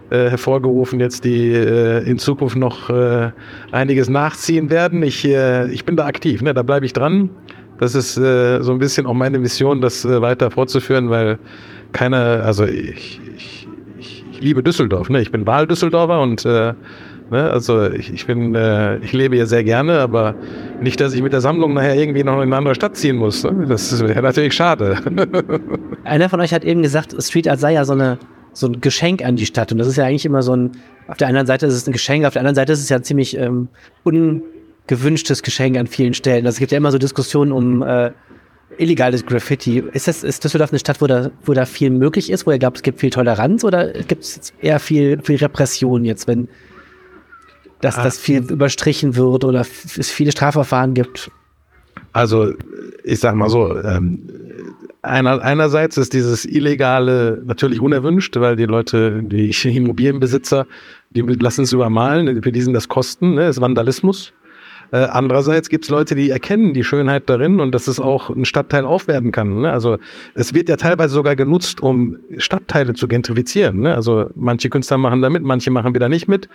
äh, 0.09 0.29
hervorgerufen, 0.29 0.99
jetzt 0.99 1.23
die 1.23 1.51
äh, 1.51 2.03
in 2.09 2.17
Zukunft 2.17 2.55
noch 2.55 2.89
äh, 2.89 3.31
einiges 3.71 4.09
nachziehen 4.09 4.71
werden. 4.71 5.03
Ich, 5.03 5.23
äh, 5.23 5.69
ich 5.71 5.85
bin 5.85 5.95
da 5.95 6.05
aktiv, 6.05 6.41
ne? 6.41 6.55
da 6.55 6.63
bleibe 6.63 6.85
ich 6.87 6.93
dran. 6.93 7.29
Das 7.79 7.93
ist 7.93 8.17
äh, 8.17 8.61
so 8.63 8.71
ein 8.71 8.79
bisschen 8.79 9.05
auch 9.05 9.13
meine 9.13 9.37
Mission, 9.37 9.81
das 9.81 10.03
äh, 10.03 10.21
weiter 10.21 10.49
fortzuführen, 10.49 11.11
weil 11.11 11.37
keiner, 11.91 12.43
also 12.43 12.65
ich, 12.65 13.21
ich, 13.35 13.56
ich, 14.37 14.43
liebe 14.43 14.63
Düsseldorf, 14.63 15.09
ne? 15.09 15.21
ich 15.21 15.31
bin 15.31 15.45
Wahl-Düsseldorfer 15.45 16.21
und 16.21 16.45
äh, 16.45 16.73
Ne? 17.29 17.49
Also 17.51 17.89
ich, 17.89 18.11
ich 18.13 18.25
bin, 18.25 18.55
äh, 18.55 18.97
ich 18.99 19.13
lebe 19.13 19.35
hier 19.35 19.47
sehr 19.47 19.63
gerne, 19.63 19.99
aber 19.99 20.35
nicht, 20.81 20.99
dass 20.99 21.13
ich 21.13 21.21
mit 21.21 21.33
der 21.33 21.41
Sammlung 21.41 21.73
nachher 21.73 21.95
irgendwie 21.95 22.23
noch 22.23 22.35
in 22.35 22.43
eine 22.43 22.55
andere 22.55 22.75
Stadt 22.75 22.95
ziehen 22.95 23.17
muss. 23.17 23.43
Ne? 23.43 23.65
Das 23.67 24.01
wäre 24.01 24.21
natürlich 24.21 24.53
schade. 24.53 24.97
Einer 26.03 26.29
von 26.29 26.39
euch 26.39 26.53
hat 26.53 26.63
eben 26.63 26.81
gesagt, 26.81 27.15
Street 27.21 27.47
Art 27.47 27.59
sei 27.59 27.73
ja 27.73 27.83
so, 27.83 27.93
eine, 27.93 28.17
so 28.53 28.67
ein 28.67 28.79
Geschenk 28.79 29.23
an 29.25 29.35
die 29.35 29.45
Stadt. 29.45 29.71
Und 29.71 29.77
das 29.77 29.87
ist 29.87 29.97
ja 29.97 30.05
eigentlich 30.05 30.25
immer 30.25 30.41
so 30.41 30.55
ein, 30.55 30.71
auf 31.07 31.17
der 31.17 31.27
einen 31.27 31.45
Seite 31.45 31.65
ist 31.65 31.73
es 31.73 31.87
ein 31.87 31.91
Geschenk, 31.91 32.25
auf 32.25 32.33
der 32.33 32.41
anderen 32.41 32.55
Seite 32.55 32.73
ist 32.73 32.79
es 32.79 32.89
ja 32.89 32.97
ein 32.97 33.03
ziemlich 33.03 33.37
ähm, 33.37 33.67
ungewünschtes 34.03 35.43
Geschenk 35.43 35.77
an 35.77 35.87
vielen 35.87 36.13
Stellen. 36.13 36.45
Also 36.45 36.55
es 36.55 36.59
gibt 36.59 36.71
ja 36.71 36.77
immer 36.77 36.91
so 36.91 36.97
Diskussionen 36.97 37.51
um 37.51 37.81
äh, 37.81 38.11
illegales 38.77 39.25
Graffiti. 39.25 39.83
Ist, 39.93 40.07
das, 40.07 40.23
ist 40.23 40.43
Düsseldorf 40.43 40.71
eine 40.71 40.79
Stadt, 40.79 41.01
wo 41.01 41.07
da, 41.07 41.31
wo 41.45 41.53
da 41.53 41.65
viel 41.65 41.89
möglich 41.89 42.31
ist, 42.31 42.45
wo 42.45 42.51
ihr 42.51 42.59
glaubt, 42.59 42.77
es 42.77 42.83
gibt 42.83 42.99
viel 42.99 43.09
Toleranz 43.09 43.63
oder 43.63 43.91
gibt 43.91 44.23
es 44.23 44.53
eher 44.61 44.79
viel, 44.79 45.21
viel 45.21 45.37
Repression 45.37 46.05
jetzt, 46.05 46.27
wenn 46.27 46.47
dass 47.81 47.97
ah. 47.97 48.03
das 48.03 48.17
viel 48.17 48.39
überstrichen 48.51 49.15
wird 49.15 49.43
oder 49.43 49.61
es 49.61 50.09
viele 50.09 50.31
Strafverfahren 50.31 50.93
gibt? 50.93 51.31
Also, 52.13 52.53
ich 53.03 53.19
sag 53.19 53.35
mal 53.35 53.49
so, 53.49 53.77
ähm, 53.79 54.27
einer, 55.01 55.41
einerseits 55.41 55.97
ist 55.97 56.13
dieses 56.13 56.45
Illegale 56.45 57.41
natürlich 57.45 57.79
unerwünscht, 57.79 58.35
weil 58.37 58.55
die 58.55 58.65
Leute, 58.65 59.21
die 59.23 59.51
Immobilienbesitzer, 59.63 60.65
die 61.11 61.21
lassen 61.21 61.63
es 61.63 61.71
übermalen, 61.71 62.41
für 62.41 62.51
die 62.51 62.61
sind 62.61 62.73
das 62.73 62.87
Kosten, 62.87 63.35
ne, 63.35 63.41
das 63.41 63.57
ist 63.57 63.61
Vandalismus. 63.61 64.33
Äh, 64.91 64.97
andererseits 64.97 65.69
gibt 65.69 65.85
es 65.85 65.89
Leute, 65.89 66.15
die 66.15 66.29
erkennen 66.29 66.73
die 66.73 66.83
Schönheit 66.83 67.29
darin 67.29 67.59
und 67.59 67.73
dass 67.73 67.87
es 67.87 67.99
auch 67.99 68.29
ein 68.29 68.45
Stadtteil 68.45 68.85
aufwerten 68.85 69.31
kann. 69.31 69.61
Ne? 69.61 69.71
Also 69.71 69.97
es 70.33 70.53
wird 70.53 70.69
ja 70.69 70.77
teilweise 70.77 71.13
sogar 71.13 71.35
genutzt, 71.35 71.81
um 71.81 72.17
Stadtteile 72.37 72.93
zu 72.93 73.07
gentrifizieren. 73.07 73.81
Ne? 73.81 73.95
Also 73.95 74.29
manche 74.35 74.69
Künstler 74.69 74.97
machen 74.97 75.21
da 75.21 75.29
mit, 75.29 75.43
manche 75.43 75.71
machen 75.71 75.93
wieder 75.93 76.09
nicht 76.09 76.27
mit. 76.27 76.47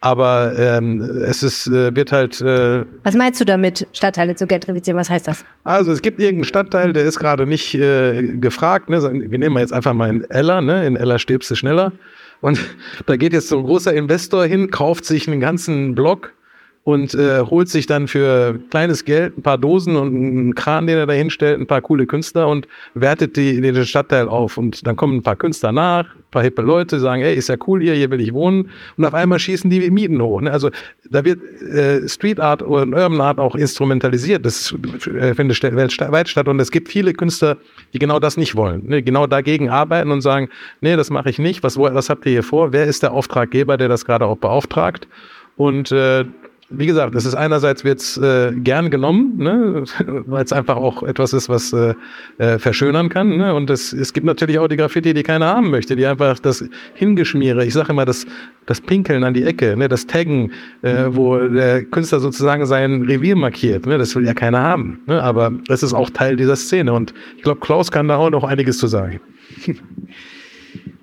Aber 0.00 0.56
ähm, 0.56 1.00
es 1.00 1.42
ist, 1.42 1.66
äh, 1.66 1.94
wird 1.96 2.12
halt. 2.12 2.40
Äh, 2.40 2.84
Was 3.02 3.16
meinst 3.16 3.40
du 3.40 3.44
damit, 3.44 3.86
Stadtteile 3.92 4.36
zu 4.36 4.46
gentrifizieren? 4.46 4.98
Was 4.98 5.10
heißt 5.10 5.26
das? 5.26 5.44
Also 5.64 5.90
es 5.90 6.02
gibt 6.02 6.20
irgendeinen 6.20 6.44
Stadtteil, 6.44 6.92
der 6.92 7.04
ist 7.04 7.18
gerade 7.18 7.46
nicht 7.46 7.74
äh, 7.74 8.22
gefragt. 8.36 8.90
Ne? 8.90 9.02
Wir 9.02 9.38
nehmen 9.38 9.58
jetzt 9.58 9.72
einfach 9.72 9.94
mal 9.94 10.08
in 10.08 10.24
Ella, 10.30 10.60
ne? 10.60 10.86
In 10.86 10.94
Ella 10.94 11.18
stirbst 11.18 11.50
du 11.50 11.56
schneller. 11.56 11.92
Und 12.40 12.60
da 13.06 13.16
geht 13.16 13.32
jetzt 13.32 13.48
so 13.48 13.58
ein 13.58 13.64
großer 13.64 13.92
Investor 13.92 14.44
hin, 14.44 14.70
kauft 14.70 15.04
sich 15.04 15.26
einen 15.26 15.40
ganzen 15.40 15.96
Block 15.96 16.32
und 16.88 17.14
äh, 17.14 17.40
holt 17.40 17.68
sich 17.68 17.84
dann 17.84 18.08
für 18.08 18.58
kleines 18.70 19.04
Geld 19.04 19.36
ein 19.36 19.42
paar 19.42 19.58
Dosen 19.58 19.94
und 19.94 20.06
einen 20.06 20.54
Kran, 20.54 20.86
den 20.86 20.96
er 20.96 21.04
da 21.04 21.12
hinstellt, 21.12 21.60
ein 21.60 21.66
paar 21.66 21.82
coole 21.82 22.06
Künstler 22.06 22.48
und 22.48 22.66
wertet 22.94 23.36
die, 23.36 23.60
den 23.60 23.84
Stadtteil 23.84 24.26
auf. 24.26 24.56
Und 24.56 24.86
dann 24.86 24.96
kommen 24.96 25.18
ein 25.18 25.22
paar 25.22 25.36
Künstler 25.36 25.70
nach, 25.70 26.06
ein 26.06 26.30
paar 26.30 26.42
hippe 26.42 26.62
Leute, 26.62 26.98
sagen, 26.98 27.20
ey, 27.20 27.34
ist 27.34 27.50
ja 27.50 27.56
cool 27.66 27.82
hier, 27.82 27.92
hier 27.92 28.10
will 28.10 28.22
ich 28.22 28.32
wohnen. 28.32 28.70
Und 28.96 29.04
auf 29.04 29.12
einmal 29.12 29.38
schießen 29.38 29.68
die 29.68 29.90
Mieten 29.90 30.22
hoch. 30.22 30.40
Ne? 30.40 30.50
Also 30.50 30.70
da 31.10 31.26
wird 31.26 31.42
äh, 31.60 32.08
Street 32.08 32.40
Art 32.40 32.62
oder 32.62 32.86
Urban 32.86 33.20
Art 33.20 33.38
auch 33.38 33.54
instrumentalisiert. 33.54 34.46
Das 34.46 34.74
äh, 35.14 35.34
findet 35.34 35.62
weltweit 35.62 36.30
statt. 36.30 36.48
Und 36.48 36.58
es 36.58 36.70
gibt 36.70 36.88
viele 36.88 37.12
Künstler, 37.12 37.58
die 37.92 37.98
genau 37.98 38.18
das 38.18 38.38
nicht 38.38 38.56
wollen. 38.56 38.88
Ne? 38.88 39.02
Genau 39.02 39.26
dagegen 39.26 39.68
arbeiten 39.68 40.10
und 40.10 40.22
sagen, 40.22 40.48
nee, 40.80 40.96
das 40.96 41.10
mache 41.10 41.28
ich 41.28 41.38
nicht. 41.38 41.62
Was, 41.62 41.76
was 41.76 42.08
habt 42.08 42.24
ihr 42.24 42.32
hier 42.32 42.42
vor? 42.42 42.72
Wer 42.72 42.86
ist 42.86 43.02
der 43.02 43.12
Auftraggeber, 43.12 43.76
der 43.76 43.88
das 43.88 44.06
gerade 44.06 44.24
auch 44.24 44.38
beauftragt? 44.38 45.06
Und 45.58 45.92
äh, 45.92 46.24
wie 46.70 46.86
gesagt, 46.86 47.14
es 47.14 47.24
ist 47.24 47.34
einerseits 47.34 47.82
wird's 47.82 48.18
äh, 48.18 48.52
gern 48.52 48.90
genommen, 48.90 49.38
ne, 49.38 49.84
weil 50.26 50.44
es 50.44 50.52
einfach 50.52 50.76
auch 50.76 51.02
etwas 51.02 51.32
ist, 51.32 51.48
was 51.48 51.72
äh, 51.72 51.94
äh, 52.36 52.58
verschönern 52.58 53.08
kann. 53.08 53.36
Ne? 53.38 53.54
Und 53.54 53.70
es, 53.70 53.92
es 53.92 54.12
gibt 54.12 54.26
natürlich 54.26 54.58
auch 54.58 54.68
die 54.68 54.76
Graffiti, 54.76 55.14
die 55.14 55.22
keiner 55.22 55.46
haben 55.46 55.70
möchte, 55.70 55.96
die 55.96 56.04
einfach 56.04 56.38
das 56.38 56.64
Hingeschmiere, 56.94 57.64
ich 57.64 57.72
sage 57.72 57.92
immer, 57.92 58.04
das, 58.04 58.26
das 58.66 58.82
Pinkeln 58.82 59.24
an 59.24 59.32
die 59.32 59.44
Ecke, 59.44 59.76
ne, 59.76 59.88
das 59.88 60.06
Taggen, 60.06 60.52
äh, 60.82 61.06
wo 61.08 61.38
der 61.38 61.84
Künstler 61.84 62.20
sozusagen 62.20 62.66
sein 62.66 63.02
Revier 63.02 63.36
markiert, 63.36 63.86
ne, 63.86 63.96
das 63.96 64.14
will 64.14 64.26
ja 64.26 64.34
keiner 64.34 64.60
haben. 64.60 65.00
Ne? 65.06 65.22
Aber 65.22 65.52
es 65.68 65.82
ist 65.82 65.94
auch 65.94 66.10
Teil 66.10 66.36
dieser 66.36 66.56
Szene 66.56 66.92
und 66.92 67.14
ich 67.36 67.42
glaube, 67.42 67.60
Klaus 67.60 67.90
kann 67.90 68.08
da 68.08 68.16
auch 68.16 68.30
noch 68.30 68.44
einiges 68.44 68.76
zu 68.76 68.88
sagen. 68.88 69.20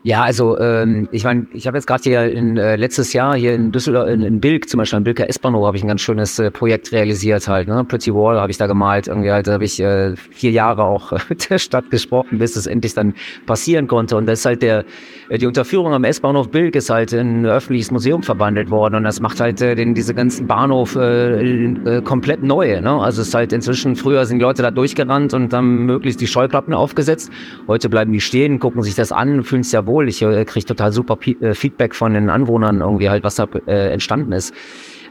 Ja, 0.06 0.22
also 0.22 0.56
ähm, 0.60 1.10
ich 1.12 1.24
meine, 1.24 1.48
ich 1.52 1.66
habe 1.66 1.78
jetzt 1.78 1.88
gerade 1.88 2.04
hier 2.04 2.32
in, 2.32 2.58
äh, 2.58 2.76
letztes 2.76 3.12
Jahr 3.14 3.36
hier 3.36 3.56
in 3.56 3.72
Düsseldorf, 3.72 4.08
in, 4.08 4.22
in 4.22 4.40
Bilk 4.40 4.70
zum 4.70 4.78
Beispiel, 4.78 4.98
in 4.98 5.04
Bilker 5.04 5.28
S-Bahnhof, 5.28 5.66
habe 5.66 5.78
ich 5.78 5.84
ein 5.84 5.88
ganz 5.88 6.02
schönes 6.02 6.38
äh, 6.38 6.52
Projekt 6.52 6.92
realisiert 6.92 7.48
halt. 7.48 7.68
Ne? 7.68 7.84
Pretty 7.86 8.14
Wall 8.14 8.40
habe 8.40 8.52
ich 8.52 8.58
da 8.60 8.68
gemalt. 8.68 9.08
Irgendwie 9.08 9.32
halt, 9.32 9.48
da 9.48 9.54
habe 9.54 9.64
ich 9.64 9.82
äh, 9.82 10.16
vier 10.16 10.52
Jahre 10.52 10.84
auch 10.84 11.12
mit 11.30 11.50
der 11.50 11.58
Stadt 11.58 11.90
gesprochen, 11.90 12.38
bis 12.38 12.56
es 12.56 12.68
endlich 12.68 12.94
dann 12.94 13.16
passieren 13.48 13.88
konnte. 13.88 14.16
Und 14.16 14.28
das 14.28 14.42
ist 14.42 14.46
halt 14.46 14.62
der, 14.62 14.86
äh, 15.30 15.40
die 15.40 15.48
Unterführung 15.48 15.92
am 15.92 16.04
S-Bahnhof 16.04 16.52
Bilk 16.52 16.76
ist 16.76 16.92
halt 16.92 17.12
in 17.12 17.42
ein 17.42 17.46
öffentliches 17.48 17.90
Museum 17.90 18.22
verwandelt 18.22 18.70
worden. 18.70 18.94
Und 18.94 19.06
das 19.06 19.20
macht 19.22 19.40
halt 19.40 19.60
äh, 19.64 19.74
den, 19.74 19.96
diese 19.96 20.14
ganzen 20.14 20.46
Bahnhof 20.46 20.96
äh, 20.96 21.40
äh, 21.40 22.02
komplett 22.04 22.44
neu. 22.44 22.80
Ne? 22.80 22.92
Also 22.92 23.24
es 23.24 23.30
ist 23.30 23.34
halt 23.34 23.52
inzwischen, 23.54 23.96
früher 23.96 24.24
sind 24.28 24.38
die 24.38 24.44
Leute 24.44 24.62
da 24.62 24.70
durchgerannt 24.70 25.34
und 25.34 25.52
haben 25.52 25.88
möglichst 25.88 26.22
die 26.22 26.28
Scheuklappen 26.28 26.76
aufgesetzt. 26.76 27.32
Heute 27.68 27.90
bleiben 27.90 28.14
die 28.14 28.22
stehen, 28.22 28.60
gucken 28.60 28.84
sich 28.84 28.94
das 28.94 29.12
an, 29.12 29.42
fühlen 29.42 29.62
es 29.62 29.72
ja 29.72 29.84
wohl 29.88 29.95
wohl. 29.96 30.10
Ich 30.10 30.22
äh, 30.22 30.46
kriege 30.46 30.66
total 30.66 30.92
super 30.92 31.16
P 31.16 31.32
äh, 31.42 31.56
Feedback 31.56 31.96
von 31.96 32.14
den 32.14 32.30
Anwohnern 32.30 32.82
irgendwie 32.82 33.10
halt, 33.10 33.24
was 33.24 33.36
da 33.36 33.48
äh, 33.66 33.92
entstanden 33.92 34.34
ist. 34.34 34.54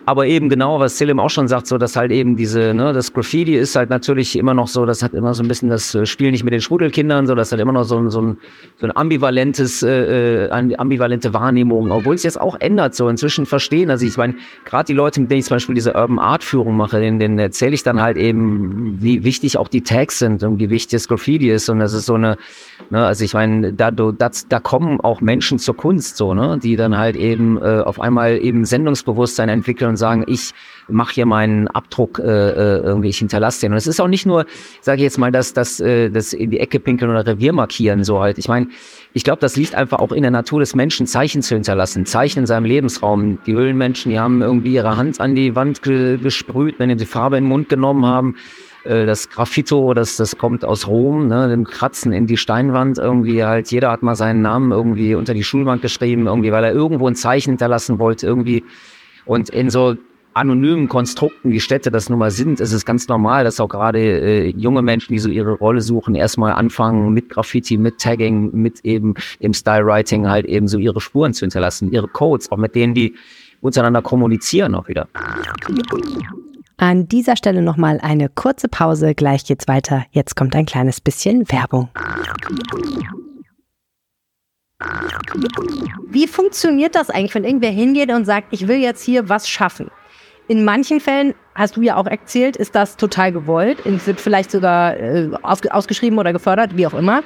Aber 0.07 0.27
eben 0.27 0.51
genau, 0.51 0.81
was 0.81 0.99
Selim 0.99 1.19
auch 1.19 1.31
schon 1.31 1.49
sagt, 1.49 1.67
so 1.67 1.79
dass 1.79 1.97
halt 1.97 2.13
eben 2.13 2.37
diese, 2.37 2.75
ne, 2.75 2.93
das 2.93 3.13
Graffiti 3.13 3.57
ist 3.57 3.75
halt 3.75 3.89
natürlich 3.89 4.37
immer 4.37 4.53
noch 4.53 4.69
so, 4.69 4.85
das 4.85 5.03
hat 5.03 5.15
immer 5.15 5.33
so 5.33 5.43
ein 5.43 5.49
bisschen 5.49 5.71
das 5.71 5.95
äh, 5.95 6.05
Spiel 6.05 6.31
nicht 6.31 6.45
mit 6.45 6.53
den 6.53 6.61
Schrudelkindern, 6.61 7.27
so 7.27 7.35
das 7.35 7.53
hat 7.53 7.59
immer 7.59 7.73
noch 7.73 7.85
so 7.85 7.97
ein, 7.97 8.11
so 8.11 8.21
ein, 8.21 8.37
so 8.77 8.87
ein 8.87 8.95
ambivalentes, 8.95 9.83
äh, 9.83 10.47
äh 10.47 10.75
ambivalente 10.77 11.33
Wahrnehmung, 11.33 11.91
obwohl 11.91 12.17
es 12.17 12.23
jetzt 12.23 12.39
auch 12.39 12.61
ändert, 12.61 12.95
so 12.95 13.09
inzwischen 13.09 13.47
verstehen. 13.47 13.91
Also 13.91 14.05
ich 14.05 14.17
meine, 14.19 14.35
gerade 14.67 14.87
die 14.87 14.93
Leute, 14.93 15.21
mit 15.23 15.31
denen 15.31 15.41
ich 15.41 15.47
zum 15.47 15.55
Beispiel 15.55 15.75
diese 15.75 15.95
Urban 15.95 16.19
Art 16.19 16.45
Führung 16.45 16.77
mache, 16.77 17.01
denen, 17.01 17.19
denen 17.19 17.39
erzähle 17.39 17.73
ich 17.73 17.83
dann 17.83 18.03
halt 18.03 18.19
eben, 18.19 18.99
wie 19.01 19.25
wichtig 19.25 19.57
auch 19.57 19.69
die 19.69 19.83
Tags 19.83 20.19
sind 20.19 20.43
und 20.43 20.59
wie 20.59 20.69
wichtig 20.69 20.93
das 20.93 21.09
Graffiti 21.09 21.51
ist. 21.51 21.71
Und 21.71 21.79
das 21.79 21.95
ist 21.95 22.05
so 22.05 22.15
eine, 22.15 22.37
ne, 22.91 23.07
also 23.07 23.25
ich 23.25 23.33
meine, 23.33 23.73
da, 23.73 23.91
das, 23.91 24.49
da 24.49 24.61
kommen 24.61 25.01
auch 25.01 25.23
Menschen 25.23 25.59
zur 25.59 25.77
Kunst, 25.77 26.19
so, 26.19 26.35
ne, 26.35 26.59
die 26.63 26.77
dann 26.77 26.99
halt 26.99 27.17
eben 27.17 27.57
äh, 27.57 27.81
auf 27.81 28.01
einmal 28.01 28.37
eben 28.37 28.67
Sendungsbewusstsein 28.67 29.49
entwickeln 29.49 29.94
und 29.95 29.99
sagen, 29.99 30.25
ich 30.27 30.53
mache 30.89 31.15
hier 31.15 31.27
meinen 31.27 31.69
Abdruck, 31.69 32.19
äh, 32.19 32.23
äh, 32.23 32.81
irgendwie, 32.83 33.09
ich 33.09 33.19
hinterlasse 33.19 33.63
den. 33.63 33.73
Und 33.73 33.79
es 33.79 33.87
ist 33.87 34.01
auch 34.01 34.09
nicht 34.09 34.27
nur, 34.27 34.45
sage 34.81 34.99
ich 34.99 35.05
jetzt 35.05 35.19
mal, 35.19 35.33
dass 35.33 35.53
das, 35.55 35.81
äh, 35.81 36.11
das 36.11 36.33
in 36.33 36.51
die 36.51 36.61
Ecke 36.61 36.79
pinkeln 36.81 37.11
oder 37.11 37.27
Revier 37.27 37.53
markieren, 37.53 38.05
so 38.05 38.21
halt. 38.21 38.39
Ich 38.39 38.49
meine, 38.49 38.69
ich 39.13 39.25
glaube, 39.25 39.41
das 39.41 39.57
liegt 39.57 39.75
einfach 39.75 39.99
auch 40.01 40.13
in 40.13 40.23
der 40.23 40.31
Natur 40.31 40.61
des 40.61 40.75
Menschen, 40.75 41.07
Zeichen 41.07 41.43
zu 41.43 41.55
hinterlassen, 41.55 42.05
Zeichen 42.07 42.41
in 42.41 42.47
seinem 42.47 42.65
Lebensraum. 42.65 43.39
Die 43.47 43.55
Höhlenmenschen, 43.55 44.11
die 44.11 44.19
haben 44.19 44.43
irgendwie 44.43 44.75
ihre 44.75 44.97
Hand 44.97 45.21
an 45.21 45.35
die 45.35 45.55
Wand 45.55 45.83
ge 45.83 46.19
gesprüht, 46.19 46.79
wenn 46.79 46.91
sie 46.91 46.97
die 46.97 47.07
Farbe 47.07 47.39
in 47.39 47.45
den 47.45 47.49
Mund 47.49 47.69
genommen 47.69 48.05
haben 48.05 48.37
Äh, 48.85 49.07
das 49.07 49.31
Graffito, 49.31 49.95
das, 49.95 50.17
das 50.17 50.37
kommt 50.37 50.65
aus 50.65 50.87
Rom, 50.87 51.29
ne, 51.29 51.49
dem 51.49 51.65
Kratzen 51.65 52.13
in 52.13 52.27
die 52.27 52.37
Steinwand 52.37 52.99
irgendwie 52.99 53.43
halt. 53.43 53.71
Jeder 53.71 53.91
hat 53.91 54.03
mal 54.03 54.15
seinen 54.15 54.43
Namen 54.43 54.73
irgendwie 54.73 55.15
unter 55.15 55.33
die 55.33 55.43
Schulbank 55.43 55.81
geschrieben, 55.83 56.27
irgendwie, 56.27 56.53
weil 56.53 56.65
er 56.65 56.73
irgendwo 56.73 57.09
ein 57.09 57.15
Zeichen 57.15 57.53
hinterlassen 57.53 57.99
wollte, 57.99 58.27
irgendwie. 58.27 58.63
Und 59.27 59.51
in 59.51 59.71
so 59.71 59.97
anonymen 60.35 60.89
Konstrukten, 60.89 61.51
wie 61.51 61.61
Städte 61.61 61.91
das 61.91 62.11
nun 62.11 62.19
mal 62.19 62.31
sind, 62.31 62.61
ist 62.61 62.73
es 62.73 62.85
ganz 62.85 63.09
normal, 63.09 63.45
dass 63.45 63.61
auch 63.61 63.69
gerade 63.69 64.01
äh, 64.01 64.49
junge 64.51 64.83
Menschen, 64.83 65.13
die 65.13 65.19
so 65.19 65.29
ihre 65.29 65.53
Rolle 65.53 65.81
suchen, 65.81 66.15
erstmal 66.15 66.53
anfangen 66.53 67.13
mit 67.13 67.29
Graffiti, 67.29 67.79
mit 67.79 67.99
Tagging, 67.99 68.51
mit 68.53 68.85
eben 68.85 69.15
im 69.39 69.55
Stylewriting 69.55 70.29
halt 70.29 70.47
eben 70.47 70.69
so 70.69 70.79
ihre 70.79 71.01
Spuren 71.01 71.33
zu 71.33 71.45
hinterlassen, 71.45 71.93
ihre 71.93 72.09
Codes, 72.09 72.51
auch 72.51 72.59
mit 72.59 72.75
denen 72.75 72.95
die 72.95 73.15
untereinander 73.61 74.03
kommunizieren 74.03 74.75
auch 74.75 74.89
wieder. 74.89 75.09
An 76.77 77.07
dieser 77.07 77.37
Stelle 77.37 77.63
nochmal 77.63 78.01
eine 78.03 78.29
kurze 78.29 78.69
Pause, 78.69 79.15
gleich 79.15 79.45
geht's 79.45 79.69
weiter. 79.69 80.05
Jetzt 80.11 80.35
kommt 80.35 80.57
ein 80.57 80.67
kleines 80.67 81.01
bisschen 81.01 81.49
Werbung. 81.51 81.89
Wie 86.07 86.27
funktioniert 86.27 86.95
das 86.95 87.11
eigentlich, 87.11 87.35
wenn 87.35 87.45
irgendwer 87.45 87.71
hingeht 87.71 88.11
und 88.11 88.25
sagt, 88.25 88.49
ich 88.51 88.69
will 88.69 88.77
jetzt 88.77 89.03
hier 89.03 89.29
was 89.29 89.49
schaffen? 89.49 89.91
In 90.47 90.65
manchen 90.65 91.01
Fällen, 91.01 91.35
hast 91.55 91.77
du 91.77 91.83
ja 91.83 91.97
auch 91.97 92.07
erzählt, 92.07 92.57
ist 92.57 92.75
das 92.75 92.97
total 92.97 93.33
gewollt. 93.33 93.79
Es 93.87 94.07
wird 94.07 94.21
vielleicht 94.21 94.51
sogar 94.51 94.97
äh, 94.97 95.31
ausgeschrieben 95.43 96.19
oder 96.19 96.33
gefördert, 96.33 96.77
wie 96.77 96.87
auch 96.87 96.95
immer. 96.95 97.23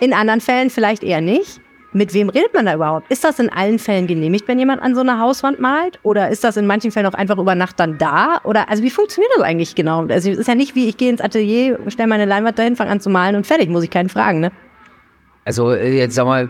In 0.00 0.14
anderen 0.14 0.40
Fällen 0.40 0.70
vielleicht 0.70 1.02
eher 1.02 1.20
nicht. 1.20 1.60
Mit 1.92 2.12
wem 2.12 2.28
redet 2.28 2.52
man 2.54 2.66
da 2.66 2.74
überhaupt? 2.74 3.08
Ist 3.08 3.22
das 3.22 3.38
in 3.38 3.50
allen 3.50 3.78
Fällen 3.78 4.08
genehmigt, 4.08 4.48
wenn 4.48 4.58
jemand 4.58 4.82
an 4.82 4.96
so 4.96 5.02
einer 5.02 5.20
Hauswand 5.20 5.60
malt? 5.60 6.00
Oder 6.02 6.28
ist 6.28 6.42
das 6.42 6.56
in 6.56 6.66
manchen 6.66 6.90
Fällen 6.90 7.06
auch 7.06 7.14
einfach 7.14 7.38
über 7.38 7.54
Nacht 7.54 7.78
dann 7.78 7.98
da? 7.98 8.40
Oder 8.42 8.68
also 8.68 8.82
wie 8.82 8.90
funktioniert 8.90 9.30
das 9.36 9.44
eigentlich 9.44 9.76
genau? 9.76 10.04
Also 10.06 10.30
es 10.30 10.38
ist 10.38 10.48
ja 10.48 10.56
nicht 10.56 10.74
wie, 10.74 10.88
ich 10.88 10.96
gehe 10.96 11.10
ins 11.10 11.20
Atelier, 11.20 11.78
stelle 11.88 12.08
meine 12.08 12.24
Leinwand 12.24 12.58
dahin, 12.58 12.74
fange 12.74 12.90
an 12.90 13.00
zu 13.00 13.10
malen 13.10 13.36
und 13.36 13.46
fertig, 13.46 13.68
muss 13.68 13.84
ich 13.84 13.90
keinen 13.90 14.08
fragen, 14.08 14.40
ne? 14.40 14.50
Also 15.44 15.70
äh, 15.70 15.96
jetzt 15.96 16.16
sag 16.16 16.24
mal, 16.24 16.48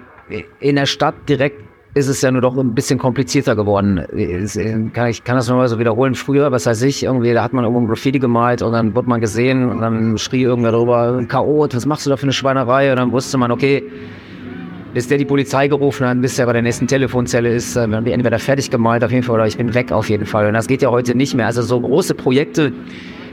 in 0.61 0.77
der 0.77 0.87
Stadt 0.87 1.15
direkt 1.29 1.61
ist 1.95 2.09
es 2.09 2.21
ja 2.23 2.31
nur 2.31 2.41
doch 2.41 2.57
ein 2.57 2.75
bisschen 2.75 2.99
komplizierter 2.99 3.55
geworden. 3.55 3.99
Äh, 3.99 5.11
ich 5.11 5.25
kann 5.25 5.37
das 5.37 5.49
nochmal 5.49 5.69
so 5.69 5.79
wiederholen. 5.79 6.15
Früher, 6.15 6.51
was 6.51 6.67
weiß 6.67 6.83
ich, 6.83 7.05
irgendwie, 7.05 7.33
da 7.33 7.43
hat 7.45 7.53
man 7.53 7.65
irgendwo 7.65 7.83
ein 7.83 7.87
Graffiti 7.87 8.19
gemalt 8.19 8.63
und 8.63 8.73
dann 8.73 8.95
wurde 8.95 9.09
man 9.09 9.21
gesehen 9.21 9.71
und 9.71 9.81
dann 9.81 10.19
schrie 10.19 10.43
irgendwer 10.43 10.73
darüber, 10.73 11.25
Chaot, 11.29 11.75
was 11.75 11.87
machst 11.87 12.05
du 12.05 12.11
da 12.11 12.17
für 12.17 12.25
eine 12.25 12.33
Schweinerei? 12.33 12.91
Und 12.91 12.97
dann 12.97 13.13
wusste 13.13 13.39
man, 13.39 13.53
okay, 13.53 13.85
bis 14.93 15.09
der 15.09 15.19
die 15.19 15.25
Polizei 15.25 15.69
gerufen 15.69 16.07
hat, 16.07 16.21
bis 16.21 16.37
der 16.37 16.47
bei 16.47 16.53
der 16.53 16.63
nächsten 16.63 16.87
Telefonzelle 16.87 17.53
ist, 17.55 17.77
äh, 17.77 17.89
werden 17.89 18.05
wir 18.05 18.13
entweder 18.13 18.41
fertig 18.41 18.71
gemalt 18.71 19.05
auf 19.05 19.13
jeden 19.13 19.23
Fall 19.23 19.37
oder 19.37 19.47
ich 19.47 19.57
bin 19.57 19.73
weg 19.75 19.93
auf 19.93 20.09
jeden 20.09 20.27
Fall. 20.27 20.49
Und 20.49 20.55
das 20.55 20.67
geht 20.67 20.83
ja 20.83 20.91
heute 20.91 21.17
nicht 21.17 21.35
mehr. 21.35 21.47
Also 21.47 21.63
so 21.63 21.81
große 21.81 22.15
Projekte, 22.15 22.73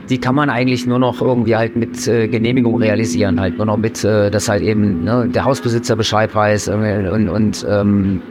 die 0.09 0.17
kann 0.17 0.35
man 0.35 0.49
eigentlich 0.49 0.85
nur 0.85 0.99
noch 0.99 1.21
irgendwie 1.21 1.55
halt 1.55 1.75
mit 1.75 2.07
äh, 2.07 2.27
Genehmigung 2.27 2.77
realisieren, 2.77 3.39
halt 3.39 3.57
nur 3.57 3.65
noch 3.65 3.77
mit, 3.77 4.03
äh, 4.03 4.29
dass 4.29 4.49
halt 4.49 4.61
eben 4.63 5.03
ne, 5.03 5.27
der 5.27 5.45
Hausbesitzer 5.45 5.95
Bescheid 5.95 6.33
weiß 6.33 6.69
und, 6.69 7.29
und 7.29 7.65
ähm, 7.69 8.21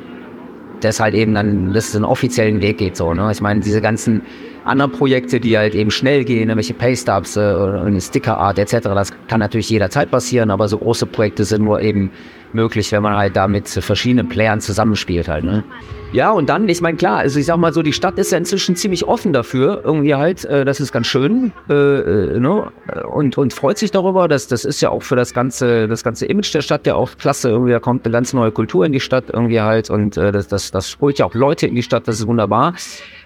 das 0.81 1.01
halt 1.01 1.15
eben 1.15 1.35
dann, 1.35 1.73
dass 1.73 1.89
es 1.89 1.97
einen 1.97 2.05
offiziellen 2.05 2.63
Weg 2.63 2.79
geht 2.79 2.97
so. 2.97 3.13
Ne? 3.13 3.31
Ich 3.33 3.41
meine, 3.41 3.61
diese 3.61 3.81
ganzen 3.81 4.23
anderen 4.65 4.93
Projekte, 4.93 5.41
die 5.41 5.57
halt 5.57 5.75
eben 5.75 5.91
schnell 5.91 6.25
gehen, 6.25 6.49
irgendwelche 6.49 6.75
Paystubs 6.75 7.37
äh, 7.37 8.01
Stickerart 8.01 8.59
etc., 8.59 8.79
das 8.83 9.13
kann 9.29 9.41
natürlich 9.41 9.71
jederzeit 9.71 10.11
passieren, 10.11 10.51
aber 10.51 10.69
so 10.69 10.79
große 10.79 11.07
Projekte 11.07 11.45
sind 11.45 11.65
nur 11.65 11.81
eben 11.81 12.11
möglich, 12.55 12.93
wenn 12.93 13.03
man 13.03 13.17
halt 13.17 13.37
da 13.37 13.49
mit 13.49 13.69
verschiedenen 13.69 14.29
Playern 14.29 14.61
zusammenspielt 14.61 15.29
halt. 15.29 15.45
Ne? 15.45 15.65
Ja, 16.13 16.33
und 16.33 16.49
dann, 16.49 16.69
ich 16.69 16.81
meine, 16.81 16.97
klar, 16.97 17.19
also 17.19 17.39
ich 17.39 17.47
sag 17.47 17.57
mal 17.59 17.73
so, 17.73 17.83
die 17.83 17.93
Stadt 17.93 18.19
ist 18.19 18.33
ja 18.33 18.39
inzwischen 18.39 18.75
ziemlich 18.75 19.07
offen 19.07 19.33
dafür, 19.33 19.83
irgendwie 19.85 20.15
halt, 20.17 20.45
äh, 20.45 20.65
das 20.65 20.81
ist 20.81 20.91
ganz 20.91 21.07
schön, 21.07 21.53
äh, 21.69 21.73
äh, 21.73 22.41
ne? 22.41 22.73
und, 23.13 23.39
und 23.39 23.53
freut 23.53 23.79
sich 23.79 23.93
darüber, 23.93 24.27
dass 24.27 24.49
das 24.49 24.65
ist 24.65 24.81
ja 24.81 24.91
auch 24.91 25.05
für 25.05 25.15
das 25.15 25.33
ganze, 25.33 25.87
das 25.87 26.03
ganze 26.03 26.27
Image 26.27 26.53
der 26.53 26.63
Stadt 26.63 26.85
ja 26.87 26.97
auch 26.97 27.11
klasse, 27.17 27.51
irgendwie 27.51 27.71
da 27.71 27.79
kommt 27.79 28.05
eine 28.05 28.13
ganz 28.13 28.33
neue 28.33 28.51
Kultur 28.51 28.85
in 28.85 28.93
die 28.93 28.99
Stadt 28.99 29.27
irgendwie 29.33 29.61
halt 29.61 29.89
und 29.89 30.17
äh, 30.17 30.33
das, 30.33 30.49
das, 30.49 30.73
das 30.73 30.99
holt 31.01 31.19
ja 31.19 31.27
auch 31.27 31.35
Leute 31.35 31.69
in 31.69 31.77
die 31.77 31.83
Stadt, 31.85 32.09
das 32.09 32.19
ist 32.19 32.27
wunderbar. 32.27 32.75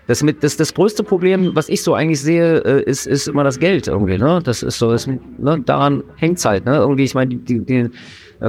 Das, 0.06 0.22
mit, 0.22 0.42
das, 0.42 0.58
das 0.58 0.74
größte 0.74 1.02
Problem, 1.02 1.52
was 1.54 1.70
ich 1.70 1.82
so 1.82 1.94
eigentlich 1.94 2.20
sehe, 2.20 2.58
äh, 2.58 2.82
ist, 2.82 3.06
ist 3.06 3.26
immer 3.26 3.42
das 3.42 3.58
Geld 3.58 3.88
irgendwie. 3.88 4.18
Ne? 4.18 4.40
Das 4.44 4.62
ist 4.62 4.78
so, 4.78 4.90
das, 4.90 5.06
ne? 5.06 5.62
daran 5.64 6.02
hängt's 6.16 6.44
halt. 6.44 6.66
Ne? 6.66 6.76
Irgendwie, 6.76 7.04
ich 7.04 7.14
meine, 7.14 7.34
die, 7.34 7.60
die, 7.60 7.90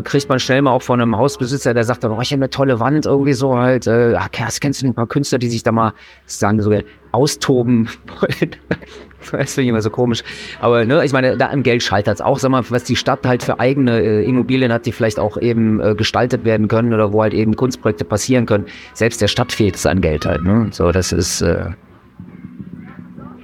kriegt 0.04 0.30
man 0.30 0.40
schnell 0.40 0.62
mal 0.62 0.72
auch 0.72 0.82
von 0.82 1.02
einem 1.02 1.18
Hausbesitzer, 1.18 1.74
der 1.74 1.84
sagt 1.84 2.04
dann, 2.04 2.12
oh, 2.12 2.22
ich 2.22 2.32
habe 2.32 2.42
eine 2.42 2.50
tolle 2.50 2.80
Wand 2.80 3.06
irgendwie 3.06 3.34
so 3.34 3.58
halt. 3.58 3.88
Äh, 3.88 4.16
ach, 4.18 4.30
kennst 4.32 4.82
du 4.82 4.88
ein 4.88 4.94
paar 4.94 5.08
Künstler, 5.08 5.38
die 5.38 5.50
sich 5.50 5.64
da 5.64 5.72
mal, 5.72 5.94
sagen 6.26 6.62
so, 6.62 6.72
austoben 7.12 7.90
wollen? 8.20 8.56
das 9.32 9.54
finde 9.54 9.64
ich 9.64 9.70
immer 9.70 9.82
so 9.82 9.90
komisch. 9.90 10.24
Aber 10.60 10.86
ne, 10.86 11.04
ich 11.06 11.14
meine, 11.14 11.38
da 11.38 11.48
im 11.48 11.64
Geld 11.64 11.84
scheitert 11.84 12.16
es 12.16 12.22
auch. 12.22 12.40
Sag 12.40 12.52
mal, 12.52 12.64
was 12.70 12.84
die 12.84 12.96
Stadt 12.96 13.26
halt 13.26 13.44
für 13.44 13.60
eigene 13.60 14.02
äh, 14.02 14.24
Immobilien 14.26 14.72
hat, 14.72 14.86
die 14.86 14.92
vielleicht 14.92 15.20
auch 15.20 15.38
eben 15.38 15.80
äh, 15.80 15.96
gestaltet 15.96 16.46
werden 16.46 16.68
können 16.68 16.94
oder 16.94 17.14
wo 17.14 17.22
halt 17.22 17.34
eben 17.34 17.56
Kunstprojekte 17.56 18.06
passieren 18.06 18.46
können. 18.46 18.66
Selbst 18.94 19.22
der 19.22 19.28
Stadt 19.28 19.52
fehlt 19.52 19.76
es 19.76 19.86
an 19.86 20.02
Geld 20.02 20.26
halt. 20.26 20.44
Ne? 20.44 20.68
So, 20.72 20.92
das 20.92 21.12
ist. 21.12 21.42
Äh, 21.42 21.72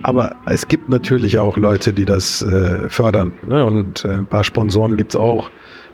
aber 0.03 0.35
es 0.47 0.67
gibt 0.67 0.89
natürlich 0.89 1.37
auch 1.37 1.57
Leute, 1.57 1.93
die 1.93 2.05
das 2.05 2.41
äh, 2.41 2.89
fördern. 2.89 3.33
Ne? 3.47 3.63
Und 3.63 4.03
äh, 4.03 4.13
ein 4.13 4.25
paar 4.25 4.43
Sponsoren 4.43 4.97
gibt 4.97 5.13
es 5.13 5.15
auch 5.15 5.51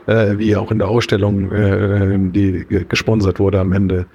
äh, 0.08 0.38
wie 0.38 0.56
auch 0.56 0.72
in 0.72 0.78
der 0.78 0.88
Ausstellung, 0.88 1.52
äh, 1.52 2.18
die 2.30 2.66
gesponsert 2.88 3.38
wurde 3.38 3.60
am 3.60 3.72
Ende. 3.72 4.06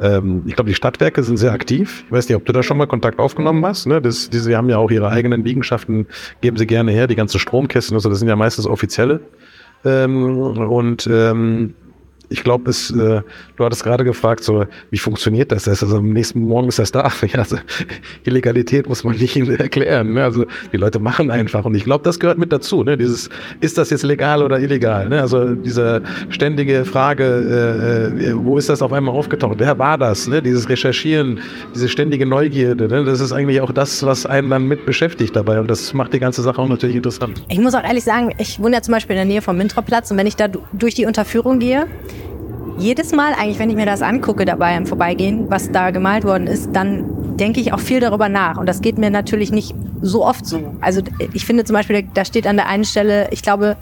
Ähm, 0.00 0.42
ich 0.46 0.54
glaube, 0.54 0.70
die 0.70 0.74
Stadtwerke 0.74 1.22
sind 1.22 1.36
sehr 1.36 1.52
aktiv. 1.52 2.04
Ich 2.06 2.12
weiß 2.12 2.28
nicht, 2.28 2.36
ob 2.36 2.46
du 2.46 2.52
da 2.52 2.62
schon 2.62 2.78
mal 2.78 2.86
Kontakt 2.86 3.18
aufgenommen 3.18 3.64
hast. 3.66 3.86
Ne? 3.86 4.00
Das, 4.00 4.30
die, 4.30 4.38
sie 4.38 4.56
haben 4.56 4.70
ja 4.70 4.78
auch 4.78 4.90
ihre 4.90 5.10
eigenen 5.10 5.44
Liegenschaften, 5.44 6.06
geben 6.40 6.56
sie 6.56 6.66
gerne 6.66 6.90
her. 6.90 7.06
Die 7.06 7.16
ganzen 7.16 7.38
Stromkästen, 7.38 7.94
also 7.94 8.08
das 8.08 8.18
sind 8.18 8.28
ja 8.28 8.36
meistens 8.36 8.66
offizielle. 8.66 9.20
Ähm, 9.84 10.40
und 10.40 11.06
ähm, 11.12 11.74
ich 12.32 12.42
glaube, 12.42 12.70
es, 12.70 12.90
äh, 12.90 13.22
du 13.56 13.64
hattest 13.64 13.84
gerade 13.84 14.04
gefragt, 14.04 14.42
so, 14.42 14.64
wie 14.90 14.98
funktioniert 14.98 15.52
das? 15.52 15.68
Also 15.68 15.98
am 15.98 16.10
nächsten 16.10 16.40
Morgen 16.40 16.68
ist 16.68 16.78
das 16.78 16.90
da. 16.90 17.10
Also, 17.42 17.56
Illegalität 18.24 18.88
muss 18.88 19.04
man 19.04 19.16
nicht 19.16 19.36
erklären. 19.58 20.12
Ne? 20.12 20.22
Also 20.22 20.44
die 20.72 20.76
Leute 20.76 20.98
machen 20.98 21.30
einfach. 21.30 21.64
Und 21.64 21.74
ich 21.74 21.84
glaube, 21.84 22.04
das 22.04 22.20
gehört 22.20 22.38
mit 22.38 22.52
dazu. 22.52 22.84
Ne? 22.84 22.96
Dieses, 22.96 23.30
ist 23.60 23.78
das 23.78 23.90
jetzt 23.90 24.02
legal 24.02 24.42
oder 24.42 24.60
illegal? 24.60 25.08
Ne? 25.08 25.20
Also 25.20 25.54
diese 25.54 26.02
ständige 26.28 26.84
Frage, 26.84 27.24
äh, 27.24 28.24
äh, 28.26 28.34
wo 28.36 28.58
ist 28.58 28.68
das 28.68 28.82
auf 28.82 28.92
einmal 28.92 29.14
aufgetaucht? 29.14 29.56
Wer 29.58 29.78
war 29.78 29.98
das? 29.98 30.28
Ne? 30.28 30.42
Dieses 30.42 30.68
Recherchieren, 30.68 31.40
diese 31.74 31.88
ständige 31.88 32.26
Neugierde, 32.26 32.88
ne? 32.88 33.04
das 33.04 33.20
ist 33.20 33.32
eigentlich 33.32 33.60
auch 33.60 33.72
das, 33.72 34.04
was 34.04 34.26
einen 34.26 34.50
dann 34.50 34.66
mit 34.66 34.86
beschäftigt 34.86 35.34
dabei. 35.34 35.58
Und 35.60 35.68
das 35.68 35.94
macht 35.94 36.12
die 36.12 36.20
ganze 36.20 36.42
Sache 36.42 36.60
auch 36.60 36.68
natürlich 36.68 36.96
interessant. 36.96 37.42
Ich 37.48 37.58
muss 37.58 37.74
auch 37.74 37.84
ehrlich 37.84 38.04
sagen, 38.04 38.34
ich 38.38 38.60
wohne 38.60 38.76
ja 38.76 38.82
zum 38.82 38.92
Beispiel 38.92 39.14
in 39.14 39.18
der 39.18 39.26
Nähe 39.26 39.42
vom 39.42 39.56
Mintroplatz 39.56 40.10
und 40.10 40.16
wenn 40.16 40.26
ich 40.26 40.36
da 40.36 40.48
durch 40.48 40.94
die 40.94 41.06
Unterführung 41.06 41.58
gehe, 41.58 41.86
jedes 42.78 43.12
Mal 43.12 43.34
eigentlich, 43.34 43.58
wenn 43.58 43.70
ich 43.70 43.76
mir 43.76 43.86
das 43.86 44.02
angucke 44.02 44.44
dabei 44.44 44.76
im 44.76 44.86
Vorbeigehen, 44.86 45.50
was 45.50 45.70
da 45.70 45.90
gemalt 45.90 46.24
worden 46.24 46.46
ist, 46.46 46.70
dann 46.72 47.36
denke 47.36 47.60
ich 47.60 47.72
auch 47.72 47.80
viel 47.80 48.00
darüber 48.00 48.28
nach. 48.28 48.56
Und 48.56 48.66
das 48.66 48.82
geht 48.82 48.98
mir 48.98 49.10
natürlich 49.10 49.52
nicht 49.52 49.74
so 50.00 50.24
oft 50.24 50.46
so. 50.46 50.74
Also 50.80 51.02
ich 51.32 51.46
finde 51.46 51.64
zum 51.64 51.74
Beispiel, 51.74 52.04
da 52.14 52.24
steht 52.24 52.46
an 52.46 52.56
der 52.56 52.68
einen 52.68 52.84
Stelle, 52.84 53.28
ich 53.30 53.42
glaube, 53.42 53.76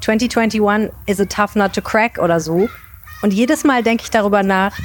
2021 0.00 0.90
is 1.06 1.20
a 1.20 1.24
tough 1.24 1.56
nut 1.56 1.72
to 1.72 1.80
crack 1.80 2.18
oder 2.18 2.40
so. 2.40 2.68
Und 3.22 3.32
jedes 3.32 3.64
Mal 3.64 3.82
denke 3.82 4.04
ich 4.04 4.10
darüber 4.10 4.42
nach. 4.42 4.78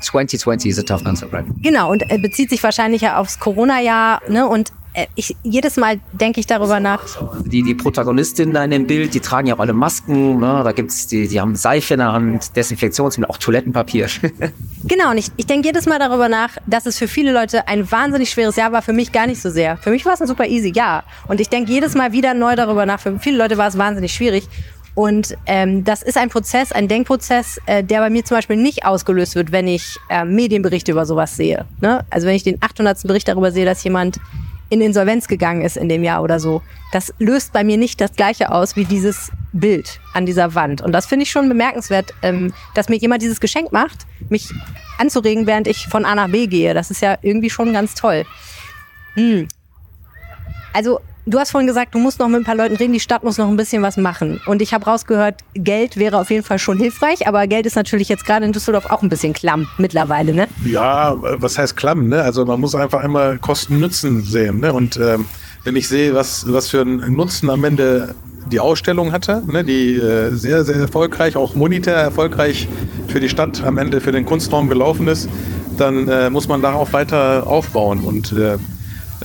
2020 0.00 0.70
is 0.70 0.78
a 0.78 0.82
tough 0.82 1.02
nut 1.02 1.18
to 1.18 1.26
crack. 1.26 1.44
Genau, 1.60 1.90
und 1.90 2.04
bezieht 2.22 2.50
sich 2.50 2.62
wahrscheinlich 2.62 3.02
ja 3.02 3.18
aufs 3.18 3.40
Corona-Jahr. 3.40 4.22
Ne? 4.28 4.46
Und 4.46 4.72
ich, 5.14 5.36
jedes 5.42 5.76
Mal 5.76 6.00
denke 6.12 6.40
ich 6.40 6.46
darüber 6.46 6.80
nach. 6.80 7.00
Die, 7.44 7.62
die 7.62 7.74
Protagonistinnen 7.74 8.54
da 8.54 8.64
in 8.64 8.70
dem 8.70 8.86
Bild, 8.86 9.14
die 9.14 9.20
tragen 9.20 9.48
ja 9.48 9.54
auch 9.54 9.60
alle 9.60 9.72
Masken. 9.72 10.38
Ne? 10.38 10.60
Da 10.64 10.72
gibt's 10.72 11.06
die, 11.06 11.28
die 11.28 11.40
haben 11.40 11.54
Seife 11.56 11.94
in 11.94 12.00
der 12.00 12.12
Hand, 12.12 12.56
Desinfektionsmittel, 12.56 13.32
auch 13.32 13.38
Toilettenpapier. 13.38 14.08
genau, 14.84 15.10
und 15.10 15.18
ich, 15.18 15.30
ich 15.36 15.46
denke 15.46 15.68
jedes 15.68 15.86
Mal 15.86 15.98
darüber 15.98 16.28
nach, 16.28 16.56
dass 16.66 16.86
es 16.86 16.98
für 16.98 17.08
viele 17.08 17.32
Leute 17.32 17.68
ein 17.68 17.90
wahnsinnig 17.90 18.30
schweres 18.30 18.56
Jahr 18.56 18.72
war. 18.72 18.82
Für 18.82 18.92
mich 18.92 19.12
gar 19.12 19.26
nicht 19.26 19.40
so 19.40 19.50
sehr. 19.50 19.76
Für 19.76 19.90
mich 19.90 20.04
war 20.04 20.14
es 20.14 20.20
ein 20.20 20.26
super 20.26 20.46
easy 20.46 20.72
Jahr. 20.72 21.04
Und 21.28 21.40
ich 21.40 21.48
denke 21.48 21.70
jedes 21.70 21.94
Mal 21.94 22.12
wieder 22.12 22.34
neu 22.34 22.56
darüber 22.56 22.86
nach. 22.86 23.00
Für 23.00 23.18
viele 23.18 23.38
Leute 23.38 23.56
war 23.58 23.68
es 23.68 23.78
wahnsinnig 23.78 24.12
schwierig. 24.12 24.48
Und 24.94 25.36
ähm, 25.46 25.84
das 25.84 26.02
ist 26.02 26.16
ein 26.16 26.28
Prozess, 26.28 26.72
ein 26.72 26.88
Denkprozess, 26.88 27.60
äh, 27.66 27.84
der 27.84 28.00
bei 28.00 28.10
mir 28.10 28.24
zum 28.24 28.36
Beispiel 28.36 28.56
nicht 28.56 28.84
ausgelöst 28.84 29.36
wird, 29.36 29.52
wenn 29.52 29.68
ich 29.68 29.96
äh, 30.10 30.24
Medienberichte 30.24 30.90
über 30.90 31.06
sowas 31.06 31.36
sehe. 31.36 31.66
Ne? 31.80 32.04
Also 32.10 32.26
wenn 32.26 32.34
ich 32.34 32.42
den 32.42 32.60
800. 32.60 33.06
Bericht 33.06 33.28
darüber 33.28 33.52
sehe, 33.52 33.64
dass 33.64 33.84
jemand 33.84 34.18
in 34.70 34.80
Insolvenz 34.80 35.28
gegangen 35.28 35.62
ist 35.62 35.76
in 35.76 35.88
dem 35.88 36.04
Jahr 36.04 36.22
oder 36.22 36.40
so. 36.40 36.62
Das 36.92 37.12
löst 37.18 37.52
bei 37.52 37.64
mir 37.64 37.76
nicht 37.76 38.00
das 38.00 38.12
Gleiche 38.12 38.52
aus 38.52 38.76
wie 38.76 38.84
dieses 38.84 39.30
Bild 39.52 40.00
an 40.14 40.26
dieser 40.26 40.54
Wand. 40.54 40.82
Und 40.82 40.92
das 40.92 41.06
finde 41.06 41.24
ich 41.24 41.30
schon 41.30 41.48
bemerkenswert, 41.48 42.12
ähm, 42.22 42.52
dass 42.74 42.88
mir 42.88 42.96
jemand 42.96 43.22
dieses 43.22 43.40
Geschenk 43.40 43.72
macht, 43.72 44.06
mich 44.28 44.52
anzuregen, 44.98 45.46
während 45.46 45.66
ich 45.66 45.86
von 45.86 46.04
A 46.04 46.14
nach 46.14 46.28
B 46.28 46.46
gehe. 46.46 46.74
Das 46.74 46.90
ist 46.90 47.00
ja 47.00 47.18
irgendwie 47.22 47.50
schon 47.50 47.72
ganz 47.72 47.94
toll. 47.94 48.24
Hm. 49.14 49.48
Also 50.72 51.00
Du 51.28 51.38
hast 51.38 51.50
vorhin 51.50 51.66
gesagt, 51.66 51.94
du 51.94 51.98
musst 51.98 52.20
noch 52.20 52.28
mit 52.28 52.40
ein 52.40 52.44
paar 52.44 52.54
Leuten 52.54 52.76
reden, 52.76 52.94
die 52.94 53.00
Stadt 53.00 53.22
muss 53.22 53.36
noch 53.36 53.48
ein 53.48 53.56
bisschen 53.58 53.82
was 53.82 53.98
machen. 53.98 54.40
Und 54.46 54.62
ich 54.62 54.72
habe 54.72 54.86
rausgehört, 54.86 55.34
Geld 55.52 55.98
wäre 55.98 56.18
auf 56.18 56.30
jeden 56.30 56.42
Fall 56.42 56.58
schon 56.58 56.78
hilfreich, 56.78 57.28
aber 57.28 57.46
Geld 57.46 57.66
ist 57.66 57.76
natürlich 57.76 58.08
jetzt 58.08 58.24
gerade 58.24 58.46
in 58.46 58.52
Düsseldorf 58.52 58.86
auch 58.86 59.02
ein 59.02 59.10
bisschen 59.10 59.34
klamm 59.34 59.68
mittlerweile, 59.76 60.32
ne? 60.32 60.48
Ja, 60.64 61.14
was 61.18 61.58
heißt 61.58 61.76
klamm, 61.76 62.08
ne? 62.08 62.22
Also 62.22 62.46
man 62.46 62.58
muss 62.58 62.74
einfach 62.74 63.04
einmal 63.04 63.36
Kosten-Nutzen 63.36 64.22
sehen, 64.22 64.60
ne? 64.60 64.72
Und 64.72 64.96
ähm, 64.96 65.26
wenn 65.64 65.76
ich 65.76 65.86
sehe, 65.86 66.14
was, 66.14 66.50
was 66.50 66.70
für 66.70 66.80
einen 66.80 67.12
Nutzen 67.14 67.50
am 67.50 67.62
Ende 67.62 68.14
die 68.50 68.60
Ausstellung 68.60 69.12
hatte, 69.12 69.42
ne, 69.46 69.64
die 69.64 69.96
äh, 69.96 70.30
sehr, 70.30 70.64
sehr 70.64 70.76
erfolgreich, 70.76 71.36
auch 71.36 71.54
monetär 71.54 71.96
erfolgreich 71.96 72.68
für 73.08 73.20
die 73.20 73.28
Stadt 73.28 73.62
am 73.62 73.76
Ende 73.76 74.00
für 74.00 74.12
den 74.12 74.24
Kunstraum 74.24 74.70
gelaufen 74.70 75.06
ist, 75.08 75.28
dann 75.76 76.08
äh, 76.08 76.30
muss 76.30 76.48
man 76.48 76.62
darauf 76.62 76.94
weiter 76.94 77.46
aufbauen. 77.46 78.00
Und 78.00 78.32
äh, 78.32 78.56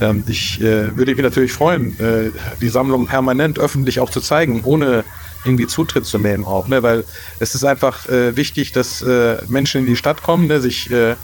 ähm, 0.00 0.24
ich 0.26 0.60
äh, 0.60 0.96
würde 0.96 1.14
mich 1.14 1.22
natürlich 1.22 1.52
freuen, 1.52 1.98
äh, 2.00 2.30
die 2.60 2.68
Sammlung 2.68 3.06
permanent 3.06 3.58
öffentlich 3.58 4.00
auch 4.00 4.10
zu 4.10 4.20
zeigen, 4.20 4.62
ohne 4.64 5.04
irgendwie 5.44 5.66
Zutritt 5.66 6.06
zu 6.06 6.18
nehmen 6.18 6.44
auch, 6.44 6.68
ne? 6.68 6.82
weil 6.82 7.04
es 7.38 7.54
ist 7.54 7.64
einfach 7.64 8.08
äh, 8.08 8.36
wichtig, 8.36 8.72
dass 8.72 9.02
äh, 9.02 9.36
Menschen 9.48 9.82
in 9.82 9.86
die 9.86 9.96
Stadt 9.96 10.22
kommen, 10.22 10.46
ne? 10.46 10.60
sich 10.60 10.90
äh, 10.90 11.14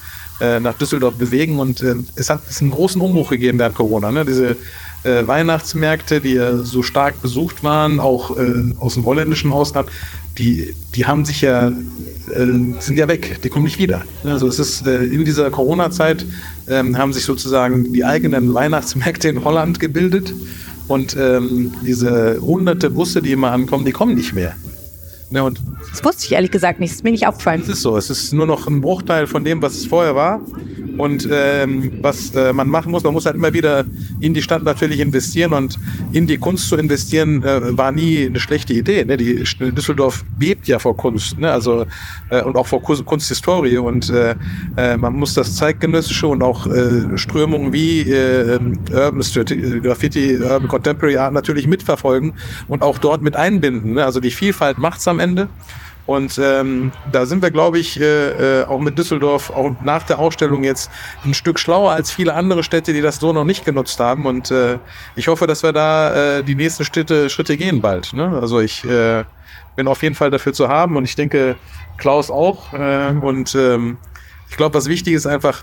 äh 0.41 0.61
nach 0.61 0.75
Düsseldorf 0.75 1.15
bewegen 1.15 1.59
und 1.59 1.83
es 2.17 2.31
hat 2.31 2.43
es 2.49 2.61
einen 2.61 2.71
großen 2.71 3.01
Umbruch 3.01 3.31
gegeben 3.31 3.59
während 3.59 3.75
Corona. 3.75 4.11
Ne? 4.11 4.25
Diese 4.25 4.57
Weihnachtsmärkte, 5.03 6.21
die 6.21 6.39
so 6.63 6.83
stark 6.83 7.23
besucht 7.23 7.65
waren, 7.65 8.01
auch 8.01 8.37
aus 8.79 8.95
dem 8.95 9.07
holländischen 9.07 9.51
Ausland, 9.51 9.89
die, 10.41 10.75
die 10.95 11.07
haben 11.07 11.25
sich 11.25 11.43
ja, 11.43 11.69
äh, 11.69 11.73
sind 12.79 12.97
ja 12.97 13.07
weg, 13.07 13.41
die 13.45 13.49
kommen 13.51 13.65
nicht 13.65 13.79
wieder. 13.79 14.03
Also 14.25 14.49
es 14.49 14.59
ist 14.59 14.87
äh, 14.87 15.05
in 15.05 15.25
dieser 15.25 15.51
Corona-Zeit 15.51 16.25
ähm, 16.69 16.97
haben 16.97 17.13
sich 17.13 17.25
sozusagen 17.25 17.93
die 17.93 18.05
eigenen 18.05 18.55
Weihnachtsmärkte 18.55 19.29
in 19.29 19.45
Holland 19.45 19.79
gebildet 19.79 20.33
und 20.89 21.17
ähm, 21.17 21.73
diese 21.85 22.41
hunderte 22.41 22.91
Busse, 22.91 23.23
die 23.23 23.33
immer 23.33 23.53
ankommen, 23.53 23.85
die 23.85 23.93
kommen 23.93 24.15
nicht 24.15 24.35
mehr. 24.35 24.55
Ja, 25.31 25.43
und 25.43 25.61
das 25.91 26.05
wusste 26.05 26.27
ich 26.27 26.33
ehrlich 26.33 26.51
gesagt 26.51 26.81
nicht, 26.81 26.91
das 26.91 26.99
ist 26.99 27.05
mir 27.05 27.13
nicht 27.13 27.27
aufgefallen. 27.27 27.61
Es 27.63 27.69
ist 27.69 27.83
so, 27.83 27.97
es 27.97 28.11
ist 28.11 28.33
nur 28.33 28.47
noch 28.47 28.67
ein 28.67 28.81
Bruchteil 28.81 29.27
von 29.27 29.45
dem, 29.45 29.63
was 29.63 29.75
es 29.75 29.87
vorher 29.87 30.15
war. 30.15 30.41
Und 30.99 31.27
ähm, 31.33 31.93
was 32.03 32.35
äh, 32.35 32.53
man 32.53 32.69
machen 32.69 32.91
muss, 32.91 33.03
man 33.05 33.15
muss 33.15 33.25
halt 33.25 33.37
immer 33.37 33.53
wieder 33.55 33.85
in 34.21 34.35
die 34.35 34.43
Stadt 34.43 34.63
natürlich 34.63 35.01
investieren 35.01 35.53
und 35.53 35.79
in 36.13 36.27
die 36.27 36.37
Kunst 36.37 36.69
zu 36.69 36.77
investieren, 36.77 37.43
äh, 37.43 37.77
war 37.77 37.93
nie 37.93 38.27
eine 38.27 38.41
schlechte 38.41 38.75
Idee. 38.75 39.05
Ne? 39.05 39.17
Die 39.17 39.43
Düsseldorf 39.73 40.25
bebt 40.39 40.69
ja 40.69 40.79
vor 40.79 40.97
Kunst, 40.97 41.39
ne? 41.39 41.51
also 41.51 41.87
äh, 42.29 42.43
und 42.43 42.57
auch 42.57 42.67
vor 42.67 42.83
Kunsthistorie 42.83 43.79
und 43.79 44.11
äh, 44.11 44.35
äh, 44.77 44.97
man 44.97 45.15
muss 45.15 45.33
das 45.33 45.57
zeitgenössische 45.57 46.27
und 46.27 46.43
auch 46.43 46.67
äh, 46.67 47.17
Strömungen 47.17 47.73
wie 47.73 48.05
Urban 48.11 49.21
Graffiti, 49.83 50.37
Urban 50.37 50.69
Contemporary 50.69 51.17
Art 51.17 51.33
natürlich 51.33 51.67
mitverfolgen 51.67 52.35
und 52.69 52.83
auch 52.83 52.99
dort 52.99 53.23
mit 53.23 53.37
einbinden. 53.37 53.95
Ne? 53.95 54.05
Also 54.05 54.21
die 54.21 54.31
Vielfalt 54.31 54.79
macht's 54.79 55.09
am 55.09 55.20
Ende. 55.21 55.49
Und 56.07 56.41
ähm, 56.43 56.91
da 57.13 57.25
sind 57.25 57.41
wir, 57.41 57.53
glaube 57.53 57.79
ich, 57.79 58.01
äh, 58.01 58.63
äh, 58.63 58.65
auch 58.65 58.81
mit 58.81 58.99
Düsseldorf, 58.99 59.51
auch 59.51 59.77
nach 59.85 60.03
der 60.03 60.19
Ausstellung 60.19 60.65
jetzt 60.65 60.91
ein 61.25 61.35
Stück 61.35 61.61
schlauer 61.61 61.93
als 61.93 62.11
viele 62.11 62.35
andere 62.35 62.65
Städte, 62.65 62.93
die 62.93 63.01
das 63.01 63.21
so 63.21 63.33
noch 63.33 63.45
nicht 63.45 63.65
genutzt 63.65 64.01
haben. 64.01 64.27
Und 64.27 64.51
äh, 64.51 64.79
ich 65.15 65.29
hoffe, 65.29 65.47
dass 65.47 65.63
wir 65.63 65.73
da 65.73 66.39
äh, 66.39 66.43
die 66.43 66.57
nächsten 66.57 66.85
Schritte, 66.85 67.31
Schritte 67.31 67.57
gehen 67.57 67.81
bald. 67.81 68.13
Ne? 68.13 68.37
Also 68.41 68.59
ich 68.59 68.85
äh, 68.85 69.23
bin 69.77 69.87
auf 69.87 70.03
jeden 70.03 70.17
Fall 70.17 70.33
dafür 70.33 70.53
zu 70.53 70.69
haben 70.69 70.97
und 70.97 71.05
ich 71.05 71.15
denke, 71.15 71.55
Klaus 71.97 72.29
auch. 72.29 72.73
Äh, 72.73 73.13
und 73.21 73.55
ähm, 73.55 73.99
ich 74.49 74.57
glaube, 74.57 74.75
was 74.75 74.89
wichtig 74.89 75.15
ist 75.15 75.27
einfach, 75.27 75.63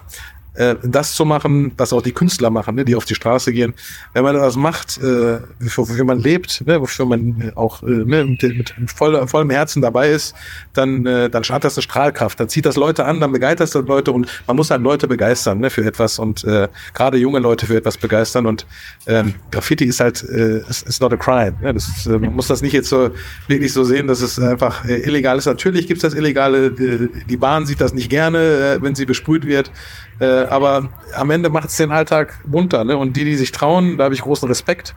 äh, 0.58 0.76
das 0.84 1.14
zu 1.14 1.26
machen, 1.26 1.72
was 1.78 1.94
auch 1.94 2.02
die 2.02 2.12
Künstler 2.12 2.50
machen, 2.50 2.76
ne, 2.76 2.86
die 2.86 2.96
auf 2.96 3.06
die 3.06 3.16
Straße 3.16 3.54
gehen. 3.54 3.74
Wenn 4.14 4.24
man 4.24 4.36
das 4.36 4.56
macht, 4.56 4.98
äh, 4.98 5.40
wofür 5.60 6.04
man 6.04 6.20
lebt, 6.20 6.66
ne, 6.66 6.82
wofür 6.82 7.06
man 7.06 7.52
auch 7.56 7.84
äh, 7.84 7.88
ne, 7.88 8.26
mit, 8.26 8.42
mit 8.44 8.74
voll, 8.88 9.28
vollem 9.28 9.50
Herzen 9.50 9.82
dabei 9.82 10.10
ist, 10.10 10.36
dann, 10.74 11.06
äh, 11.06 11.30
dann 11.30 11.44
hat 11.44 11.64
das 11.64 11.78
eine 11.78 11.84
Strahlkraft. 11.84 12.40
Dann 12.40 12.50
zieht 12.50 12.66
das 12.66 12.76
Leute 12.76 13.06
an, 13.06 13.20
dann 13.20 13.32
begeistert 13.32 13.74
das 13.74 13.88
Leute 13.88 14.12
und 14.12 14.28
man 14.48 14.56
muss 14.56 14.72
halt 14.72 14.82
Leute 14.82 15.08
begeistern 15.08 15.60
ne, 15.60 15.70
für 15.70 15.86
etwas 15.86 16.20
und 16.20 16.44
äh, 16.44 16.68
gerade 16.94 17.18
junge 17.18 17.40
Leute 17.40 17.66
für 17.66 17.78
etwas 17.78 17.98
begeistern. 17.98 18.46
Und 18.46 18.66
ähm, 19.06 19.36
Graffiti 19.52 19.86
ist 19.86 20.00
halt, 20.00 20.24
äh, 20.24 20.62
ist 20.68 21.02
not 21.02 21.14
a 21.14 21.18
crime. 21.18 21.56
Ne? 21.62 21.74
Das 21.74 21.88
ist, 21.88 22.06
äh, 22.08 22.18
man 22.18 22.36
muss 22.36 22.48
das 22.48 22.62
nicht 22.62 22.74
jetzt 22.74 22.90
so 22.90 23.12
wirklich 23.48 23.74
so 23.74 23.84
sehen, 23.84 24.08
dass 24.08 24.22
es 24.22 24.40
einfach 24.40 24.86
äh, 24.86 25.02
illegal 25.02 25.38
ist. 25.38 25.46
Natürlich 25.46 25.88
gibt 25.88 26.04
es 26.04 26.12
das 26.12 26.14
Illegale, 26.18 26.72
die, 26.72 27.10
die 27.30 27.38
Bahn 27.38 27.66
sieht 27.66 27.82
das 27.82 27.94
nicht 27.94 28.10
gerne, 28.10 28.40
äh, 28.40 28.82
wenn 28.82 28.96
sie 28.96 29.06
besprüht 29.06 29.46
wird. 29.46 29.72
Äh, 30.20 30.46
aber 30.46 30.90
am 31.16 31.30
Ende 31.30 31.50
macht 31.50 31.70
es 31.70 31.78
den 31.78 31.92
Alltag 31.92 32.40
bunter. 32.46 32.84
Ne? 32.84 32.98
Und 32.98 33.16
die, 33.18 33.26
die 33.26 33.36
sich 33.36 33.52
trauen, 33.52 33.98
da 33.98 34.06
habe 34.06 34.16
ich 34.16 34.22
großen 34.22 34.48
Respekt. 34.48 34.96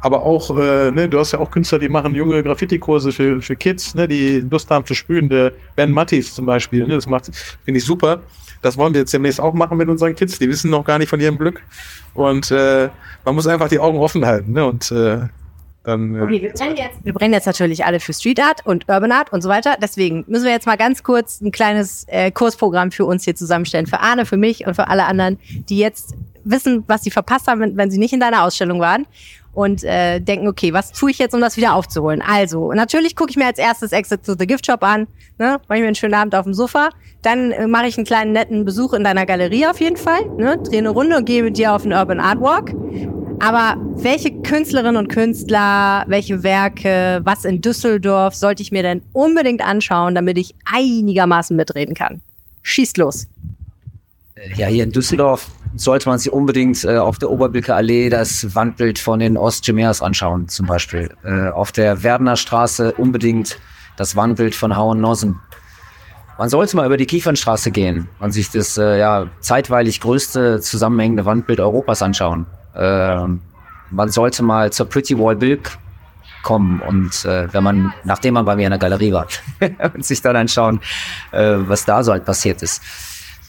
Aber 0.00 0.22
auch, 0.22 0.56
äh, 0.58 0.90
ne, 0.90 1.08
du 1.08 1.18
hast 1.18 1.32
ja 1.32 1.38
auch 1.38 1.50
Künstler, 1.50 1.78
die 1.78 1.88
machen 1.88 2.14
junge 2.14 2.42
Graffiti-Kurse 2.42 3.12
für, 3.12 3.40
für 3.40 3.54
Kids, 3.54 3.94
ne, 3.94 4.08
die 4.08 4.40
Lust 4.40 4.70
haben 4.70 4.84
zu 4.84 4.94
spülen. 4.94 5.28
Der 5.28 5.52
Ben 5.76 5.92
Mattis 5.92 6.34
zum 6.34 6.46
Beispiel, 6.46 6.86
ne, 6.86 6.94
das 6.94 7.06
macht, 7.06 7.30
finde 7.64 7.78
ich 7.78 7.84
super. 7.84 8.20
Das 8.62 8.76
wollen 8.76 8.94
wir 8.94 9.00
jetzt 9.00 9.12
demnächst 9.12 9.40
auch 9.40 9.54
machen 9.54 9.76
mit 9.76 9.88
unseren 9.88 10.14
Kids. 10.14 10.38
Die 10.38 10.48
wissen 10.48 10.70
noch 10.70 10.84
gar 10.84 10.98
nicht 10.98 11.08
von 11.08 11.20
ihrem 11.20 11.36
Glück. 11.36 11.62
Und 12.14 12.50
äh, 12.50 12.88
man 13.24 13.34
muss 13.34 13.46
einfach 13.46 13.68
die 13.68 13.78
Augen 13.78 13.98
offen 13.98 14.24
halten. 14.24 14.52
Ne? 14.52 14.64
Und 14.64 14.90
äh, 14.92 15.20
dann, 15.84 16.20
okay, 16.22 16.42
wir 16.42 16.52
brennen, 16.52 16.76
jetzt, 16.76 17.04
wir 17.04 17.12
brennen 17.12 17.34
jetzt 17.34 17.46
natürlich 17.46 17.84
alle 17.84 17.98
für 17.98 18.12
Street 18.12 18.40
Art 18.40 18.64
und 18.64 18.88
Urban 18.88 19.10
Art 19.10 19.32
und 19.32 19.42
so 19.42 19.48
weiter. 19.48 19.76
Deswegen 19.82 20.24
müssen 20.28 20.44
wir 20.44 20.52
jetzt 20.52 20.66
mal 20.66 20.76
ganz 20.76 21.02
kurz 21.02 21.40
ein 21.40 21.50
kleines 21.50 22.04
äh, 22.06 22.30
Kursprogramm 22.30 22.92
für 22.92 23.04
uns 23.04 23.24
hier 23.24 23.34
zusammenstellen. 23.34 23.86
Für 23.86 24.00
Arne, 24.00 24.24
für 24.24 24.36
mich 24.36 24.66
und 24.66 24.74
für 24.74 24.86
alle 24.88 25.04
anderen, 25.06 25.38
die 25.68 25.78
jetzt 25.78 26.14
wissen, 26.44 26.84
was 26.86 27.02
sie 27.02 27.10
verpasst 27.10 27.48
haben, 27.48 27.60
wenn, 27.60 27.76
wenn 27.76 27.90
sie 27.90 27.98
nicht 27.98 28.12
in 28.12 28.20
deiner 28.20 28.44
Ausstellung 28.44 28.80
waren 28.80 29.06
und 29.54 29.82
äh, 29.84 30.20
denken, 30.20 30.46
okay, 30.46 30.72
was 30.72 30.92
tue 30.92 31.10
ich 31.10 31.18
jetzt, 31.18 31.34
um 31.34 31.40
das 31.40 31.56
wieder 31.56 31.74
aufzuholen? 31.74 32.22
Also, 32.22 32.72
natürlich 32.72 33.16
gucke 33.16 33.30
ich 33.30 33.36
mir 33.36 33.46
als 33.46 33.58
erstes 33.58 33.92
Exit 33.92 34.24
to 34.24 34.34
the 34.38 34.46
Gift 34.46 34.66
Shop 34.66 34.82
an, 34.82 35.08
ne? 35.38 35.60
mache 35.68 35.78
ich 35.78 35.80
mir 35.80 35.86
einen 35.88 35.94
schönen 35.94 36.14
Abend 36.14 36.34
auf 36.34 36.44
dem 36.44 36.54
Sofa, 36.54 36.90
dann 37.22 37.50
äh, 37.50 37.66
mache 37.66 37.86
ich 37.86 37.98
einen 37.98 38.06
kleinen 38.06 38.32
netten 38.32 38.64
Besuch 38.64 38.92
in 38.94 39.04
deiner 39.04 39.26
Galerie 39.26 39.66
auf 39.66 39.80
jeden 39.80 39.96
Fall, 39.96 40.24
ne? 40.36 40.58
drehe 40.58 40.78
eine 40.78 40.90
Runde 40.90 41.16
und 41.16 41.26
gehe 41.26 41.42
mit 41.42 41.58
dir 41.58 41.74
auf 41.74 41.82
einen 41.82 41.92
Urban 41.92 42.20
Art 42.20 42.40
Walk 42.40 42.72
aber 43.42 43.76
welche 43.96 44.30
Künstlerinnen 44.30 44.96
und 44.96 45.08
Künstler, 45.08 46.04
welche 46.06 46.44
Werke, 46.44 47.20
was 47.24 47.44
in 47.44 47.60
Düsseldorf 47.60 48.36
sollte 48.36 48.62
ich 48.62 48.70
mir 48.70 48.84
denn 48.84 49.02
unbedingt 49.12 49.66
anschauen, 49.66 50.14
damit 50.14 50.38
ich 50.38 50.54
einigermaßen 50.64 51.56
mitreden 51.56 51.96
kann? 51.96 52.20
Schießt 52.62 52.98
los. 52.98 53.26
Ja, 54.54 54.68
hier 54.68 54.84
in 54.84 54.92
Düsseldorf 54.92 55.48
sollte 55.74 56.08
man 56.08 56.20
sich 56.20 56.32
unbedingt 56.32 56.84
äh, 56.84 56.98
auf 56.98 57.18
der 57.18 57.30
Oberbilker 57.30 57.74
Allee 57.74 58.10
das 58.10 58.54
Wandbild 58.54 59.00
von 59.00 59.18
den 59.18 59.36
Ostgemeers 59.36 60.02
anschauen, 60.02 60.46
zum 60.46 60.66
Beispiel. 60.66 61.10
Äh, 61.24 61.48
auf 61.48 61.72
der 61.72 62.04
Werdener 62.04 62.36
Straße 62.36 62.92
unbedingt 62.92 63.58
das 63.96 64.14
Wandbild 64.14 64.54
von 64.54 64.76
Hauen 64.76 65.00
Nossen. 65.00 65.40
Man 66.38 66.48
sollte 66.48 66.76
mal 66.76 66.86
über 66.86 66.96
die 66.96 67.06
Kiefernstraße 67.06 67.72
gehen 67.72 68.08
und 68.20 68.30
sich 68.30 68.50
das 68.50 68.78
äh, 68.78 69.00
ja 69.00 69.26
zeitweilig 69.40 70.00
größte 70.00 70.60
zusammenhängende 70.60 71.24
Wandbild 71.24 71.58
Europas 71.58 72.02
anschauen. 72.02 72.46
Äh, 72.74 73.26
man 73.90 74.08
sollte 74.08 74.42
mal 74.42 74.72
zur 74.72 74.88
Pretty 74.88 75.18
Wall 75.18 75.36
Bilk 75.36 75.78
kommen 76.42 76.80
und 76.80 77.24
äh, 77.24 77.52
wenn 77.52 77.62
man, 77.62 77.94
nachdem 78.04 78.34
man 78.34 78.44
bei 78.44 78.56
mir 78.56 78.64
in 78.64 78.70
der 78.70 78.78
Galerie 78.78 79.12
war, 79.12 79.28
und 79.94 80.04
sich 80.04 80.20
dann 80.22 80.36
anschauen, 80.36 80.80
äh, 81.30 81.54
was 81.58 81.84
da 81.84 82.02
so 82.02 82.12
halt 82.12 82.24
passiert 82.24 82.62
ist. 82.62 82.82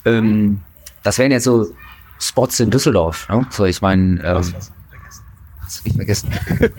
Ähm, 0.05 0.59
das 1.01 1.17
wären 1.17 1.31
jetzt 1.31 1.45
so 1.45 1.73
Spots 2.19 2.59
in 2.59 2.69
Düsseldorf. 2.69 3.27
Ne? 3.29 3.45
So, 3.49 3.65
ich 3.65 3.81
meine, 3.81 4.23
ähm, 4.23 4.53
was 5.61 5.79
hab 5.79 5.85
ich 5.85 5.93
vergessen? 5.93 6.31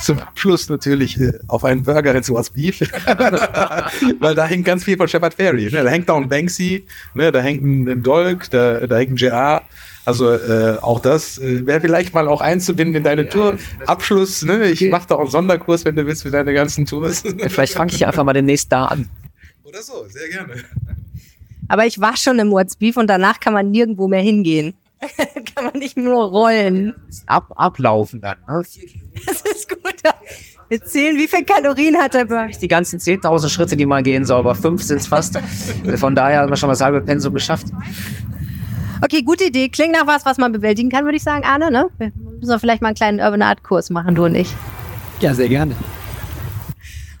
Zum 0.00 0.18
Abschluss 0.18 0.68
natürlich 0.70 1.20
äh, 1.20 1.38
auf 1.48 1.64
einen 1.64 1.82
Burger 1.82 2.14
in 2.14 2.22
sowas 2.22 2.50
Beef. 2.50 2.80
Weil 4.20 4.34
da 4.34 4.46
hängt 4.46 4.64
ganz 4.64 4.84
viel 4.84 4.96
von 4.96 5.08
Shepard 5.08 5.34
Ferry. 5.34 5.64
Ne? 5.70 5.82
Da 5.82 5.90
hängt 5.90 6.08
da 6.08 6.16
ein 6.16 6.28
Banksy, 6.28 6.86
ne? 7.14 7.32
da 7.32 7.40
hängt 7.40 7.62
ein 7.62 8.02
Dolk, 8.02 8.48
da, 8.50 8.86
da 8.86 8.96
hängt 8.96 9.12
ein 9.12 9.16
JR. 9.16 9.62
Also 10.04 10.32
äh, 10.32 10.78
auch 10.80 11.00
das 11.00 11.38
äh, 11.38 11.66
wäre 11.66 11.80
vielleicht 11.80 12.14
mal 12.14 12.26
auch 12.28 12.40
einzubinden 12.40 12.96
in 12.96 13.02
deine 13.04 13.28
Tour. 13.28 13.58
Abschluss, 13.86 14.42
ne? 14.42 14.70
Ich 14.70 14.88
mache 14.90 15.06
da 15.08 15.16
auch 15.16 15.20
einen 15.20 15.30
Sonderkurs, 15.30 15.84
wenn 15.84 15.94
du 15.94 16.06
willst, 16.06 16.22
für 16.22 16.30
deine 16.30 16.52
ganzen 16.54 16.86
Tours. 16.86 17.22
vielleicht 17.48 17.74
fange 17.74 17.92
ich 17.92 18.06
einfach 18.06 18.24
mal 18.24 18.32
demnächst 18.32 18.72
da 18.72 18.86
an. 18.86 19.08
Oder 19.64 19.82
so, 19.82 20.06
sehr 20.08 20.28
gerne. 20.28 20.54
Aber 21.68 21.86
ich 21.86 22.00
war 22.00 22.16
schon 22.16 22.38
im 22.38 22.50
What's 22.50 22.76
Beef 22.76 22.96
und 22.96 23.06
danach 23.06 23.38
kann 23.38 23.52
man 23.52 23.70
nirgendwo 23.70 24.08
mehr 24.08 24.22
hingehen. 24.22 24.74
kann 25.54 25.64
man 25.64 25.78
nicht 25.78 25.96
nur 25.96 26.24
rollen. 26.24 26.94
Ab, 27.26 27.52
ablaufen 27.56 28.20
dann. 28.20 28.38
Ne? 28.48 28.62
Das 29.26 29.42
ist 29.42 29.68
gut. 29.68 29.80
Wir 30.68 30.84
zählen, 30.84 31.16
wie 31.16 31.26
viel 31.26 31.44
Kalorien 31.44 31.96
hat 31.96 32.14
der 32.14 32.24
Burger? 32.24 32.56
Die 32.56 32.68
ganzen 32.68 33.00
10.000 33.00 33.48
Schritte, 33.48 33.76
die 33.76 33.86
man 33.86 34.04
gehen 34.04 34.24
soll, 34.24 34.38
aber 34.38 34.54
fünf 34.54 34.82
sind 34.82 35.00
es 35.00 35.08
fast. 35.08 35.36
Von 35.96 36.14
daher 36.14 36.40
haben 36.40 36.50
wir 36.50 36.56
schon 36.56 36.68
das 36.68 36.80
halbe 36.80 37.00
Pensum 37.00 37.34
geschafft. 37.34 37.66
Okay, 39.02 39.22
gute 39.22 39.44
Idee. 39.44 39.70
Klingt 39.70 39.92
nach 39.92 40.06
was, 40.06 40.26
was 40.26 40.36
man 40.36 40.52
bewältigen 40.52 40.90
kann, 40.90 41.04
würde 41.04 41.16
ich 41.16 41.22
sagen, 41.22 41.44
Arne. 41.44 41.70
Ne? 41.70 41.88
Wir 41.98 42.12
müssen 42.40 42.60
vielleicht 42.60 42.82
mal 42.82 42.88
einen 42.88 42.96
kleinen 42.96 43.18
Urban 43.18 43.42
Art 43.42 43.62
Kurs 43.62 43.88
machen, 43.88 44.14
du 44.14 44.26
und 44.26 44.34
ich. 44.34 44.54
Ja, 45.20 45.32
sehr 45.32 45.48
gerne. 45.48 45.74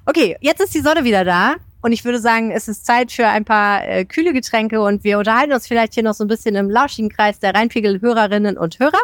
Okay, 0.04 0.36
jetzt 0.40 0.60
ist 0.60 0.74
die 0.74 0.80
Sonne 0.80 1.04
wieder 1.04 1.24
da. 1.24 1.54
Und 1.82 1.92
ich 1.92 2.04
würde 2.04 2.20
sagen, 2.20 2.50
es 2.50 2.68
ist 2.68 2.84
Zeit 2.84 3.10
für 3.10 3.26
ein 3.26 3.46
paar 3.46 3.86
äh, 3.86 4.04
kühle 4.04 4.34
Getränke 4.34 4.82
und 4.82 5.02
wir 5.02 5.18
unterhalten 5.18 5.54
uns 5.54 5.66
vielleicht 5.66 5.94
hier 5.94 6.02
noch 6.02 6.12
so 6.12 6.24
ein 6.24 6.28
bisschen 6.28 6.54
im 6.54 6.68
lauschigen 6.68 7.08
Kreis 7.08 7.38
der 7.38 7.54
Rheinpegel-Hörerinnen 7.54 8.58
und 8.58 8.78
Hörer. 8.78 9.00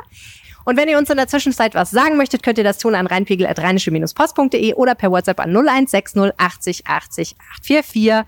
Und 0.67 0.77
wenn 0.77 0.89
ihr 0.89 0.99
uns 0.99 1.09
in 1.09 1.17
der 1.17 1.29
Zwischenzeit 1.29 1.75
was 1.75 1.91
sagen 1.91 2.17
möchtet, 2.17 2.43
könnt 2.43 2.59
ihr 2.59 2.65
das 2.65 2.79
tun 2.79 2.95
an 2.95 3.07
rheinpegel.rheinische-post.de 3.07 4.75
oder 4.75 4.95
per 4.95 5.11
WhatsApp 5.11 5.41
an 5.41 5.57
0160 5.57 6.35
80 6.37 6.87
80 6.87 7.37
844. 7.61 8.25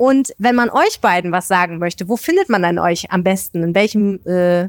Und 0.00 0.32
wenn 0.38 0.54
man 0.54 0.70
euch 0.70 1.00
beiden 1.02 1.30
was 1.30 1.46
sagen 1.46 1.78
möchte, 1.78 2.08
wo 2.08 2.16
findet 2.16 2.48
man 2.48 2.62
dann 2.62 2.78
euch 2.78 3.10
am 3.10 3.22
besten? 3.22 3.62
In 3.62 3.74
welchem 3.74 4.20
äh, 4.24 4.68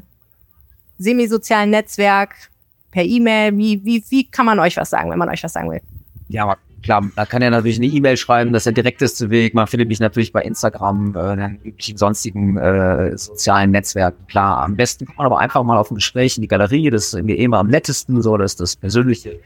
semisozialen 0.98 1.70
Netzwerk? 1.70 2.52
per 2.92 3.02
E-Mail? 3.02 3.56
Wie, 3.56 3.84
wie, 3.84 4.04
wie 4.10 4.24
kann 4.30 4.46
man 4.46 4.60
euch 4.60 4.76
was 4.76 4.90
sagen, 4.90 5.10
wenn 5.10 5.18
man 5.18 5.28
euch 5.28 5.42
was 5.42 5.54
sagen 5.54 5.70
will? 5.70 5.80
Ja, 6.28 6.56
klar, 6.82 7.00
man 7.00 7.28
kann 7.28 7.42
ja 7.42 7.50
natürlich 7.50 7.78
eine 7.78 7.86
E-Mail 7.86 8.16
schreiben, 8.16 8.52
das 8.52 8.60
ist 8.60 8.66
der 8.66 8.84
direkteste 8.84 9.30
Weg. 9.30 9.54
Man 9.54 9.66
findet 9.66 9.88
mich 9.88 9.98
natürlich 9.98 10.32
bei 10.32 10.42
Instagram, 10.42 11.16
äh, 11.16 11.68
üblichen 11.68 11.96
sonstigen 11.96 12.56
äh, 12.56 13.16
sozialen 13.18 13.72
Netzwerken. 13.72 14.26
Klar, 14.28 14.62
am 14.62 14.76
besten 14.76 15.06
kommt 15.06 15.18
man 15.18 15.26
aber 15.26 15.40
einfach 15.40 15.62
mal 15.64 15.78
auf 15.78 15.90
ein 15.90 15.96
Gespräch 15.96 16.36
in 16.36 16.42
die 16.42 16.48
Galerie, 16.48 16.90
das 16.90 17.06
ist 17.06 17.14
irgendwie 17.14 17.36
immer 17.36 17.58
am 17.58 17.68
nettesten, 17.68 18.22
so, 18.22 18.36
das 18.36 18.52
ist 18.52 18.60
das 18.60 18.76
Persönliche. 18.76 19.40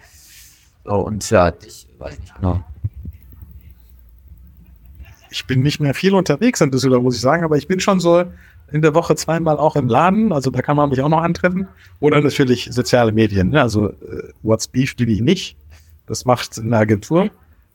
So, 0.85 0.95
und 0.95 1.29
ja, 1.31 1.53
ich 1.67 1.87
weiß 1.99 2.19
nicht 2.19 2.35
genau. 2.37 2.63
Ich 5.37 5.45
bin 5.45 5.61
nicht 5.61 5.81
mehr 5.81 5.93
viel 5.93 6.15
unterwegs 6.15 6.63
in 6.63 6.71
Düsseldorf, 6.71 7.03
muss 7.03 7.17
ich 7.17 7.21
sagen, 7.21 7.45
aber 7.45 7.59
ich 7.59 7.69
bin 7.69 7.79
schon 7.79 8.01
so 8.01 8.25
in 8.73 8.81
der 8.81 8.95
Woche 8.95 9.15
zweimal 9.17 9.59
auch 9.59 9.77
im 9.77 9.87
Laden, 9.87 10.33
also 10.33 10.51
da 10.51 10.63
kann 10.63 10.79
man 10.79 10.89
mich 10.89 11.03
auch 11.03 11.11
noch 11.11 11.21
antreffen. 11.21 11.69
Oder 12.01 12.23
natürlich 12.23 12.71
soziale 12.73 13.13
Medien, 13.13 13.51
ne? 13.51 13.61
also 13.61 13.91
äh, 13.91 14.33
What's 14.43 14.67
Beef 14.67 14.97
bin 14.97 15.11
ich 15.11 15.21
nicht. 15.21 15.55
Das 16.07 16.25
macht 16.25 16.59
eine 16.59 16.75
Agentur. 16.75 17.29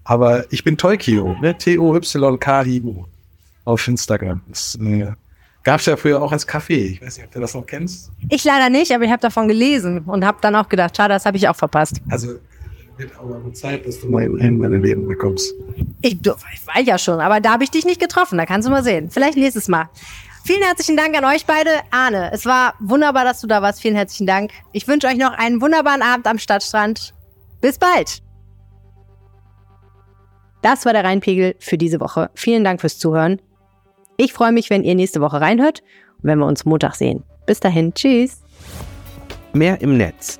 Aber 0.03 0.51
ich 0.51 0.63
bin 0.63 0.75
Toykio, 0.75 1.35
ne? 1.39 1.55
T-O-Y-K-I-O 1.55 3.05
auf 3.65 3.87
Instagram. 3.87 4.41
Das 4.49 4.79
äh, 4.81 5.11
gab 5.61 5.81
es 5.81 5.85
ja 5.85 5.95
früher 5.97 6.19
auch 6.19 6.31
als 6.31 6.47
Café. 6.47 6.93
Ich 6.93 7.01
weiß 7.03 7.17
nicht, 7.17 7.27
ob 7.27 7.31
du 7.31 7.41
das 7.41 7.53
noch 7.53 7.67
kennst. 7.67 8.11
Ich 8.29 8.43
leider 8.43 8.71
nicht, 8.71 8.91
aber 8.91 9.03
ich 9.03 9.11
habe 9.11 9.21
davon 9.21 9.47
gelesen 9.47 9.99
und 9.99 10.25
habe 10.25 10.39
dann 10.41 10.55
auch 10.55 10.67
gedacht, 10.67 10.97
schade, 10.97 11.13
das 11.13 11.27
habe 11.27 11.37
ich 11.37 11.47
auch 11.47 11.55
verpasst. 11.55 12.01
Also 12.09 12.39
wird 13.01 13.17
aber 13.17 13.35
eine 13.35 13.53
Zeit, 13.53 13.85
dass 13.85 13.99
du 13.99 14.07
mal 14.07 14.23
in 14.23 14.57
meine 14.57 14.77
Leben 14.77 15.07
bekommst. 15.07 15.53
Ich, 16.01 16.13
ich 16.13 16.67
weiß 16.67 16.85
ja 16.85 16.97
schon, 16.97 17.19
aber 17.19 17.39
da 17.39 17.53
habe 17.53 17.63
ich 17.63 17.71
dich 17.71 17.85
nicht 17.85 17.99
getroffen. 17.99 18.37
Da 18.37 18.45
kannst 18.45 18.67
du 18.67 18.71
mal 18.71 18.83
sehen. 18.83 19.09
Vielleicht 19.09 19.37
nächstes 19.37 19.67
Mal. 19.67 19.89
Vielen 20.43 20.63
herzlichen 20.63 20.97
Dank 20.97 21.15
an 21.15 21.25
euch 21.25 21.45
beide. 21.45 21.69
Arne, 21.91 22.31
es 22.33 22.45
war 22.45 22.73
wunderbar, 22.79 23.23
dass 23.23 23.41
du 23.41 23.47
da 23.47 23.61
warst. 23.61 23.81
Vielen 23.81 23.95
herzlichen 23.95 24.25
Dank. 24.25 24.51
Ich 24.71 24.87
wünsche 24.87 25.07
euch 25.07 25.17
noch 25.17 25.33
einen 25.33 25.61
wunderbaren 25.61 26.01
Abend 26.01 26.25
am 26.27 26.39
Stadtstrand. 26.39 27.13
Bis 27.61 27.77
bald. 27.77 28.23
Das 30.61 30.85
war 30.85 30.93
der 30.93 31.03
Rheinpegel 31.03 31.55
für 31.59 31.77
diese 31.77 31.99
Woche. 31.99 32.29
Vielen 32.35 32.63
Dank 32.63 32.81
fürs 32.81 32.97
Zuhören. 32.97 33.41
Ich 34.17 34.33
freue 34.33 34.51
mich, 34.51 34.69
wenn 34.69 34.83
ihr 34.83 34.95
nächste 34.95 35.21
Woche 35.21 35.41
reinhört 35.41 35.81
und 36.17 36.23
wenn 36.23 36.39
wir 36.39 36.45
uns 36.45 36.65
Montag 36.65 36.95
sehen. 36.95 37.23
Bis 37.45 37.59
dahin. 37.59 37.93
Tschüss. 37.93 38.41
Mehr 39.53 39.81
im 39.81 39.97
Netz. 39.97 40.39